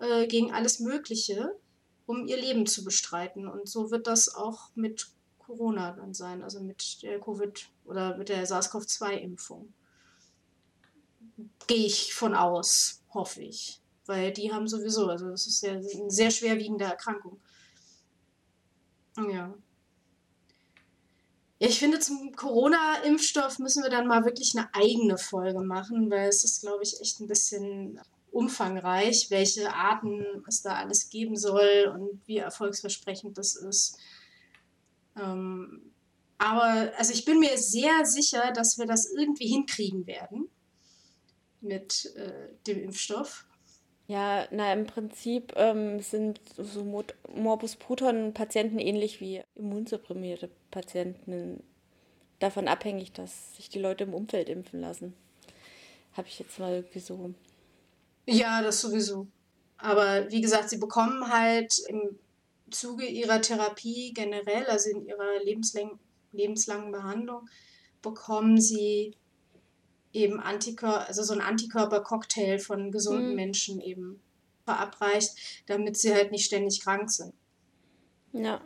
[0.01, 1.57] äh, gegen alles Mögliche,
[2.05, 3.49] um ihr Leben zu bestreiten.
[3.49, 8.29] Und so wird das auch mit Corona dann sein, also mit der Covid oder mit
[8.29, 9.73] der SARS-CoV-2-Impfung.
[11.67, 13.81] Gehe ich von aus, hoffe ich.
[14.05, 17.41] Weil die haben sowieso, also das ist ja eine sehr schwerwiegende Erkrankung.
[19.17, 19.55] Ja.
[21.61, 26.29] Ja, ich finde, zum Corona-Impfstoff müssen wir dann mal wirklich eine eigene Folge machen, weil
[26.29, 31.93] es ist, glaube ich, echt ein bisschen umfangreich, welche Arten es da alles geben soll
[31.93, 33.99] und wie erfolgsversprechend das ist.
[35.17, 35.93] Ähm,
[36.39, 40.49] aber also ich bin mir sehr sicher, dass wir das irgendwie hinkriegen werden
[41.61, 43.48] mit äh, dem Impfstoff.
[44.09, 46.83] Ja, na, im Prinzip ähm, sind so
[47.35, 51.63] Morbus Proton-Patienten ähnlich wie immunsupprimierte Patienten
[52.39, 55.13] davon abhängig, dass sich die Leute im Umfeld impfen lassen.
[56.15, 57.35] Habe ich jetzt mal irgendwie so.
[58.25, 59.27] Ja, das sowieso.
[59.77, 62.19] Aber wie gesagt, sie bekommen halt im
[62.71, 65.99] Zuge ihrer Therapie generell, also in ihrer lebenslang
[66.33, 67.47] lebenslangen Behandlung,
[68.01, 69.17] bekommen sie
[70.13, 73.37] eben Antikörper, also so ein Antikörpercocktail von gesunden mhm.
[73.37, 74.21] Menschen eben
[74.65, 75.31] verabreicht,
[75.67, 77.33] damit sie halt nicht ständig krank sind.
[78.33, 78.61] Ja.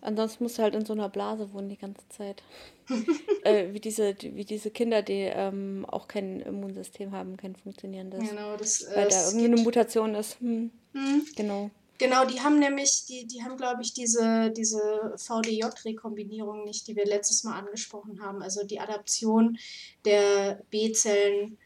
[0.00, 2.42] Ansonsten musst du halt in so einer Blase wohnen die ganze Zeit.
[3.44, 8.30] äh, wie, diese, wie diese Kinder, die ähm, auch kein Immunsystem haben, kein funktionierendes.
[8.30, 10.40] Genau, das, äh, weil da irgendeine Mutation ist.
[10.40, 10.70] Hm.
[10.92, 11.26] Hm.
[11.36, 11.70] Genau.
[11.98, 17.04] Genau, die haben nämlich, die, die haben, glaube ich, diese, diese VDJ-Rekombinierung nicht, die wir
[17.04, 18.42] letztes Mal angesprochen haben.
[18.42, 19.58] Also die Adaption
[20.04, 21.58] der B-Zellen,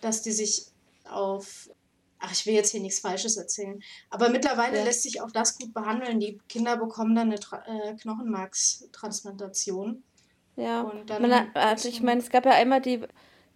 [0.00, 0.66] dass die sich
[1.08, 1.68] auf
[2.20, 3.82] ach, ich will jetzt hier nichts Falsches erzählen.
[4.10, 4.84] Aber mittlerweile ja.
[4.84, 6.20] lässt sich auch das gut behandeln.
[6.20, 10.02] Die Kinder bekommen dann eine Tra äh, Knochenmarkstransplantation.
[10.56, 13.00] Ja, und dann Man, also ich meine, es gab ja einmal die,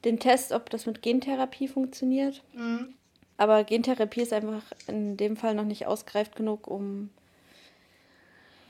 [0.04, 2.42] den Test, ob das mit Gentherapie funktioniert.
[2.54, 2.94] Mhm.
[3.36, 7.10] Aber Gentherapie ist einfach in dem Fall noch nicht ausgereift genug, um.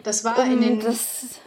[0.03, 0.81] Das war um in den.
[0.81, 1.41] Das,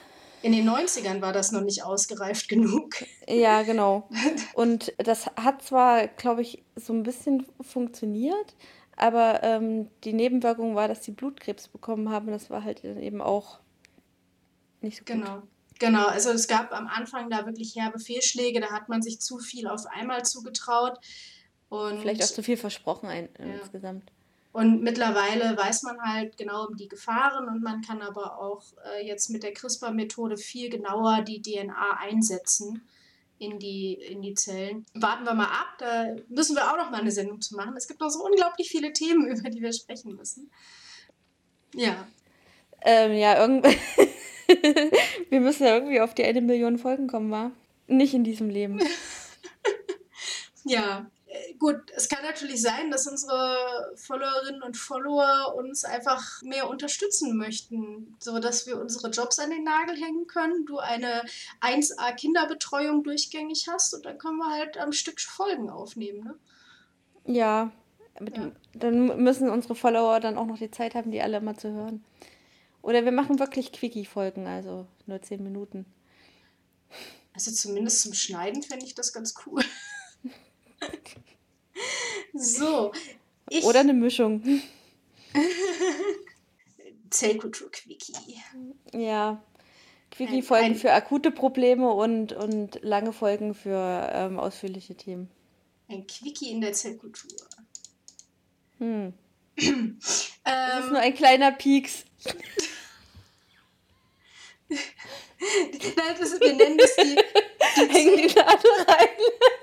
[0.43, 2.95] in den 90ern war das noch nicht ausgereift genug.
[3.27, 4.07] Ja, genau.
[4.53, 8.55] Und das hat zwar, glaube ich, so ein bisschen funktioniert,
[8.95, 12.27] aber ähm, die Nebenwirkung war, dass sie Blutkrebs bekommen haben.
[12.27, 13.59] Das war halt eben auch
[14.81, 15.23] nicht so gut.
[15.23, 15.41] Genau.
[15.79, 19.37] Genau, also es gab am Anfang da wirklich herbe Fehlschläge, da hat man sich zu
[19.37, 20.97] viel auf einmal zugetraut.
[21.69, 23.45] Und Vielleicht auch zu viel versprochen ein, ja.
[23.45, 24.11] insgesamt.
[24.53, 29.05] Und mittlerweile weiß man halt genau um die Gefahren und man kann aber auch äh,
[29.05, 32.81] jetzt mit der CRISPR-Methode viel genauer die DNA einsetzen
[33.37, 34.85] in die, in die Zellen.
[34.95, 37.75] Warten wir mal ab, da müssen wir auch noch mal eine Sendung zu machen.
[37.77, 40.49] Es gibt noch so unglaublich viele Themen, über die wir sprechen müssen.
[41.75, 42.07] Ja.
[42.81, 43.77] Ähm, ja, irgendwie.
[45.29, 47.51] wir müssen ja irgendwie auf die eine Million Folgen kommen, wa?
[47.87, 48.79] Nicht in diesem Leben.
[50.65, 51.05] ja,
[51.59, 58.15] gut, es kann natürlich sein, dass unsere Followerinnen und Follower uns einfach mehr unterstützen möchten,
[58.19, 61.23] so dass wir unsere Jobs an den Nagel hängen können, du eine
[61.61, 66.35] 1A Kinderbetreuung durchgängig hast und dann können wir halt am Stück Folgen aufnehmen, ne?
[67.25, 67.71] Ja,
[68.19, 68.51] ja.
[68.73, 72.03] dann müssen unsere Follower dann auch noch die Zeit haben, die alle mal zu hören.
[72.81, 75.85] Oder wir machen wirklich Quickie-Folgen, also nur 10 Minuten.
[77.33, 79.61] Also zumindest zum Schneiden fände ich das ganz cool.
[82.33, 82.91] So.
[83.49, 83.63] Ich...
[83.63, 84.43] Oder eine Mischung.
[87.09, 88.13] Zellkultur-Quickie.
[88.93, 89.41] Ja.
[90.11, 95.29] Quickie-Folgen für akute Probleme und, und lange Folgen für ähm, ausführliche Themen.
[95.89, 97.37] Ein Quickie in der Zellkultur.
[98.79, 99.13] Hm.
[99.57, 99.99] ähm,
[100.43, 102.05] das ist nur ein kleiner Pieks.
[106.19, 107.15] das, wir nennen das die,
[107.77, 109.07] die Hängen die Nadel rein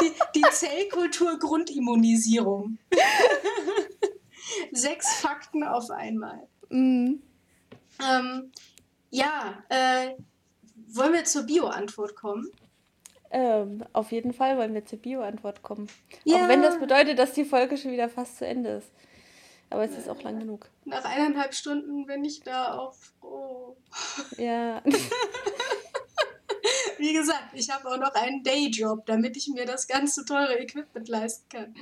[0.00, 2.78] die, die Zellkultur-Grundimmunisierung.
[4.72, 6.46] Sechs Fakten auf einmal.
[6.68, 7.22] Mhm.
[8.02, 8.52] Ähm,
[9.10, 10.14] ja, äh,
[10.88, 12.50] wollen wir zur Bio-Antwort kommen?
[13.30, 15.88] Ähm, auf jeden Fall wollen wir zur Bio-Antwort kommen.
[16.24, 16.36] Ja.
[16.36, 18.90] Auch wenn das bedeutet, dass die Folge schon wieder fast zu Ende ist.
[19.68, 20.70] Aber es ist auch lang genug.
[20.84, 23.76] Nach eineinhalb Stunden bin ich da auch froh.
[24.36, 24.80] Ja.
[26.98, 31.08] Wie gesagt, ich habe auch noch einen Dayjob, damit ich mir das ganze teure Equipment
[31.08, 31.74] leisten kann.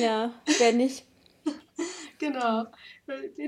[0.00, 1.04] Ja, wer nicht.
[2.18, 2.66] genau.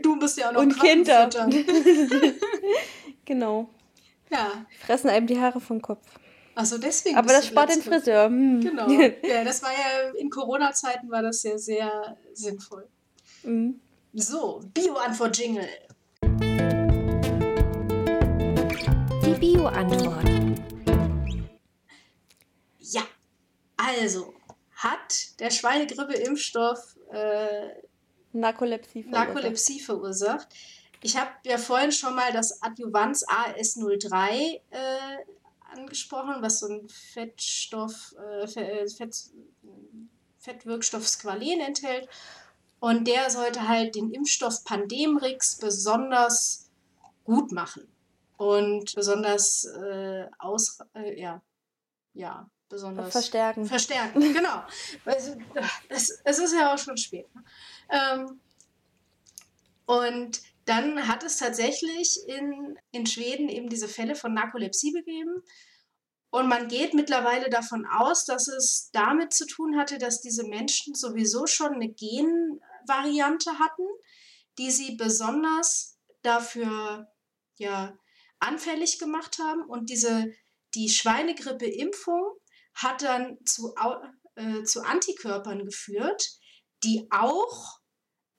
[0.02, 1.28] Du musst ja auch noch Und Kinder.
[3.24, 3.68] genau.
[4.30, 4.66] Ja.
[4.80, 6.06] Fressen einem die Haare vom Kopf.
[6.54, 7.16] Achso, deswegen.
[7.16, 8.26] Aber das spart den Friseur.
[8.26, 8.60] Hm.
[8.60, 8.88] Genau.
[9.22, 12.86] Ja, das war ja in Corona-Zeiten war das ja sehr sinnvoll.
[13.42, 13.80] Mhm.
[14.12, 15.68] So, Bio-Antwort-Jingle.
[19.24, 20.43] Die Bio-Antwort.
[23.84, 24.34] Also,
[24.76, 27.68] hat der Schweinegrippe-Impfstoff äh,
[28.32, 29.28] Narkolepsie, verursacht.
[29.28, 30.48] Narkolepsie verursacht?
[31.02, 34.60] Ich habe ja vorhin schon mal das Adjuvanz AS03 äh,
[35.72, 39.14] angesprochen, was so ein Fettstoff, äh, äh, Fett,
[40.38, 42.08] Fettwirkstoff Squalen enthält.
[42.80, 46.70] Und der sollte halt den Impfstoff Pandemrix besonders
[47.24, 47.86] gut machen
[48.36, 51.42] und besonders äh, aus, äh, ja,
[52.12, 53.66] ja, besonders verstärken.
[53.66, 54.62] Verstärken, genau.
[55.88, 57.26] es, es ist ja auch schon spät.
[57.34, 57.44] Ne?
[57.90, 58.40] Ähm,
[59.86, 65.42] und dann hat es tatsächlich in, in Schweden eben diese Fälle von Narkolepsie gegeben.
[66.30, 70.94] Und man geht mittlerweile davon aus, dass es damit zu tun hatte, dass diese Menschen
[70.94, 73.86] sowieso schon eine Genvariante hatten,
[74.58, 77.08] die sie besonders dafür
[77.56, 77.96] ja,
[78.40, 79.62] anfällig gemacht haben.
[79.62, 80.32] Und diese,
[80.74, 82.32] die Schweinegrippe-Impfung
[82.74, 83.74] hat dann zu,
[84.36, 86.38] äh, zu Antikörpern geführt,
[86.82, 87.80] die auch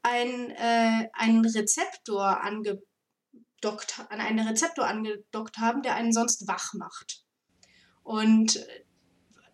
[0.04, 7.24] ein, äh, einen Rezeptor angedockt, an einen Rezeptor angedockt haben, der einen sonst wach macht.
[8.04, 8.64] Und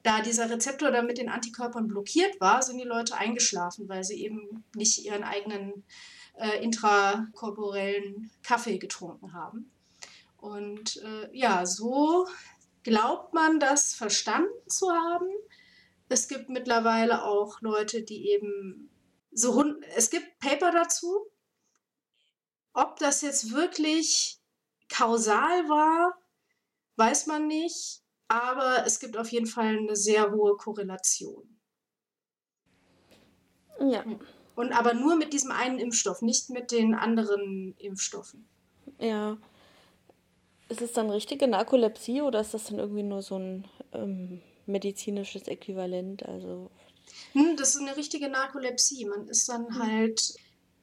[0.04, 4.22] da dieser Rezeptor dann mit den Antikörpern blockiert war, sind die Leute eingeschlafen, weil sie
[4.22, 5.86] eben nicht ihren eigenen
[6.34, 9.72] äh, intrakorporellen Kaffee getrunken haben.
[10.38, 12.28] Und äh, ja, so
[12.84, 15.28] glaubt man das verstanden zu haben.
[16.10, 18.90] Es gibt mittlerweile auch Leute, die eben
[19.32, 19.64] so,
[19.96, 21.28] es gibt Paper dazu.
[22.74, 24.40] Ob das jetzt wirklich
[24.90, 26.18] kausal war,
[26.98, 31.60] weiß man nicht, aber es gibt auf jeden Fall eine sehr hohe Korrelation.
[33.80, 34.06] Ja,
[34.56, 38.48] Und aber nur mit diesem einen Impfstoff, nicht mit den anderen Impfstoffen.
[39.00, 39.38] Ja.
[40.72, 45.48] Ist es dann richtige Narkolepsie oder ist das dann irgendwie nur so ein ähm, medizinisches
[45.48, 46.26] Äquivalent?
[46.26, 46.72] Also
[47.34, 49.06] Hm, das ist eine richtige Narkolepsie.
[49.06, 50.34] Man ist dann halt,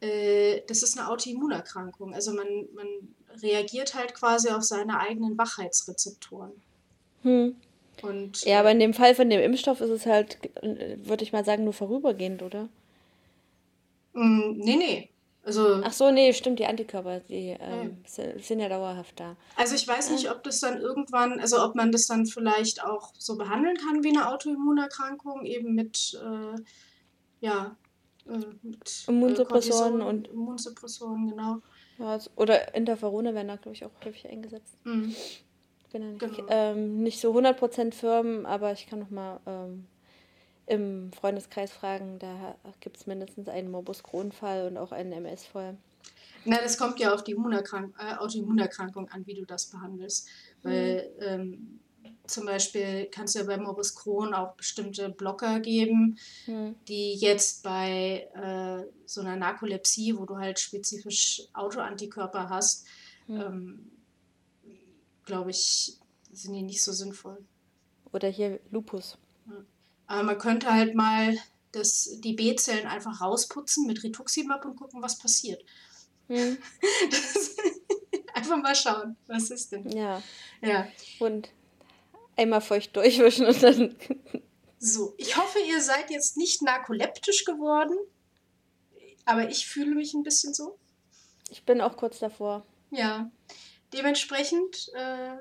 [0.00, 2.14] äh, das ist eine Autoimmunerkrankung.
[2.14, 2.86] Also man, man
[3.42, 6.52] reagiert halt quasi auf seine eigenen Wachheitsrezeptoren.
[7.22, 7.56] hm.
[8.02, 11.32] Und Ja, aber in dem Fall von dem Impfstoff ist es halt, äh, würde ich
[11.32, 12.68] mal sagen, nur vorübergehend, oder?
[14.14, 15.10] Mm, nee, nee.
[15.48, 19.34] Also, Ach so, nee, stimmt, die Antikörper, die ähm, si- sind ja dauerhaft da.
[19.56, 23.14] also ich weiß nicht, ob das dann irgendwann, also ob man das dann vielleicht auch
[23.16, 26.60] so behandeln kann wie eine Autoimmunerkrankung, eben mit, äh,
[27.40, 27.74] ja,
[28.26, 31.62] äh, mit äh, Immunsuppressoren Cortison, und- Immunsuppressoren, genau.
[31.98, 34.76] Ja, es- oder Interferone werden da, glaube ich, auch häufig eingesetzt.
[34.84, 35.14] Mhm.
[35.94, 36.46] ja Genau.
[36.50, 39.86] ähm, nicht so 100% firm, aber ich kann noch mal ähm,
[40.68, 42.18] im Freundeskreis fragen.
[42.18, 45.76] Da gibt es mindestens einen Morbus Crohn-Fall und auch einen MS-Fall.
[46.44, 50.28] Na, das kommt ja auf die Immunerkrank äh, Autoimmunerkrankung an, wie du das behandelst.
[50.62, 51.80] Weil ähm,
[52.26, 56.74] zum Beispiel kannst du ja bei Morbus Crohn auch bestimmte Blocker geben, Hm.
[56.86, 62.86] die jetzt bei äh, so einer Narkolepsie, wo du halt spezifisch Autoantikörper hast,
[63.26, 63.40] Hm.
[63.40, 63.90] ähm,
[65.24, 65.98] glaube ich,
[66.32, 67.38] sind die nicht so sinnvoll.
[68.12, 69.18] Oder hier Lupus.
[70.08, 71.38] Aber man könnte halt mal
[71.72, 75.62] das, die B-Zellen einfach rausputzen mit Rituximab und gucken, was passiert.
[76.26, 76.58] Hm.
[77.10, 77.56] Das,
[78.34, 79.88] einfach mal schauen, was ist denn.
[79.90, 80.22] Ja,
[80.60, 80.88] Ja,
[81.20, 81.50] und
[82.36, 83.96] einmal feucht durchwischen und dann.
[84.78, 85.14] so.
[85.18, 87.96] Ich hoffe, ihr seid jetzt nicht narkoleptisch geworden,
[89.24, 90.78] aber ich fühle mich ein bisschen so.
[91.50, 92.64] Ich bin auch kurz davor.
[92.90, 93.30] Ja,
[93.92, 95.36] dementsprechend, äh,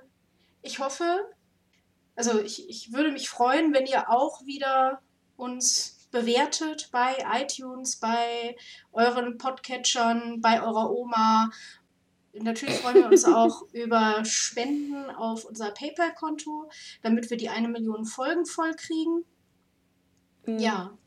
[0.62, 1.26] ich hoffe,
[2.18, 5.02] also ich, ich würde mich freuen, wenn ihr auch wieder
[5.38, 8.58] uns bewertet bei iTunes, bei
[8.92, 11.50] euren Podcatchern, bei eurer Oma.
[12.34, 16.70] Natürlich freuen wir uns auch über Spenden auf unser PayPal-Konto,
[17.02, 19.24] damit wir die eine Million Folgen voll kriegen.
[20.46, 20.60] Hm.
[20.60, 20.98] Ja,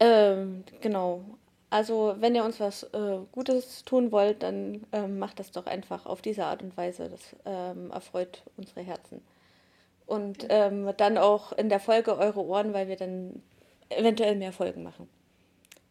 [0.00, 1.38] Ähm, genau.
[1.70, 6.04] Also, wenn ihr uns was äh, Gutes tun wollt, dann ähm, macht das doch einfach
[6.04, 7.08] auf diese Art und Weise.
[7.08, 9.22] Das ähm, erfreut unsere Herzen.
[10.06, 13.40] Und ähm, dann auch in der Folge eure Ohren, weil wir dann
[13.88, 15.08] eventuell mehr Folgen machen.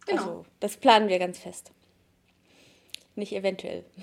[0.05, 0.21] Genau.
[0.21, 1.71] Also, das planen wir ganz fest.
[3.15, 3.83] Nicht eventuell.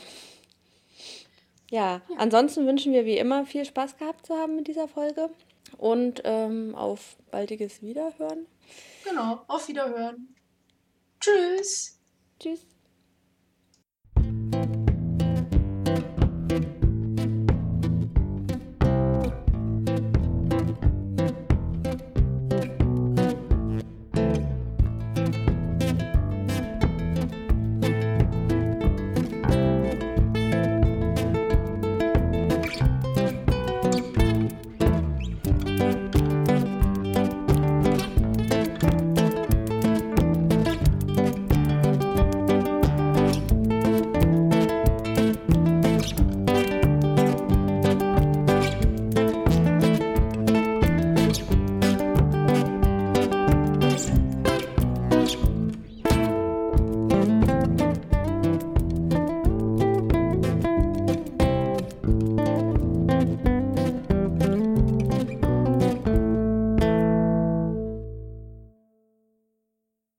[1.68, 5.30] Ja, ansonsten wünschen wir wie immer viel Spaß gehabt zu haben mit dieser Folge
[5.78, 8.46] und ähm, auf baldiges Wiederhören.
[9.02, 9.42] genau.
[9.48, 10.35] Auf Wiederhören.
[11.20, 11.98] Tschüss.
[12.38, 12.66] Tschüss.